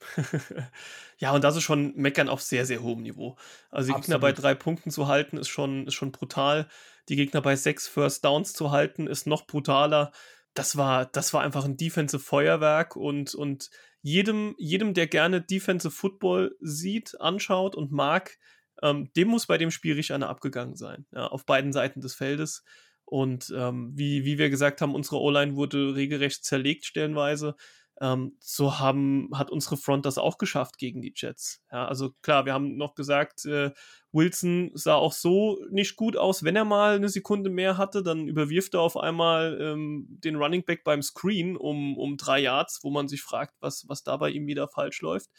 ja, 1.18 1.32
und 1.32 1.44
das 1.44 1.56
ist 1.56 1.62
schon 1.62 1.94
Meckern 1.96 2.28
auf 2.28 2.40
sehr, 2.40 2.66
sehr 2.66 2.82
hohem 2.82 3.02
Niveau. 3.02 3.36
Also 3.70 3.88
die 3.88 3.94
Absolut. 3.94 4.04
Gegner 4.04 4.18
bei 4.18 4.32
drei 4.32 4.54
Punkten 4.54 4.90
zu 4.90 5.08
halten, 5.08 5.36
ist 5.36 5.48
schon, 5.48 5.86
ist 5.86 5.94
schon 5.94 6.12
brutal. 6.12 6.68
Die 7.08 7.16
Gegner 7.16 7.40
bei 7.40 7.56
sechs 7.56 7.88
First 7.88 8.24
Downs 8.24 8.52
zu 8.52 8.70
halten, 8.70 9.06
ist 9.06 9.26
noch 9.26 9.46
brutaler. 9.46 10.12
Das 10.54 10.76
war, 10.76 11.06
das 11.06 11.32
war 11.32 11.42
einfach 11.42 11.64
ein 11.64 11.76
Defensive 11.76 12.22
Feuerwerk 12.22 12.96
und, 12.96 13.34
und 13.34 13.70
jedem, 14.02 14.54
jedem, 14.58 14.94
der 14.94 15.06
gerne 15.06 15.40
Defensive 15.40 15.92
Football 15.92 16.56
sieht, 16.60 17.20
anschaut 17.20 17.74
und 17.74 17.92
mag, 17.92 18.38
ähm, 18.82 19.10
dem 19.16 19.28
muss 19.28 19.46
bei 19.46 19.58
dem 19.58 19.70
Spiel 19.70 19.94
richtig 19.94 20.14
einer 20.14 20.28
abgegangen 20.28 20.76
sein. 20.76 21.06
Ja, 21.12 21.26
auf 21.26 21.44
beiden 21.46 21.72
Seiten 21.72 22.00
des 22.00 22.14
Feldes. 22.14 22.64
Und 23.04 23.52
ähm, 23.56 23.92
wie, 23.94 24.24
wie 24.24 24.38
wir 24.38 24.50
gesagt 24.50 24.80
haben, 24.80 24.94
unsere 24.94 25.20
O-Line 25.20 25.56
wurde 25.56 25.94
regelrecht 25.94 26.44
zerlegt 26.44 26.84
stellenweise. 26.84 27.56
Ähm, 28.00 28.36
so 28.38 28.78
haben, 28.78 29.28
hat 29.34 29.50
unsere 29.50 29.76
Front 29.76 30.06
das 30.06 30.18
auch 30.18 30.38
geschafft 30.38 30.78
gegen 30.78 31.02
die 31.02 31.12
Jets. 31.16 31.64
Ja, 31.72 31.86
also 31.86 32.12
klar, 32.22 32.46
wir 32.46 32.52
haben 32.52 32.76
noch 32.76 32.94
gesagt, 32.94 33.44
äh, 33.44 33.72
Wilson 34.12 34.70
sah 34.74 34.94
auch 34.94 35.12
so 35.12 35.58
nicht 35.70 35.96
gut 35.96 36.16
aus. 36.16 36.44
Wenn 36.44 36.56
er 36.56 36.64
mal 36.64 36.96
eine 36.96 37.08
Sekunde 37.08 37.50
mehr 37.50 37.76
hatte, 37.76 38.02
dann 38.02 38.28
überwirft 38.28 38.74
er 38.74 38.80
auf 38.80 38.96
einmal 38.96 39.58
ähm, 39.60 40.06
den 40.08 40.36
Running 40.36 40.64
Back 40.64 40.84
beim 40.84 41.02
Screen 41.02 41.56
um, 41.56 41.98
um 41.98 42.16
drei 42.16 42.40
Yards, 42.40 42.80
wo 42.82 42.90
man 42.90 43.08
sich 43.08 43.22
fragt, 43.22 43.54
was, 43.60 43.84
was 43.88 44.04
da 44.04 44.16
bei 44.16 44.30
ihm 44.30 44.46
wieder 44.46 44.68
falsch 44.68 45.00
läuft. 45.00 45.30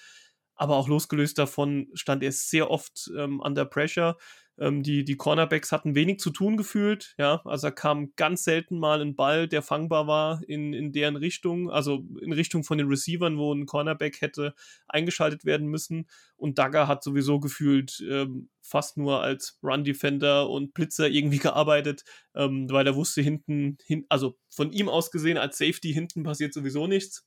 Aber 0.55 0.76
auch 0.76 0.89
losgelöst 0.89 1.38
davon 1.38 1.88
stand 1.93 2.22
er 2.22 2.34
sehr 2.34 2.70
oft 2.70 3.10
ähm, 3.18 3.39
under 3.39 3.64
pressure. 3.64 4.18
Ähm, 4.60 4.84
die, 4.84 5.05
die 5.05 5.16
Cornerbacks 5.16 5.72
hatten 5.72 5.95
wenig 5.95 6.20
zu 6.20 6.32
tun 6.32 6.57
gefühlt, 6.57 7.16
ja. 7.18 7.41
Also 7.45 7.68
da 7.68 7.72
kam 7.72 8.14
ganz 8.18 8.43
selten 8.43 8.78
mal 8.78 9.01
ein 9.01 9.16
Ball, 9.16 9.47
der 9.47 9.62
fangbar 9.62 10.05
war 10.05 10.41
in, 10.47 10.74
in 10.74 10.91
deren 10.91 11.16
Richtung, 11.16 11.72
also 11.72 12.05
in 12.22 12.34
Richtung 12.34 12.64
von 12.64 12.78
den 12.78 12.88
Receivern, 12.88 13.38
wo 13.38 13.53
ein 13.53 13.66
Cornerback 13.66 14.20
hätte 14.22 14.53
eingeschaltet 14.88 15.45
werden 15.45 15.68
müssen. 15.68 16.10
Und 16.36 16.57
Dagger 16.57 16.88
hat 16.88 17.03
sowieso 17.03 17.39
gefühlt 17.39 18.03
ähm, 18.10 18.49
fast 18.62 18.97
nur 18.97 19.22
als 19.22 19.57
Run-Defender 19.64 20.49
und 20.49 20.74
Blitzer 20.74 21.07
irgendwie 21.07 21.39
gearbeitet, 21.39 22.03
ähm, 22.36 22.70
weil 22.70 22.86
er 22.86 22.95
wusste 22.95 23.22
hinten, 23.22 23.78
hin, 23.86 24.05
also 24.10 24.38
von 24.49 24.74
ihm 24.74 24.89
aus 24.89 25.10
gesehen 25.10 25.38
als 25.38 25.57
Safety 25.57 25.93
hinten 25.93 26.24
passiert 26.24 26.53
sowieso 26.53 26.86
nichts. 26.86 27.26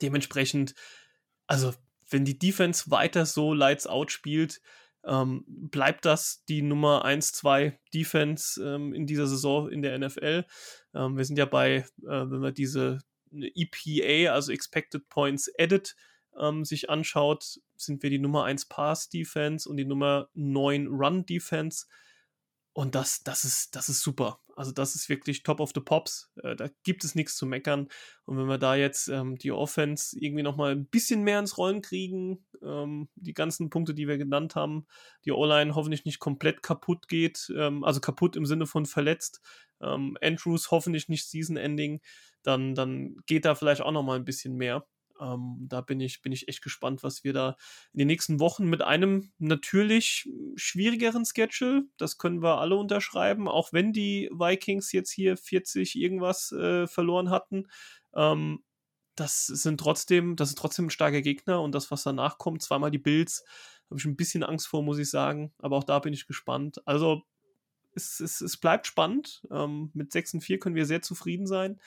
Dementsprechend, 0.00 0.74
also 1.48 1.74
wenn 2.08 2.24
die 2.24 2.38
Defense 2.38 2.90
weiter 2.90 3.26
so 3.26 3.54
Lights 3.54 3.86
Out 3.86 4.12
spielt, 4.12 4.60
ähm, 5.06 5.44
bleibt 5.46 6.04
das 6.04 6.44
die 6.46 6.62
Nummer 6.62 7.04
1, 7.04 7.32
2 7.32 7.78
Defense 7.92 8.62
ähm, 8.62 8.94
in 8.94 9.06
dieser 9.06 9.26
Saison 9.26 9.68
in 9.68 9.82
der 9.82 9.98
NFL. 9.98 10.44
Ähm, 10.94 11.16
wir 11.16 11.24
sind 11.24 11.38
ja 11.38 11.46
bei, 11.46 11.76
äh, 11.76 11.84
wenn 12.02 12.40
man 12.40 12.54
diese 12.54 12.98
EPA, 13.32 14.32
also 14.32 14.52
Expected 14.52 15.08
Points 15.08 15.50
Added, 15.58 15.94
ähm, 16.38 16.64
sich 16.64 16.90
anschaut, 16.90 17.60
sind 17.76 18.02
wir 18.02 18.10
die 18.10 18.18
Nummer 18.18 18.44
1 18.44 18.66
Pass 18.66 19.08
Defense 19.08 19.68
und 19.68 19.76
die 19.76 19.84
Nummer 19.84 20.28
9 20.34 20.88
Run 20.88 21.26
Defense. 21.26 21.86
Und 22.72 22.94
das, 22.94 23.22
das, 23.22 23.44
ist, 23.44 23.76
das 23.76 23.88
ist 23.88 24.00
super. 24.00 24.40
Also 24.56 24.72
das 24.72 24.94
ist 24.94 25.08
wirklich 25.08 25.42
top 25.42 25.60
of 25.60 25.72
the 25.74 25.80
pops. 25.80 26.30
Äh, 26.42 26.56
da 26.56 26.68
gibt 26.82 27.04
es 27.04 27.14
nichts 27.14 27.36
zu 27.36 27.46
meckern. 27.46 27.88
Und 28.24 28.38
wenn 28.38 28.46
wir 28.46 28.58
da 28.58 28.74
jetzt 28.74 29.08
ähm, 29.08 29.36
die 29.36 29.52
Offense 29.52 30.16
irgendwie 30.18 30.42
nochmal 30.42 30.72
ein 30.72 30.86
bisschen 30.86 31.22
mehr 31.22 31.38
ins 31.38 31.58
Rollen 31.58 31.82
kriegen, 31.82 32.44
ähm, 32.62 33.08
die 33.16 33.34
ganzen 33.34 33.70
Punkte, 33.70 33.94
die 33.94 34.08
wir 34.08 34.18
genannt 34.18 34.54
haben, 34.54 34.86
die 35.24 35.32
O-Line 35.32 35.74
hoffentlich 35.74 36.04
nicht 36.04 36.18
komplett 36.18 36.62
kaputt 36.62 37.08
geht, 37.08 37.52
ähm, 37.56 37.84
also 37.84 38.00
kaputt 38.00 38.36
im 38.36 38.46
Sinne 38.46 38.66
von 38.66 38.86
verletzt, 38.86 39.40
ähm, 39.80 40.16
Andrews 40.22 40.70
hoffentlich 40.70 41.08
nicht 41.08 41.28
Season-Ending, 41.28 42.00
dann, 42.42 42.74
dann 42.74 43.16
geht 43.26 43.44
da 43.44 43.54
vielleicht 43.54 43.80
auch 43.80 43.92
nochmal 43.92 44.18
ein 44.18 44.24
bisschen 44.24 44.54
mehr. 44.56 44.86
Ähm, 45.24 45.66
da 45.68 45.80
bin 45.80 46.00
ich, 46.00 46.22
bin 46.22 46.32
ich 46.32 46.48
echt 46.48 46.62
gespannt, 46.62 47.02
was 47.02 47.24
wir 47.24 47.32
da 47.32 47.56
in 47.92 47.98
den 47.98 48.08
nächsten 48.08 48.40
Wochen 48.40 48.66
mit 48.66 48.82
einem 48.82 49.32
natürlich 49.38 50.28
schwierigeren 50.56 51.24
Schedule, 51.24 51.84
das 51.96 52.18
können 52.18 52.42
wir 52.42 52.58
alle 52.58 52.76
unterschreiben, 52.76 53.48
auch 53.48 53.72
wenn 53.72 53.92
die 53.92 54.28
Vikings 54.32 54.92
jetzt 54.92 55.10
hier 55.10 55.36
40 55.36 55.96
irgendwas 55.96 56.52
äh, 56.52 56.86
verloren 56.86 57.30
hatten. 57.30 57.68
Ähm, 58.14 58.62
das 59.16 59.46
sind 59.46 59.78
trotzdem, 59.78 60.36
das 60.36 60.50
ist 60.50 60.58
trotzdem 60.58 60.86
ein 60.86 60.90
starker 60.90 61.22
Gegner 61.22 61.62
und 61.62 61.72
das, 61.74 61.90
was 61.90 62.02
danach 62.02 62.38
kommt, 62.38 62.62
zweimal 62.62 62.90
die 62.90 62.98
Bills, 62.98 63.44
habe 63.88 64.00
ich 64.00 64.06
ein 64.06 64.16
bisschen 64.16 64.42
Angst 64.42 64.66
vor, 64.66 64.82
muss 64.82 64.98
ich 64.98 65.08
sagen. 65.08 65.52
Aber 65.58 65.76
auch 65.76 65.84
da 65.84 65.98
bin 66.00 66.12
ich 66.12 66.26
gespannt. 66.26 66.82
Also 66.86 67.22
es, 67.94 68.20
es, 68.20 68.40
es 68.40 68.56
bleibt 68.56 68.86
spannend. 68.86 69.42
Ähm, 69.50 69.90
mit 69.94 70.12
6 70.12 70.34
und 70.34 70.40
4 70.40 70.58
können 70.58 70.74
wir 70.74 70.86
sehr 70.86 71.02
zufrieden 71.02 71.46
sein. 71.46 71.80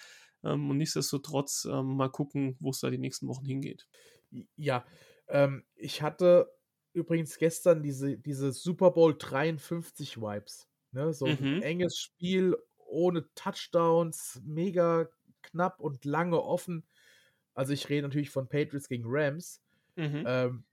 Ähm, 0.47 0.69
und 0.69 0.77
nichtsdestotrotz 0.77 1.67
ähm, 1.71 1.95
mal 1.97 2.09
gucken, 2.09 2.55
wo 2.59 2.69
es 2.69 2.79
da 2.79 2.89
die 2.89 2.97
nächsten 2.97 3.27
Wochen 3.27 3.45
hingeht. 3.45 3.87
Ja, 4.55 4.85
ähm, 5.27 5.65
ich 5.75 6.01
hatte 6.01 6.51
übrigens 6.93 7.37
gestern 7.37 7.83
diese, 7.83 8.17
diese 8.17 8.51
Super 8.51 8.91
Bowl 8.91 9.15
53 9.17 10.17
Vibes. 10.17 10.67
Ne? 10.91 11.13
So 11.13 11.27
mhm. 11.27 11.37
ein 11.57 11.61
enges 11.61 11.97
Spiel 11.97 12.57
ohne 12.77 13.27
Touchdowns, 13.35 14.41
mega 14.45 15.07
knapp 15.43 15.79
und 15.79 16.05
lange 16.05 16.41
offen. 16.41 16.85
Also 17.53 17.73
ich 17.73 17.89
rede 17.89 18.03
natürlich 18.03 18.29
von 18.29 18.47
Patriots 18.47 18.87
gegen 18.87 19.03
Rams. 19.05 19.61
Mhm. 19.95 20.23
Ähm, 20.25 20.63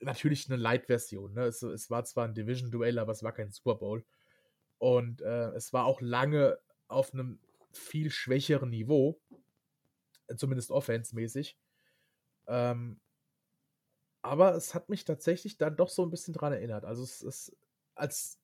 natürlich 0.00 0.48
eine 0.48 0.56
Light-Version. 0.56 1.34
Ne? 1.34 1.44
Es, 1.44 1.62
es, 1.62 1.90
war 1.90 2.04
zwar 2.04 2.26
ein 2.26 2.34
Division-Duell, 2.34 2.98
aber 2.98 3.12
es 3.12 3.22
war 3.22 3.32
kein 3.32 3.50
Super 3.50 3.76
Bowl. 3.76 4.04
Und 4.78 5.22
äh, 5.22 5.50
es 5.52 5.72
war 5.72 5.86
auch 5.86 6.00
lange 6.00 6.58
auf 6.88 7.12
einem 7.12 7.40
viel 7.76 8.10
schwächeren 8.10 8.70
Niveau, 8.70 9.20
zumindest 10.36 10.70
offense-mäßig. 10.70 11.56
Ähm, 12.48 13.00
aber 14.22 14.54
es 14.54 14.74
hat 14.74 14.88
mich 14.88 15.04
tatsächlich 15.04 15.56
dann 15.56 15.76
doch 15.76 15.88
so 15.88 16.02
ein 16.02 16.10
bisschen 16.10 16.34
dran 16.34 16.52
erinnert. 16.52 16.84
Also 16.84 17.02
es 17.02 17.22
ist 17.22 17.56
als 17.94 18.40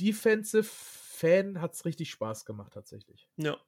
Defensive-Fan 0.00 1.60
hat 1.60 1.74
es 1.74 1.84
richtig 1.84 2.10
Spaß 2.10 2.44
gemacht 2.44 2.72
tatsächlich. 2.72 3.28
Ja, 3.36 3.58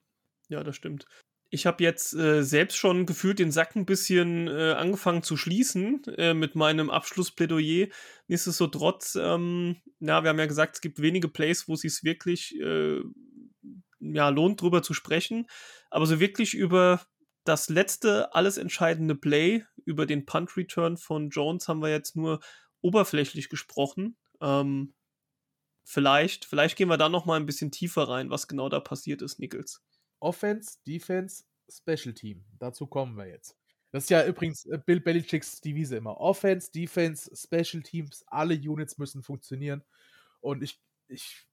ja, 0.47 0.63
das 0.63 0.75
stimmt. 0.75 1.05
Ich 1.53 1.65
habe 1.65 1.83
jetzt 1.83 2.13
äh, 2.13 2.43
selbst 2.43 2.77
schon 2.77 3.05
gefühlt 3.05 3.39
den 3.39 3.51
Sack 3.51 3.75
ein 3.75 3.85
bisschen 3.85 4.47
äh, 4.47 4.71
angefangen 4.71 5.21
zu 5.21 5.35
schließen 5.35 6.01
äh, 6.17 6.33
mit 6.33 6.55
meinem 6.55 6.89
Abschlussplädoyer. 6.89 7.87
Nichtsdestotrotz, 8.27 9.17
ähm, 9.21 9.81
ja, 9.99 10.23
wir 10.23 10.29
haben 10.29 10.39
ja 10.39 10.45
gesagt, 10.45 10.75
es 10.75 10.81
gibt 10.81 11.01
wenige 11.01 11.27
Plays, 11.27 11.67
wo 11.67 11.73
es 11.73 11.81
sich 11.81 12.03
wirklich 12.03 12.57
äh, 12.61 13.01
ja, 14.01 14.29
lohnt, 14.29 14.61
drüber 14.61 14.83
zu 14.83 14.93
sprechen. 14.93 15.47
Aber 15.89 16.05
so 16.05 16.19
wirklich 16.19 16.53
über 16.53 17.01
das 17.43 17.69
letzte, 17.69 18.33
alles 18.35 18.57
entscheidende 18.57 19.15
Play, 19.15 19.63
über 19.85 20.05
den 20.05 20.25
Punt-Return 20.25 20.97
von 20.97 21.29
Jones 21.29 21.67
haben 21.67 21.81
wir 21.81 21.89
jetzt 21.89 22.15
nur 22.15 22.39
oberflächlich 22.81 23.49
gesprochen. 23.49 24.17
Ähm, 24.41 24.93
vielleicht, 25.83 26.45
vielleicht 26.45 26.77
gehen 26.77 26.89
wir 26.89 26.97
da 26.97 27.09
noch 27.09 27.25
mal 27.25 27.39
ein 27.39 27.45
bisschen 27.45 27.71
tiefer 27.71 28.03
rein, 28.03 28.29
was 28.29 28.47
genau 28.47 28.69
da 28.69 28.79
passiert 28.79 29.21
ist, 29.21 29.39
Nichols. 29.39 29.83
Offense, 30.19 30.77
Defense, 30.85 31.43
Special 31.69 32.13
Team. 32.13 32.45
Dazu 32.59 32.85
kommen 32.85 33.17
wir 33.17 33.27
jetzt. 33.27 33.57
Das 33.91 34.03
ist 34.03 34.09
ja 34.09 34.25
übrigens 34.25 34.65
äh, 34.67 34.79
Bill 34.85 35.01
Belichicks 35.01 35.61
Devise 35.61 35.97
immer. 35.97 36.17
Offense, 36.17 36.71
Defense, 36.71 37.29
Special 37.35 37.83
Teams, 37.83 38.23
alle 38.27 38.55
Units 38.55 38.97
müssen 38.97 39.21
funktionieren. 39.23 39.83
Und 40.39 40.63
ich, 40.63 40.79
ich 41.07 41.47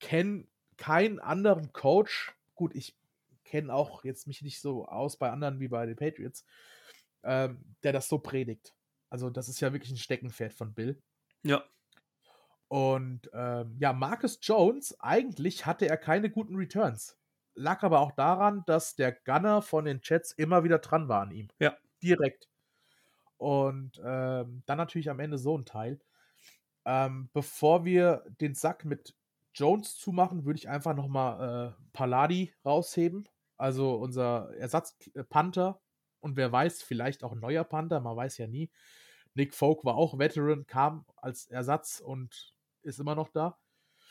kenne 0.00 0.46
keinen 0.76 1.18
anderen 1.18 1.72
Coach, 1.72 2.34
gut, 2.54 2.74
ich 2.74 2.96
kenne 3.44 3.72
auch 3.72 4.04
jetzt 4.04 4.26
mich 4.26 4.42
nicht 4.42 4.60
so 4.60 4.86
aus 4.86 5.16
bei 5.16 5.30
anderen 5.30 5.60
wie 5.60 5.68
bei 5.68 5.86
den 5.86 5.96
Patriots, 5.96 6.44
ähm, 7.22 7.64
der 7.82 7.92
das 7.92 8.08
so 8.08 8.18
predigt. 8.18 8.74
Also, 9.10 9.30
das 9.30 9.48
ist 9.48 9.60
ja 9.60 9.72
wirklich 9.72 9.92
ein 9.92 9.96
Steckenpferd 9.96 10.52
von 10.52 10.74
Bill. 10.74 11.00
Ja. 11.42 11.62
Und 12.68 13.30
ähm, 13.32 13.76
ja, 13.78 13.92
Marcus 13.92 14.38
Jones, 14.42 14.98
eigentlich 14.98 15.66
hatte 15.66 15.86
er 15.88 15.96
keine 15.96 16.30
guten 16.30 16.56
Returns. 16.56 17.16
Lag 17.54 17.82
aber 17.84 18.00
auch 18.00 18.12
daran, 18.12 18.64
dass 18.66 18.96
der 18.96 19.12
Gunner 19.12 19.62
von 19.62 19.84
den 19.84 20.00
Jets 20.02 20.32
immer 20.32 20.64
wieder 20.64 20.78
dran 20.78 21.08
war 21.08 21.22
an 21.22 21.30
ihm. 21.30 21.48
Ja. 21.60 21.76
Direkt. 22.02 22.48
Und 23.36 24.00
ähm, 24.04 24.62
dann 24.66 24.78
natürlich 24.78 25.10
am 25.10 25.20
Ende 25.20 25.38
so 25.38 25.56
ein 25.56 25.64
Teil. 25.64 26.00
Ähm, 26.84 27.30
bevor 27.32 27.84
wir 27.84 28.24
den 28.40 28.54
Sack 28.54 28.84
mit 28.84 29.14
Jones 29.54 29.96
zumachen, 29.96 30.44
würde 30.44 30.58
ich 30.58 30.68
einfach 30.68 30.94
nochmal 30.94 31.74
äh, 31.76 31.86
Palladi 31.92 32.52
rausheben. 32.64 33.28
Also 33.56 33.94
unser 33.94 34.54
Ersatz-Panther. 34.56 35.80
Und 36.20 36.36
wer 36.36 36.50
weiß, 36.50 36.82
vielleicht 36.82 37.22
auch 37.22 37.32
ein 37.32 37.40
neuer 37.40 37.64
Panther, 37.64 38.00
man 38.00 38.16
weiß 38.16 38.38
ja 38.38 38.46
nie. 38.46 38.70
Nick 39.34 39.54
Folk 39.54 39.84
war 39.84 39.96
auch 39.96 40.18
Veteran, 40.18 40.66
kam 40.66 41.04
als 41.16 41.46
Ersatz 41.46 42.00
und 42.00 42.54
ist 42.82 43.00
immer 43.00 43.14
noch 43.14 43.28
da. 43.28 43.58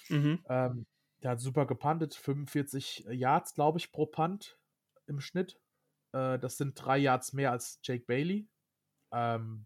Mhm. 0.10 0.44
Ähm, 0.48 0.86
der 1.22 1.32
hat 1.32 1.40
super 1.40 1.66
gepantet, 1.66 2.14
45 2.14 3.06
Yards, 3.10 3.54
glaube 3.54 3.80
ich, 3.80 3.92
pro 3.92 4.06
Punt 4.06 4.58
im 5.08 5.22
Schnitt. 5.22 5.60
Äh, 6.12 6.40
das 6.40 6.58
sind 6.58 6.76
drei 6.76 6.98
Yards 6.98 7.34
mehr 7.34 7.52
als 7.52 7.80
Jake 7.84 8.06
Bailey. 8.06 8.48
Ähm, 9.12 9.66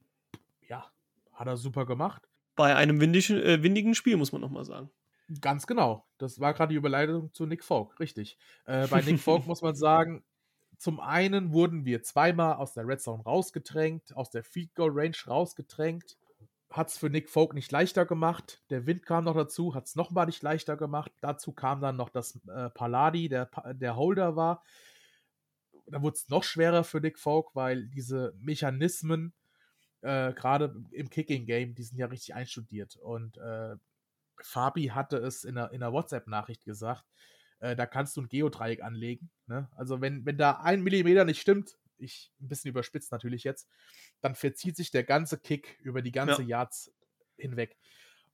ja, 0.68 0.92
hat 1.34 1.48
er 1.48 1.58
super 1.58 1.86
gemacht. 1.86 2.30
Bei 2.56 2.76
einem 2.76 3.02
windigen, 3.02 3.38
äh, 3.38 3.62
windigen 3.64 3.96
Spiel, 3.96 4.18
muss 4.18 4.32
man 4.32 4.42
nochmal 4.42 4.66
sagen. 4.66 4.90
Ganz 5.42 5.68
genau. 5.68 6.06
Das 6.18 6.40
war 6.40 6.54
gerade 6.54 6.72
die 6.72 6.78
Überleitung 6.78 7.34
zu 7.34 7.46
Nick 7.46 7.64
Folk, 7.64 8.00
richtig. 8.00 8.38
Äh, 8.66 8.88
bei 8.88 9.02
Nick 9.02 9.20
Folk 9.20 9.46
muss 9.48 9.62
man 9.62 9.76
sagen, 9.76 10.24
zum 10.78 11.00
einen 11.00 11.52
wurden 11.52 11.86
wir 11.86 12.04
zweimal 12.04 12.56
aus 12.56 12.74
der 12.74 12.88
Red 12.88 13.02
Zone 13.02 13.24
rausgedrängt, 13.24 14.16
aus 14.16 14.30
der 14.30 14.44
Field 14.44 14.74
Goal 14.76 14.92
Range 14.94 15.18
rausgedrängt. 15.28 16.18
Hat 16.70 16.90
es 16.90 16.98
für 16.98 17.10
Nick 17.10 17.30
Folk 17.30 17.54
nicht 17.54 17.72
leichter 17.72 18.06
gemacht. 18.06 18.62
Der 18.70 18.86
Wind 18.86 19.06
kam 19.06 19.24
noch 19.24 19.36
dazu, 19.36 19.74
hat 19.74 19.86
es 19.86 19.96
nochmal 19.96 20.28
nicht 20.28 20.44
leichter 20.44 20.78
gemacht. 20.78 21.12
Dazu 21.22 21.52
kam 21.52 21.82
dann 21.82 21.96
noch, 21.96 22.10
dass 22.10 22.40
äh, 22.48 22.70
Palladi 22.70 23.28
der, 23.28 23.50
der 23.74 23.96
Holder 23.96 24.36
war. 24.36 24.64
Da 25.88 26.02
wurde 26.02 26.16
es 26.16 26.30
noch 26.30 26.44
schwerer 26.44 26.84
für 26.84 27.00
Nick 27.00 27.18
Folk, 27.18 27.56
weil 27.56 27.88
diese 27.88 28.34
Mechanismen, 28.40 29.34
äh, 30.02 30.34
gerade 30.34 30.76
im 30.92 31.10
Kicking-Game, 31.10 31.74
die 31.74 31.84
sind 31.84 31.98
ja 31.98 32.08
richtig 32.08 32.36
einstudiert. 32.36 32.98
Und 32.98 33.38
äh, 33.38 33.76
Fabi 34.42 34.88
hatte 34.88 35.18
es 35.18 35.44
in 35.44 35.58
einer, 35.58 35.72
in 35.72 35.82
einer 35.82 35.94
WhatsApp-Nachricht 35.94 36.64
gesagt, 36.64 37.06
äh, 37.60 37.76
da 37.76 37.86
kannst 37.86 38.16
du 38.18 38.22
ein 38.22 38.30
Geodreieck 38.30 38.84
anlegen. 38.84 39.30
Ne? 39.48 39.70
Also 39.76 40.02
wenn, 40.02 40.26
wenn 40.26 40.38
da 40.38 40.60
ein 40.62 40.84
Millimeter 40.84 41.26
nicht 41.26 41.42
stimmt, 41.42 41.78
ich 41.98 42.32
ein 42.40 42.48
bisschen 42.48 42.70
überspitzt 42.70 43.12
natürlich 43.12 43.44
jetzt, 43.44 43.68
dann 44.22 44.36
verzieht 44.36 44.76
sich 44.76 44.92
der 44.92 45.04
ganze 45.04 45.38
Kick 45.38 45.80
über 45.82 46.02
die 46.02 46.12
ganze 46.12 46.44
ja. 46.44 46.60
Yards 46.60 46.92
hinweg. 47.38 47.78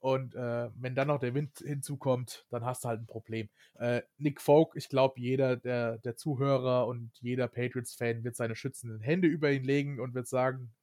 Und 0.00 0.34
äh, 0.34 0.68
wenn 0.74 0.94
dann 0.94 1.08
noch 1.08 1.18
der 1.18 1.32
Wind 1.32 1.60
hinzukommt, 1.60 2.44
dann 2.50 2.62
hast 2.62 2.84
du 2.84 2.88
halt 2.88 3.00
ein 3.00 3.06
Problem. 3.06 3.48
Äh, 3.76 4.02
Nick 4.18 4.42
Folk, 4.42 4.72
ich 4.74 4.90
glaube, 4.90 5.18
jeder 5.18 5.56
der, 5.56 5.96
der 5.96 6.14
Zuhörer 6.14 6.86
und 6.86 7.10
jeder 7.20 7.48
Patriots-Fan 7.48 8.22
wird 8.22 8.36
seine 8.36 8.54
schützenden 8.54 9.00
Hände 9.00 9.28
über 9.28 9.50
ihn 9.50 9.64
legen 9.64 10.00
und 10.00 10.12
wird 10.12 10.28
sagen, 10.28 10.74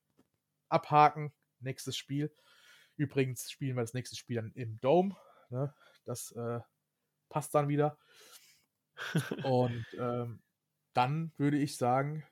abhaken, 0.69 1.31
nächstes 1.59 1.97
Spiel. 1.97 2.31
Übrigens 3.01 3.49
spielen 3.49 3.75
wir 3.75 3.81
das 3.81 3.95
nächste 3.95 4.15
Spiel 4.15 4.35
dann 4.35 4.51
im 4.51 4.79
Dome. 4.79 5.17
Ne? 5.49 5.73
Das 6.05 6.31
äh, 6.33 6.59
passt 7.29 7.55
dann 7.55 7.67
wieder. 7.67 7.97
Und 9.43 9.85
ähm, 9.99 10.43
dann 10.93 11.33
würde 11.37 11.57
ich 11.57 11.77
sagen, 11.77 12.23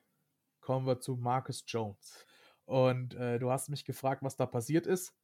kommen 0.62 0.86
wir 0.86 1.00
zu 1.00 1.16
Marcus 1.16 1.64
Jones. 1.66 2.24
Und 2.66 3.16
äh, 3.16 3.40
du 3.40 3.50
hast 3.50 3.70
mich 3.70 3.84
gefragt, 3.84 4.22
was 4.22 4.36
da 4.36 4.46
passiert 4.46 4.86
ist. 4.86 5.16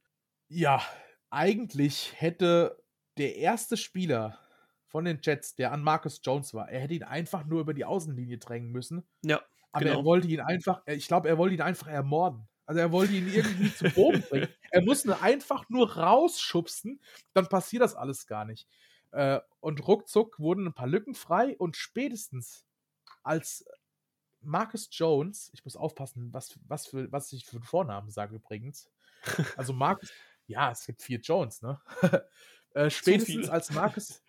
Ja, 0.48 0.82
eigentlich 1.30 2.20
hätte 2.20 2.84
der 3.20 3.36
erste 3.36 3.78
Spieler 3.78 4.40
von 4.88 5.06
den 5.06 5.20
Jets, 5.22 5.54
der 5.54 5.72
an 5.72 5.84
Marcus 5.84 6.22
Jones 6.24 6.56
war, 6.56 6.70
er 6.70 6.80
hätte 6.80 6.96
ihn 6.96 7.04
einfach 7.04 7.46
nur 7.46 7.62
über 7.62 7.76
die 7.76 7.86
Außenlinie 7.86 8.40
drängen 8.40 8.72
müssen. 8.72 9.08
Ja. 9.22 9.44
Aber 9.72 9.86
genau. 9.86 10.00
er 10.00 10.06
wollte 10.06 10.28
ihn 10.28 10.42
einfach, 10.42 10.82
ich 10.88 11.08
glaube, 11.08 11.30
er 11.30 11.38
wollte 11.38 11.54
ihn 11.54 11.62
einfach 11.62 11.88
ermorden. 11.88 12.48
Also 12.66 12.82
er 12.82 12.92
wollte 12.92 13.14
ihn 13.14 13.32
irgendwie 13.32 13.74
zu 13.74 13.90
Boden 13.92 14.22
bringen. 14.22 14.48
Er 14.72 14.82
muss 14.82 15.06
ihn 15.06 15.12
einfach 15.12 15.70
nur 15.70 15.98
rausschubsen, 15.98 17.00
dann 17.34 17.48
passiert 17.48 17.84
das 17.84 17.96
alles 17.96 18.28
gar 18.28 18.46
nicht. 18.46 18.68
Äh, 19.12 19.40
und 19.60 19.88
ruckzuck 19.88 20.40
wurden 20.40 20.68
ein 20.68 20.74
paar 20.74 20.88
Lücken 20.88 21.16
frei 21.16 21.56
und 21.58 21.78
spätestens 21.78 22.66
als 23.24 23.66
Marcus 24.42 24.90
Jones, 24.92 25.50
ich 25.54 25.64
muss 25.66 25.76
aufpassen, 25.76 26.34
was, 26.34 26.60
was, 26.68 26.88
für, 26.88 27.12
was 27.12 27.34
ich 27.34 27.46
für 27.46 27.58
einen 27.58 27.64
Vornamen 27.64 28.12
sage 28.12 28.36
übrigens. 28.36 28.90
Also 29.58 29.74
Marcus, 29.74 30.12
ja, 30.48 30.72
es 30.72 30.86
gibt 30.86 31.02
vier 31.02 31.20
Jones, 31.20 31.62
ne? 31.62 31.80
äh, 32.74 32.90
spätestens 32.90 33.50
als 33.50 33.72
Marcus. 33.72 34.22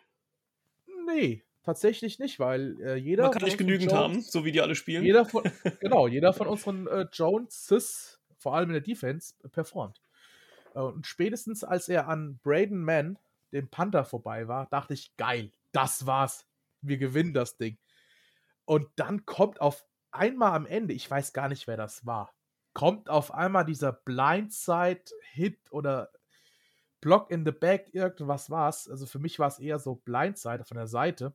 Nee, 1.06 1.44
tatsächlich 1.62 2.18
nicht, 2.18 2.40
weil 2.40 2.80
äh, 2.80 2.96
jeder. 2.96 3.24
Man 3.24 3.32
kann 3.32 3.42
nicht 3.42 3.58
genügend 3.58 3.92
Jones, 3.92 3.96
haben, 3.96 4.22
so 4.22 4.44
wie 4.44 4.52
die 4.52 4.60
alle 4.60 4.74
spielen. 4.74 5.04
Jeder 5.04 5.26
von, 5.26 5.42
genau, 5.80 6.08
jeder 6.08 6.32
von 6.32 6.46
unseren 6.46 6.86
äh, 6.86 7.06
Joneses, 7.12 8.20
vor 8.38 8.54
allem 8.54 8.70
in 8.70 8.74
der 8.74 8.82
Defense, 8.82 9.34
performt. 9.50 10.00
Äh, 10.74 10.80
und 10.80 11.06
spätestens 11.06 11.64
als 11.64 11.88
er 11.88 12.08
an 12.08 12.38
Braden 12.42 12.82
Mann, 12.82 13.18
dem 13.52 13.68
Panther, 13.68 14.04
vorbei 14.04 14.48
war, 14.48 14.66
dachte 14.66 14.94
ich, 14.94 15.16
geil, 15.16 15.52
das 15.72 16.06
war's. 16.06 16.46
Wir 16.82 16.98
gewinnen 16.98 17.32
das 17.32 17.56
Ding. 17.56 17.78
Und 18.64 18.88
dann 18.96 19.24
kommt 19.24 19.60
auf 19.60 19.84
einmal 20.10 20.52
am 20.52 20.66
Ende, 20.66 20.94
ich 20.94 21.10
weiß 21.10 21.32
gar 21.32 21.48
nicht, 21.48 21.66
wer 21.66 21.76
das 21.76 22.04
war, 22.04 22.34
kommt 22.72 23.08
auf 23.08 23.32
einmal 23.32 23.64
dieser 23.64 23.92
Blindside-Hit 23.92 25.72
oder 25.72 26.10
Block 27.00 27.30
in 27.30 27.44
the 27.44 27.52
Back, 27.52 27.94
irgendwas 27.94 28.50
war 28.50 28.68
es. 28.68 28.88
Also 28.88 29.06
für 29.06 29.18
mich 29.18 29.38
war 29.38 29.48
es 29.48 29.58
eher 29.58 29.78
so 29.78 29.94
Blindside 29.94 30.64
von 30.64 30.76
der 30.76 30.86
Seite. 30.86 31.32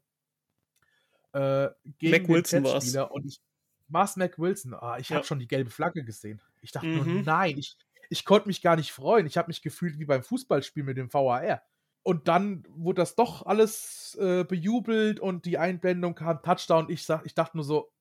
Äh, 1.34 1.70
gegen 1.98 2.12
Mac 2.12 2.28
Wilson 2.28 2.64
war 2.64 2.76
es. 2.76 2.96
Und 2.96 3.26
ich 3.26 3.42
war's 3.88 4.18
Mac 4.18 4.38
Wilson. 4.38 4.74
Ah, 4.74 4.98
ich 5.00 5.10
ja. 5.10 5.18
habe 5.18 5.26
schon 5.26 5.40
die 5.40 5.48
gelbe 5.48 5.70
Flagge 5.70 6.04
gesehen. 6.04 6.42
Ich 6.62 6.72
dachte 6.72 6.88
mhm. 6.88 7.14
nur, 7.14 7.24
nein, 7.24 7.58
ich, 7.58 7.76
ich 8.10 8.26
konnte 8.26 8.48
mich 8.48 8.62
gar 8.62 8.76
nicht 8.76 8.92
freuen. 8.92 9.26
Ich 9.26 9.38
habe 9.38 9.48
mich 9.48 9.62
gefühlt 9.62 10.00
wie 10.00 10.06
beim 10.06 10.24
Fußballspiel 10.24 10.84
mit 10.84 10.98
dem 10.98 11.12
VAR. 11.14 11.62
Und 12.04 12.28
dann 12.28 12.64
wurde 12.70 13.02
das 13.02 13.16
doch 13.16 13.46
alles 13.46 14.18
äh, 14.20 14.44
bejubelt 14.44 15.20
und 15.20 15.46
die 15.46 15.58
Einblendung 15.58 16.16
kam 16.16 16.42
Touchdown. 16.42 16.90
Ich, 16.90 17.06
sag, 17.06 17.26
ich 17.26 17.36
dachte 17.36 17.58
nur 17.58 17.64
so, 17.64 17.92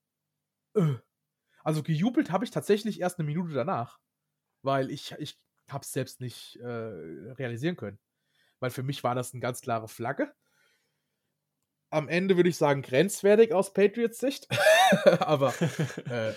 äh. 0.74 0.94
also 1.62 1.82
gejubelt 1.82 2.30
habe 2.30 2.44
ich 2.44 2.50
tatsächlich 2.50 3.00
erst 3.00 3.18
eine 3.18 3.26
Minute 3.26 3.52
danach, 3.52 3.98
weil 4.62 4.90
ich, 4.90 5.14
ich 5.18 5.38
habe 5.68 5.84
es 5.84 5.92
selbst 5.92 6.20
nicht 6.20 6.56
äh, 6.56 6.66
realisieren 6.66 7.76
können. 7.76 7.98
Weil 8.58 8.70
für 8.70 8.82
mich 8.82 9.04
war 9.04 9.14
das 9.14 9.32
eine 9.32 9.40
ganz 9.40 9.60
klare 9.60 9.88
Flagge. 9.88 10.34
Am 11.90 12.08
Ende 12.08 12.36
würde 12.36 12.48
ich 12.48 12.56
sagen, 12.56 12.82
grenzwertig 12.82 13.52
aus 13.52 13.72
Patriots 13.72 14.18
Sicht. 14.18 14.48
Aber 15.20 15.54
äh, 16.06 16.32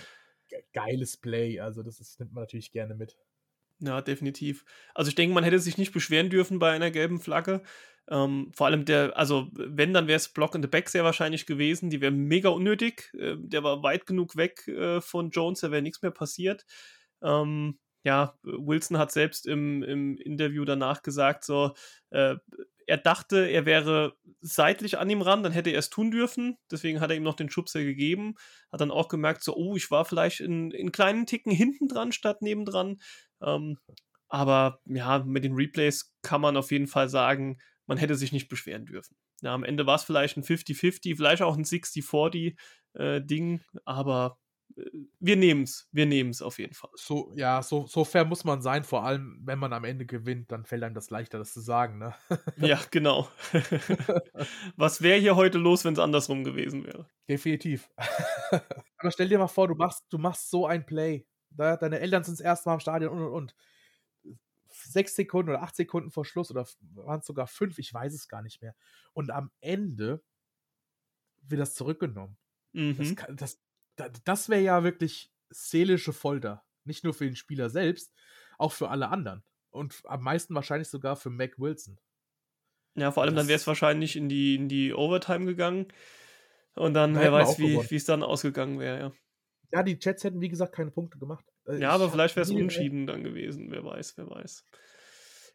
geiles 0.74 1.16
Play. 1.16 1.60
Also, 1.60 1.82
das 1.82 2.00
ist, 2.00 2.20
nimmt 2.20 2.34
man 2.34 2.42
natürlich 2.42 2.70
gerne 2.70 2.94
mit. 2.94 3.16
Ja, 3.80 4.00
definitiv. 4.00 4.64
Also 4.94 5.08
ich 5.08 5.14
denke, 5.14 5.34
man 5.34 5.44
hätte 5.44 5.58
sich 5.58 5.78
nicht 5.78 5.92
beschweren 5.92 6.30
dürfen 6.30 6.58
bei 6.58 6.70
einer 6.72 6.90
gelben 6.90 7.20
Flagge. 7.20 7.62
Ähm, 8.08 8.52
vor 8.54 8.66
allem 8.66 8.84
der, 8.84 9.16
also 9.16 9.48
wenn, 9.54 9.92
dann 9.94 10.06
wäre 10.06 10.16
es 10.16 10.28
Block 10.28 10.54
in 10.54 10.62
the 10.62 10.68
Back 10.68 10.88
sehr 10.88 11.04
wahrscheinlich 11.04 11.46
gewesen. 11.46 11.90
Die 11.90 12.00
wäre 12.00 12.12
mega 12.12 12.50
unnötig. 12.50 13.12
Äh, 13.18 13.36
der 13.38 13.62
war 13.64 13.82
weit 13.82 14.06
genug 14.06 14.36
weg 14.36 14.66
äh, 14.68 15.00
von 15.00 15.30
Jones, 15.30 15.60
da 15.60 15.70
wäre 15.70 15.82
nichts 15.82 16.02
mehr 16.02 16.10
passiert. 16.10 16.64
Ähm, 17.22 17.78
ja, 18.04 18.38
Wilson 18.42 18.98
hat 18.98 19.12
selbst 19.12 19.46
im, 19.46 19.82
im 19.82 20.18
Interview 20.18 20.64
danach 20.66 21.02
gesagt, 21.02 21.44
so, 21.44 21.74
äh, 22.10 22.36
er 22.86 22.98
dachte, 22.98 23.48
er 23.48 23.66
wäre 23.66 24.16
seitlich 24.40 24.98
an 24.98 25.10
ihm 25.10 25.22
ran, 25.22 25.42
dann 25.42 25.52
hätte 25.52 25.70
er 25.70 25.78
es 25.78 25.90
tun 25.90 26.10
dürfen. 26.10 26.56
Deswegen 26.70 27.00
hat 27.00 27.10
er 27.10 27.16
ihm 27.16 27.22
noch 27.22 27.34
den 27.34 27.50
Schubser 27.50 27.82
gegeben. 27.82 28.34
Hat 28.72 28.80
dann 28.80 28.90
auch 28.90 29.08
gemerkt, 29.08 29.42
so, 29.42 29.56
oh, 29.56 29.76
ich 29.76 29.90
war 29.90 30.04
vielleicht 30.04 30.40
in, 30.40 30.70
in 30.70 30.92
kleinen 30.92 31.26
Ticken 31.26 31.52
hinten 31.52 31.88
dran 31.88 32.12
statt 32.12 32.42
nebendran. 32.42 33.00
Ähm, 33.42 33.78
aber 34.28 34.80
ja, 34.86 35.20
mit 35.20 35.44
den 35.44 35.54
Replays 35.54 36.12
kann 36.22 36.40
man 36.40 36.56
auf 36.56 36.70
jeden 36.72 36.88
Fall 36.88 37.08
sagen, 37.08 37.58
man 37.86 37.98
hätte 37.98 38.14
sich 38.14 38.32
nicht 38.32 38.48
beschweren 38.48 38.86
dürfen. 38.86 39.16
Ja, 39.42 39.54
am 39.54 39.64
Ende 39.64 39.86
war 39.86 39.96
es 39.96 40.04
vielleicht 40.04 40.36
ein 40.36 40.42
50-50, 40.42 41.16
vielleicht 41.16 41.42
auch 41.42 41.56
ein 41.56 41.64
60-40-Ding, 41.64 43.56
äh, 43.58 43.78
aber 43.84 44.38
wir 45.20 45.36
nehmen 45.36 45.62
es, 45.62 45.88
wir 45.92 46.06
nehmen 46.06 46.30
es 46.30 46.42
auf 46.42 46.58
jeden 46.58 46.74
Fall. 46.74 46.90
So, 46.94 47.32
ja, 47.36 47.62
so, 47.62 47.86
so 47.86 48.04
fair 48.04 48.24
muss 48.24 48.44
man 48.44 48.60
sein, 48.60 48.82
vor 48.84 49.04
allem 49.04 49.40
wenn 49.44 49.58
man 49.58 49.72
am 49.72 49.84
Ende 49.84 50.04
gewinnt, 50.04 50.50
dann 50.50 50.64
fällt 50.64 50.82
einem 50.82 50.94
das 50.94 51.10
leichter, 51.10 51.38
das 51.38 51.52
zu 51.52 51.60
sagen, 51.60 51.98
ne? 51.98 52.14
ja, 52.56 52.80
genau. 52.90 53.28
Was 54.76 55.00
wäre 55.02 55.20
hier 55.20 55.36
heute 55.36 55.58
los, 55.58 55.84
wenn 55.84 55.94
es 55.94 56.00
andersrum 56.00 56.44
gewesen 56.44 56.84
wäre? 56.84 57.08
Definitiv. 57.28 57.88
Aber 58.98 59.10
stell 59.10 59.28
dir 59.28 59.38
mal 59.38 59.48
vor, 59.48 59.68
du 59.68 59.74
machst, 59.74 60.04
du 60.10 60.18
machst 60.18 60.50
so 60.50 60.66
ein 60.66 60.84
Play. 60.84 61.26
Deine 61.50 62.00
Eltern 62.00 62.24
sind 62.24 62.38
das 62.38 62.44
erste 62.44 62.68
Mal 62.68 62.74
im 62.74 62.80
Stadion 62.80 63.12
und 63.12 63.26
und 63.26 63.32
und. 63.32 63.54
Sechs 64.66 65.14
Sekunden 65.14 65.50
oder 65.50 65.62
acht 65.62 65.76
Sekunden 65.76 66.10
vor 66.10 66.24
Schluss 66.24 66.50
oder 66.50 66.66
waren 66.94 67.20
es 67.20 67.26
sogar 67.26 67.46
fünf, 67.46 67.78
ich 67.78 67.94
weiß 67.94 68.12
es 68.12 68.26
gar 68.26 68.42
nicht 68.42 68.60
mehr. 68.60 68.74
Und 69.12 69.30
am 69.30 69.52
Ende 69.60 70.20
wird 71.42 71.60
das 71.60 71.74
zurückgenommen. 71.74 72.36
Mhm. 72.72 72.96
Das, 72.96 73.36
das, 73.36 73.63
das 74.24 74.48
wäre 74.48 74.62
ja 74.62 74.84
wirklich 74.84 75.32
seelische 75.50 76.12
Folter. 76.12 76.64
Nicht 76.84 77.04
nur 77.04 77.14
für 77.14 77.24
den 77.24 77.36
Spieler 77.36 77.70
selbst, 77.70 78.12
auch 78.58 78.72
für 78.72 78.90
alle 78.90 79.08
anderen. 79.08 79.42
Und 79.70 80.02
am 80.04 80.22
meisten 80.22 80.54
wahrscheinlich 80.54 80.88
sogar 80.88 81.16
für 81.16 81.30
Mac 81.30 81.58
Wilson. 81.58 81.98
Ja, 82.96 83.10
vor 83.10 83.22
allem 83.22 83.34
das 83.34 83.42
dann 83.42 83.48
wäre 83.48 83.56
es 83.56 83.66
wahrscheinlich 83.66 84.16
in 84.16 84.28
die, 84.28 84.54
in 84.54 84.68
die 84.68 84.94
Overtime 84.94 85.46
gegangen. 85.46 85.88
Und 86.74 86.94
dann, 86.94 87.14
wer 87.14 87.32
weiß, 87.32 87.58
wie 87.58 87.96
es 87.96 88.04
dann 88.04 88.22
ausgegangen 88.22 88.78
wäre, 88.78 88.98
ja. 88.98 89.12
Ja, 89.72 89.82
die 89.82 89.98
Jets 90.00 90.22
hätten, 90.22 90.40
wie 90.40 90.48
gesagt, 90.48 90.72
keine 90.72 90.92
Punkte 90.92 91.18
gemacht. 91.18 91.44
Äh, 91.66 91.78
ja, 91.78 91.90
aber 91.90 92.08
vielleicht 92.08 92.36
wäre 92.36 92.44
es 92.44 92.50
unschieden 92.50 93.08
dann 93.08 93.24
gewesen, 93.24 93.72
wer 93.72 93.84
weiß, 93.84 94.16
wer 94.16 94.30
weiß. 94.30 94.64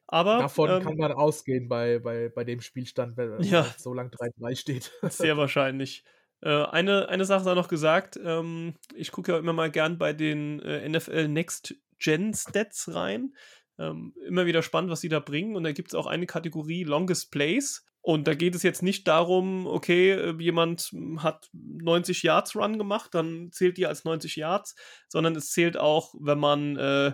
Aber, 0.07 0.39
Davon 0.39 0.69
ähm, 0.69 0.83
kann 0.83 0.97
man 0.97 1.11
ausgehen 1.11 1.69
bei, 1.69 1.99
bei, 1.99 2.29
bei 2.29 2.43
dem 2.43 2.59
Spielstand, 2.61 3.15
wenn 3.15 3.39
ja, 3.43 3.63
so 3.77 3.93
lang 3.93 4.09
3-3 4.09 4.55
steht. 4.55 4.91
Sehr 5.03 5.37
wahrscheinlich. 5.37 6.03
Äh, 6.41 6.63
eine, 6.65 7.09
eine 7.09 7.25
Sache 7.25 7.43
sei 7.43 7.53
noch 7.53 7.67
gesagt, 7.67 8.19
ähm, 8.23 8.75
ich 8.93 9.11
gucke 9.11 9.33
ja 9.33 9.37
immer 9.37 9.53
mal 9.53 9.71
gern 9.71 9.97
bei 9.97 10.13
den 10.13 10.59
äh, 10.61 10.87
NFL 10.87 11.27
Next 11.27 11.75
Gen 11.99 12.33
Stats 12.33 12.93
rein. 12.93 13.33
Ähm, 13.77 14.13
immer 14.25 14.45
wieder 14.45 14.61
spannend, 14.61 14.91
was 14.91 15.01
sie 15.01 15.09
da 15.09 15.19
bringen. 15.19 15.55
Und 15.55 15.63
da 15.63 15.71
gibt 15.71 15.89
es 15.89 15.95
auch 15.95 16.05
eine 16.05 16.25
Kategorie 16.25 16.83
Longest 16.83 17.31
Plays. 17.31 17.85
Und 18.01 18.27
da 18.27 18.33
geht 18.33 18.55
es 18.55 18.63
jetzt 18.63 18.81
nicht 18.81 19.07
darum, 19.07 19.67
okay, 19.67 20.11
äh, 20.11 20.35
jemand 20.39 20.91
hat 21.17 21.49
90 21.53 22.23
Yards 22.23 22.55
Run 22.55 22.77
gemacht, 22.77 23.13
dann 23.13 23.51
zählt 23.51 23.77
die 23.77 23.87
als 23.87 24.05
90 24.05 24.37
Yards, 24.37 24.75
sondern 25.09 25.35
es 25.35 25.51
zählt 25.51 25.77
auch, 25.77 26.15
wenn 26.17 26.39
man 26.39 26.77
äh, 26.77 27.13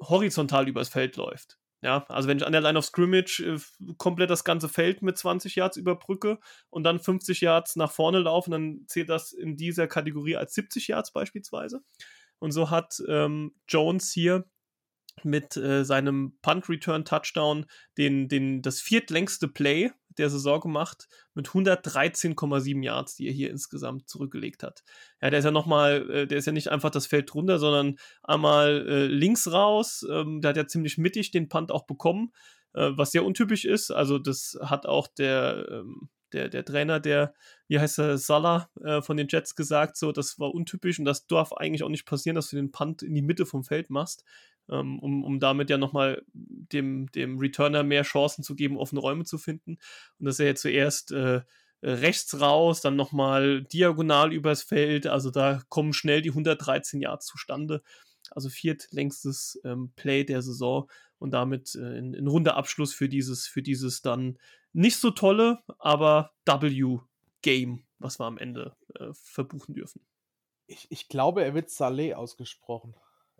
horizontal 0.00 0.68
übers 0.68 0.90
Feld 0.90 1.16
läuft. 1.16 1.58
Ja, 1.86 2.04
also 2.08 2.28
wenn 2.28 2.36
ich 2.36 2.44
an 2.44 2.50
der 2.50 2.62
Line 2.62 2.76
of 2.76 2.84
Scrimmage 2.84 3.38
äh, 3.38 3.60
komplett 3.96 4.28
das 4.28 4.42
ganze 4.42 4.68
Feld 4.68 5.02
mit 5.02 5.16
20 5.16 5.54
Yards 5.54 5.76
überbrücke 5.76 6.40
und 6.68 6.82
dann 6.82 6.98
50 6.98 7.42
Yards 7.42 7.76
nach 7.76 7.92
vorne 7.92 8.18
laufen, 8.18 8.50
dann 8.50 8.84
zählt 8.88 9.08
das 9.08 9.32
in 9.32 9.56
dieser 9.56 9.86
Kategorie 9.86 10.34
als 10.34 10.52
70 10.54 10.88
Yards 10.88 11.12
beispielsweise. 11.12 11.84
Und 12.40 12.50
so 12.50 12.70
hat 12.70 13.00
ähm, 13.06 13.54
Jones 13.68 14.10
hier 14.10 14.46
mit 15.22 15.56
äh, 15.56 15.84
seinem 15.84 16.36
Punt 16.42 16.68
Return 16.68 17.04
Touchdown 17.04 17.66
den, 17.98 18.26
den, 18.26 18.62
das 18.62 18.80
viertlängste 18.80 19.46
Play 19.46 19.92
der 20.18 20.30
Saison 20.30 20.60
gemacht 20.60 21.08
mit 21.34 21.48
113,7 21.48 22.82
Yards, 22.82 23.16
die 23.16 23.26
er 23.26 23.32
hier 23.32 23.50
insgesamt 23.50 24.08
zurückgelegt 24.08 24.62
hat. 24.62 24.82
Ja, 25.20 25.30
der 25.30 25.38
ist 25.38 25.44
ja 25.44 25.50
nochmal, 25.50 26.10
äh, 26.10 26.26
der 26.26 26.38
ist 26.38 26.46
ja 26.46 26.52
nicht 26.52 26.68
einfach 26.68 26.90
das 26.90 27.06
Feld 27.06 27.34
runter, 27.34 27.58
sondern 27.58 27.96
einmal 28.22 28.86
äh, 28.88 29.06
links 29.06 29.50
raus. 29.50 30.06
Ähm, 30.10 30.40
der 30.40 30.50
hat 30.50 30.56
ja 30.56 30.66
ziemlich 30.66 30.98
mittig 30.98 31.30
den 31.30 31.48
Punt 31.48 31.70
auch 31.70 31.86
bekommen, 31.86 32.32
äh, 32.74 32.90
was 32.94 33.12
sehr 33.12 33.24
untypisch 33.24 33.64
ist. 33.64 33.90
Also, 33.90 34.18
das 34.18 34.58
hat 34.62 34.86
auch 34.86 35.08
der, 35.08 35.66
ähm, 35.70 36.08
der, 36.32 36.48
der 36.48 36.64
Trainer, 36.64 37.00
der, 37.00 37.34
wie 37.68 37.78
heißt 37.78 37.98
er, 37.98 38.18
Salah 38.18 38.68
äh, 38.82 39.00
von 39.02 39.16
den 39.16 39.28
Jets 39.28 39.54
gesagt, 39.54 39.96
so, 39.96 40.12
das 40.12 40.38
war 40.38 40.52
untypisch 40.52 40.98
und 40.98 41.04
das 41.04 41.26
darf 41.26 41.52
eigentlich 41.52 41.82
auch 41.82 41.88
nicht 41.88 42.06
passieren, 42.06 42.34
dass 42.34 42.50
du 42.50 42.56
den 42.56 42.72
Punt 42.72 43.02
in 43.02 43.14
die 43.14 43.22
Mitte 43.22 43.46
vom 43.46 43.64
Feld 43.64 43.90
machst 43.90 44.24
um, 44.68 45.24
um 45.24 45.40
damit 45.40 45.70
ja 45.70 45.78
nochmal 45.78 46.22
dem, 46.32 47.10
dem 47.12 47.38
Returner 47.38 47.82
mehr 47.82 48.02
Chancen 48.02 48.42
zu 48.42 48.54
geben, 48.54 48.76
offene 48.76 49.00
Räume 49.00 49.24
zu 49.24 49.38
finden. 49.38 49.78
Und 50.18 50.26
das 50.26 50.38
ist 50.38 50.46
ja 50.46 50.54
zuerst 50.54 51.12
äh, 51.12 51.42
rechts 51.82 52.40
raus, 52.40 52.80
dann 52.80 52.96
nochmal 52.96 53.62
diagonal 53.64 54.32
übers 54.32 54.62
Feld. 54.62 55.06
Also 55.06 55.30
da 55.30 55.62
kommen 55.68 55.92
schnell 55.92 56.22
die 56.22 56.30
113 56.30 57.00
Yards 57.00 57.26
zustande. 57.26 57.82
Also 58.30 58.48
viertlängstes 58.48 59.60
ähm, 59.64 59.92
Play 59.94 60.24
der 60.24 60.42
Saison 60.42 60.90
und 61.18 61.30
damit 61.30 61.74
äh, 61.76 61.98
ein, 61.98 62.14
ein 62.14 62.26
runder 62.26 62.56
Abschluss 62.56 62.92
für 62.92 63.08
dieses, 63.08 63.46
für 63.46 63.62
dieses 63.62 64.02
dann 64.02 64.38
nicht 64.72 64.96
so 64.96 65.10
tolle, 65.10 65.60
aber 65.78 66.32
W-Game, 66.44 67.84
was 67.98 68.18
wir 68.18 68.26
am 68.26 68.38
Ende 68.38 68.76
äh, 68.94 69.12
verbuchen 69.12 69.74
dürfen. 69.74 70.00
Ich, 70.66 70.90
ich 70.90 71.08
glaube, 71.08 71.44
er 71.44 71.54
wird 71.54 71.70
Saleh 71.70 72.14
ausgesprochen. 72.14 72.94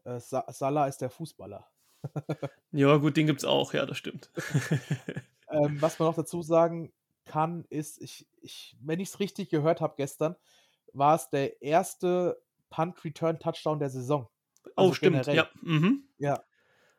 Äh, 0.07 0.20
Sa 0.20 0.44
Salah 0.48 0.86
ist 0.86 0.98
der 0.98 1.11
Fußballer. 1.11 1.66
ja, 2.70 2.96
gut, 2.96 3.16
den 3.16 3.26
gibt 3.26 3.40
es 3.40 3.44
auch, 3.44 3.74
ja, 3.74 3.84
das 3.84 3.98
stimmt. 3.98 4.30
ähm, 5.50 5.80
was 5.82 5.98
man 5.98 6.09
noch 6.09 6.16
dazu 6.16 6.42
sagen 6.42 6.92
kann, 7.24 7.64
ist, 7.68 8.00
ich, 8.00 8.28
ich, 8.40 8.76
wenn 8.80 9.00
ich 9.00 9.09
es 9.09 9.20
richtig 9.20 9.50
gehört 9.50 9.80
habe 9.80 9.94
gestern, 9.96 10.36
war 10.92 11.16
es 11.16 11.28
der 11.30 11.61
erste 11.61 12.40
Punt-Return-Touchdown 12.70 13.80
der 13.80 13.90
Saison. 13.90 14.28
Also 14.76 14.90
oh, 14.90 14.94
stimmt, 14.94 15.24
generell. 15.24 15.36
ja. 15.36 15.48
Mhm. 15.62 16.09
Ja. 16.18 16.44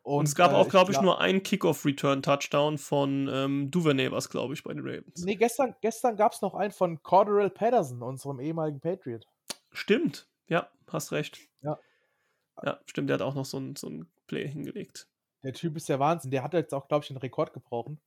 Und, 0.01 0.19
Und, 0.19 0.27
es 0.27 0.35
gab 0.35 0.51
äh, 0.51 0.55
auch, 0.55 0.67
glaube 0.69 0.91
ich, 0.91 0.97
glaub, 0.97 1.05
nur 1.05 1.21
einen 1.21 1.43
Kickoff-Return-Touchdown 1.43 2.77
von 2.77 3.29
ähm, 3.31 3.71
Duvernay, 3.71 4.11
was 4.11 4.29
glaube 4.29 4.53
ich, 4.53 4.63
bei 4.63 4.73
den 4.73 4.81
Ravens. 4.81 5.23
Nee, 5.23 5.35
gestern, 5.35 5.75
gestern 5.81 6.17
gab 6.17 6.33
es 6.33 6.41
noch 6.41 6.55
einen 6.55 6.71
von 6.71 7.01
Corderell 7.03 7.49
Patterson, 7.49 8.01
unserem 8.01 8.39
ehemaligen 8.39 8.79
Patriot. 8.79 9.25
Stimmt, 9.71 10.29
ja, 10.47 10.69
hast 10.87 11.11
recht. 11.11 11.39
Ja. 11.61 11.77
Ja, 12.63 12.79
stimmt, 12.85 13.09
der 13.09 13.15
hat 13.15 13.21
auch 13.21 13.35
noch 13.35 13.45
so 13.45 13.59
ein, 13.59 13.75
so 13.75 13.87
ein 13.87 14.07
Play 14.27 14.47
hingelegt. 14.47 15.07
Der 15.43 15.53
Typ 15.53 15.77
ist 15.77 15.89
der 15.89 15.99
Wahnsinn. 15.99 16.31
Der 16.31 16.43
hat 16.43 16.53
jetzt 16.53 16.73
auch, 16.73 16.87
glaube 16.87 17.03
ich, 17.03 17.07
den 17.09 17.17
Rekord 17.17 17.53
gebrochen. 17.53 17.99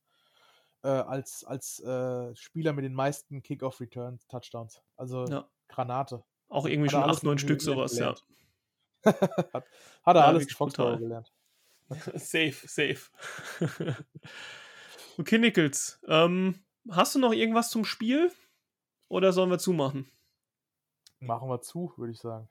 Äh, 0.83 0.89
als 0.89 1.43
als 1.43 1.79
äh, 1.79 2.35
Spieler 2.35 2.73
mit 2.73 2.83
den 2.83 2.93
meisten 2.93 3.43
Kickoff-Return-Touchdowns. 3.43 4.81
Also 4.97 5.25
ja. 5.25 5.47
Granate. 5.67 6.23
Auch 6.49 6.65
irgendwie 6.65 6.87
hat 6.87 7.03
schon 7.03 7.09
acht, 7.09 7.23
neun 7.23 7.37
Stück 7.37 7.61
sowas, 7.61 7.97
ja. 7.97 8.13
hat, 9.05 9.53
hat, 9.53 9.65
er 10.05 10.15
ja, 10.15 10.25
alles 10.25 10.51
Foxborough 10.51 10.99
gelernt. 10.99 11.31
safe, 12.15 12.55
safe. 12.67 13.09
okay, 15.17 15.37
Nichols. 15.37 15.99
Ähm, 16.07 16.59
hast 16.89 17.15
du 17.15 17.19
noch 17.19 17.31
irgendwas 17.31 17.69
zum 17.69 17.85
Spiel? 17.85 18.31
Oder 19.07 19.33
sollen 19.33 19.49
wir 19.49 19.59
zumachen? 19.59 20.11
Machen 21.19 21.49
wir 21.49 21.61
zu, 21.61 21.93
würde 21.97 22.11
ich 22.11 22.19
sagen. 22.19 22.49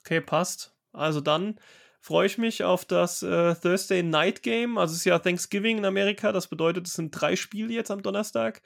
Okay, 0.00 0.20
passt. 0.20 0.74
Also 0.92 1.20
dann 1.20 1.58
freue 2.00 2.26
ich 2.26 2.38
mich 2.38 2.64
auf 2.64 2.84
das 2.84 3.22
äh, 3.22 3.54
Thursday 3.54 4.02
Night 4.02 4.42
Game. 4.42 4.78
Also 4.78 4.92
es 4.92 4.98
ist 4.98 5.04
ja 5.04 5.18
Thanksgiving 5.18 5.78
in 5.78 5.84
Amerika. 5.84 6.32
Das 6.32 6.48
bedeutet, 6.48 6.86
es 6.86 6.94
sind 6.94 7.10
drei 7.10 7.36
Spiele 7.36 7.72
jetzt 7.72 7.90
am 7.90 8.02
Donnerstag. 8.02 8.62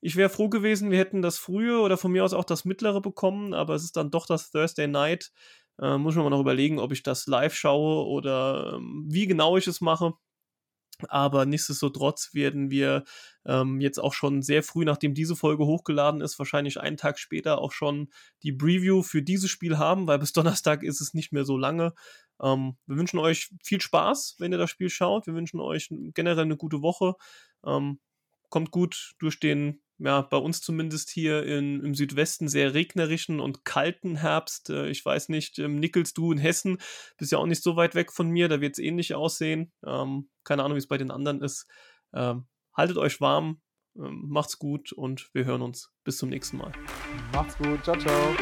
Ich 0.00 0.16
wäre 0.16 0.28
froh 0.28 0.48
gewesen, 0.48 0.90
wir 0.90 0.98
hätten 0.98 1.22
das 1.22 1.38
frühe 1.38 1.80
oder 1.80 1.96
von 1.96 2.12
mir 2.12 2.24
aus 2.24 2.32
auch 2.32 2.44
das 2.44 2.64
mittlere 2.64 3.00
bekommen, 3.00 3.52
aber 3.52 3.74
es 3.74 3.82
ist 3.82 3.96
dann 3.96 4.10
doch 4.10 4.26
das 4.26 4.50
Thursday 4.50 4.86
Night. 4.86 5.32
Äh, 5.80 5.98
muss 5.98 6.14
man 6.14 6.24
mal 6.24 6.30
noch 6.30 6.40
überlegen, 6.40 6.78
ob 6.78 6.92
ich 6.92 7.02
das 7.02 7.26
live 7.26 7.54
schaue 7.54 8.06
oder 8.06 8.74
ähm, 8.76 9.06
wie 9.08 9.26
genau 9.26 9.56
ich 9.56 9.66
es 9.66 9.80
mache. 9.80 10.14
Aber 11.08 11.46
nichtsdestotrotz 11.46 12.34
werden 12.34 12.70
wir 12.70 13.04
ähm, 13.46 13.80
jetzt 13.80 13.98
auch 13.98 14.14
schon 14.14 14.42
sehr 14.42 14.62
früh, 14.62 14.84
nachdem 14.84 15.14
diese 15.14 15.36
Folge 15.36 15.64
hochgeladen 15.64 16.20
ist, 16.20 16.38
wahrscheinlich 16.38 16.80
einen 16.80 16.96
Tag 16.96 17.18
später 17.18 17.58
auch 17.58 17.72
schon 17.72 18.08
die 18.42 18.52
Preview 18.52 19.02
für 19.02 19.22
dieses 19.22 19.50
Spiel 19.50 19.78
haben, 19.78 20.06
weil 20.06 20.18
bis 20.18 20.32
Donnerstag 20.34 20.82
ist 20.82 21.00
es 21.00 21.14
nicht 21.14 21.32
mehr 21.32 21.44
so 21.44 21.56
lange. 21.56 21.94
Ähm, 22.40 22.76
wir 22.86 22.96
wünschen 22.96 23.18
euch 23.18 23.50
viel 23.62 23.80
Spaß, 23.80 24.36
wenn 24.38 24.52
ihr 24.52 24.58
das 24.58 24.70
Spiel 24.70 24.90
schaut. 24.90 25.26
Wir 25.26 25.34
wünschen 25.34 25.60
euch 25.60 25.88
generell 26.14 26.44
eine 26.44 26.56
gute 26.56 26.82
Woche. 26.82 27.14
Ähm, 27.64 28.00
kommt 28.50 28.70
gut 28.70 29.14
durch 29.18 29.40
den 29.40 29.82
ja, 29.98 30.22
bei 30.22 30.36
uns 30.36 30.60
zumindest 30.60 31.10
hier 31.10 31.44
in, 31.44 31.82
im 31.82 31.94
Südwesten 31.94 32.48
sehr 32.48 32.74
regnerischen 32.74 33.40
und 33.40 33.64
kalten 33.64 34.16
Herbst. 34.16 34.70
Äh, 34.70 34.88
ich 34.88 35.04
weiß 35.04 35.28
nicht, 35.28 35.58
ähm, 35.58 35.78
nickelst 35.80 36.16
du 36.16 36.32
in 36.32 36.38
Hessen, 36.38 36.78
bist 37.16 37.32
ja 37.32 37.38
auch 37.38 37.46
nicht 37.46 37.62
so 37.62 37.76
weit 37.76 37.94
weg 37.94 38.12
von 38.12 38.30
mir, 38.30 38.48
da 38.48 38.60
wird 38.60 38.72
es 38.72 38.78
ähnlich 38.78 39.14
aussehen. 39.14 39.72
Ähm, 39.84 40.28
keine 40.44 40.62
Ahnung, 40.62 40.76
wie 40.76 40.80
es 40.80 40.88
bei 40.88 40.98
den 40.98 41.10
anderen 41.10 41.42
ist. 41.42 41.66
Ähm, 42.14 42.46
haltet 42.72 42.96
euch 42.96 43.20
warm, 43.20 43.60
ähm, 43.96 44.24
macht's 44.28 44.58
gut 44.58 44.92
und 44.92 45.30
wir 45.34 45.44
hören 45.44 45.62
uns. 45.62 45.92
Bis 46.04 46.18
zum 46.18 46.28
nächsten 46.28 46.58
Mal. 46.58 46.72
Macht's 47.32 47.58
gut, 47.58 47.82
ciao, 47.84 47.98
ciao. 47.98 48.36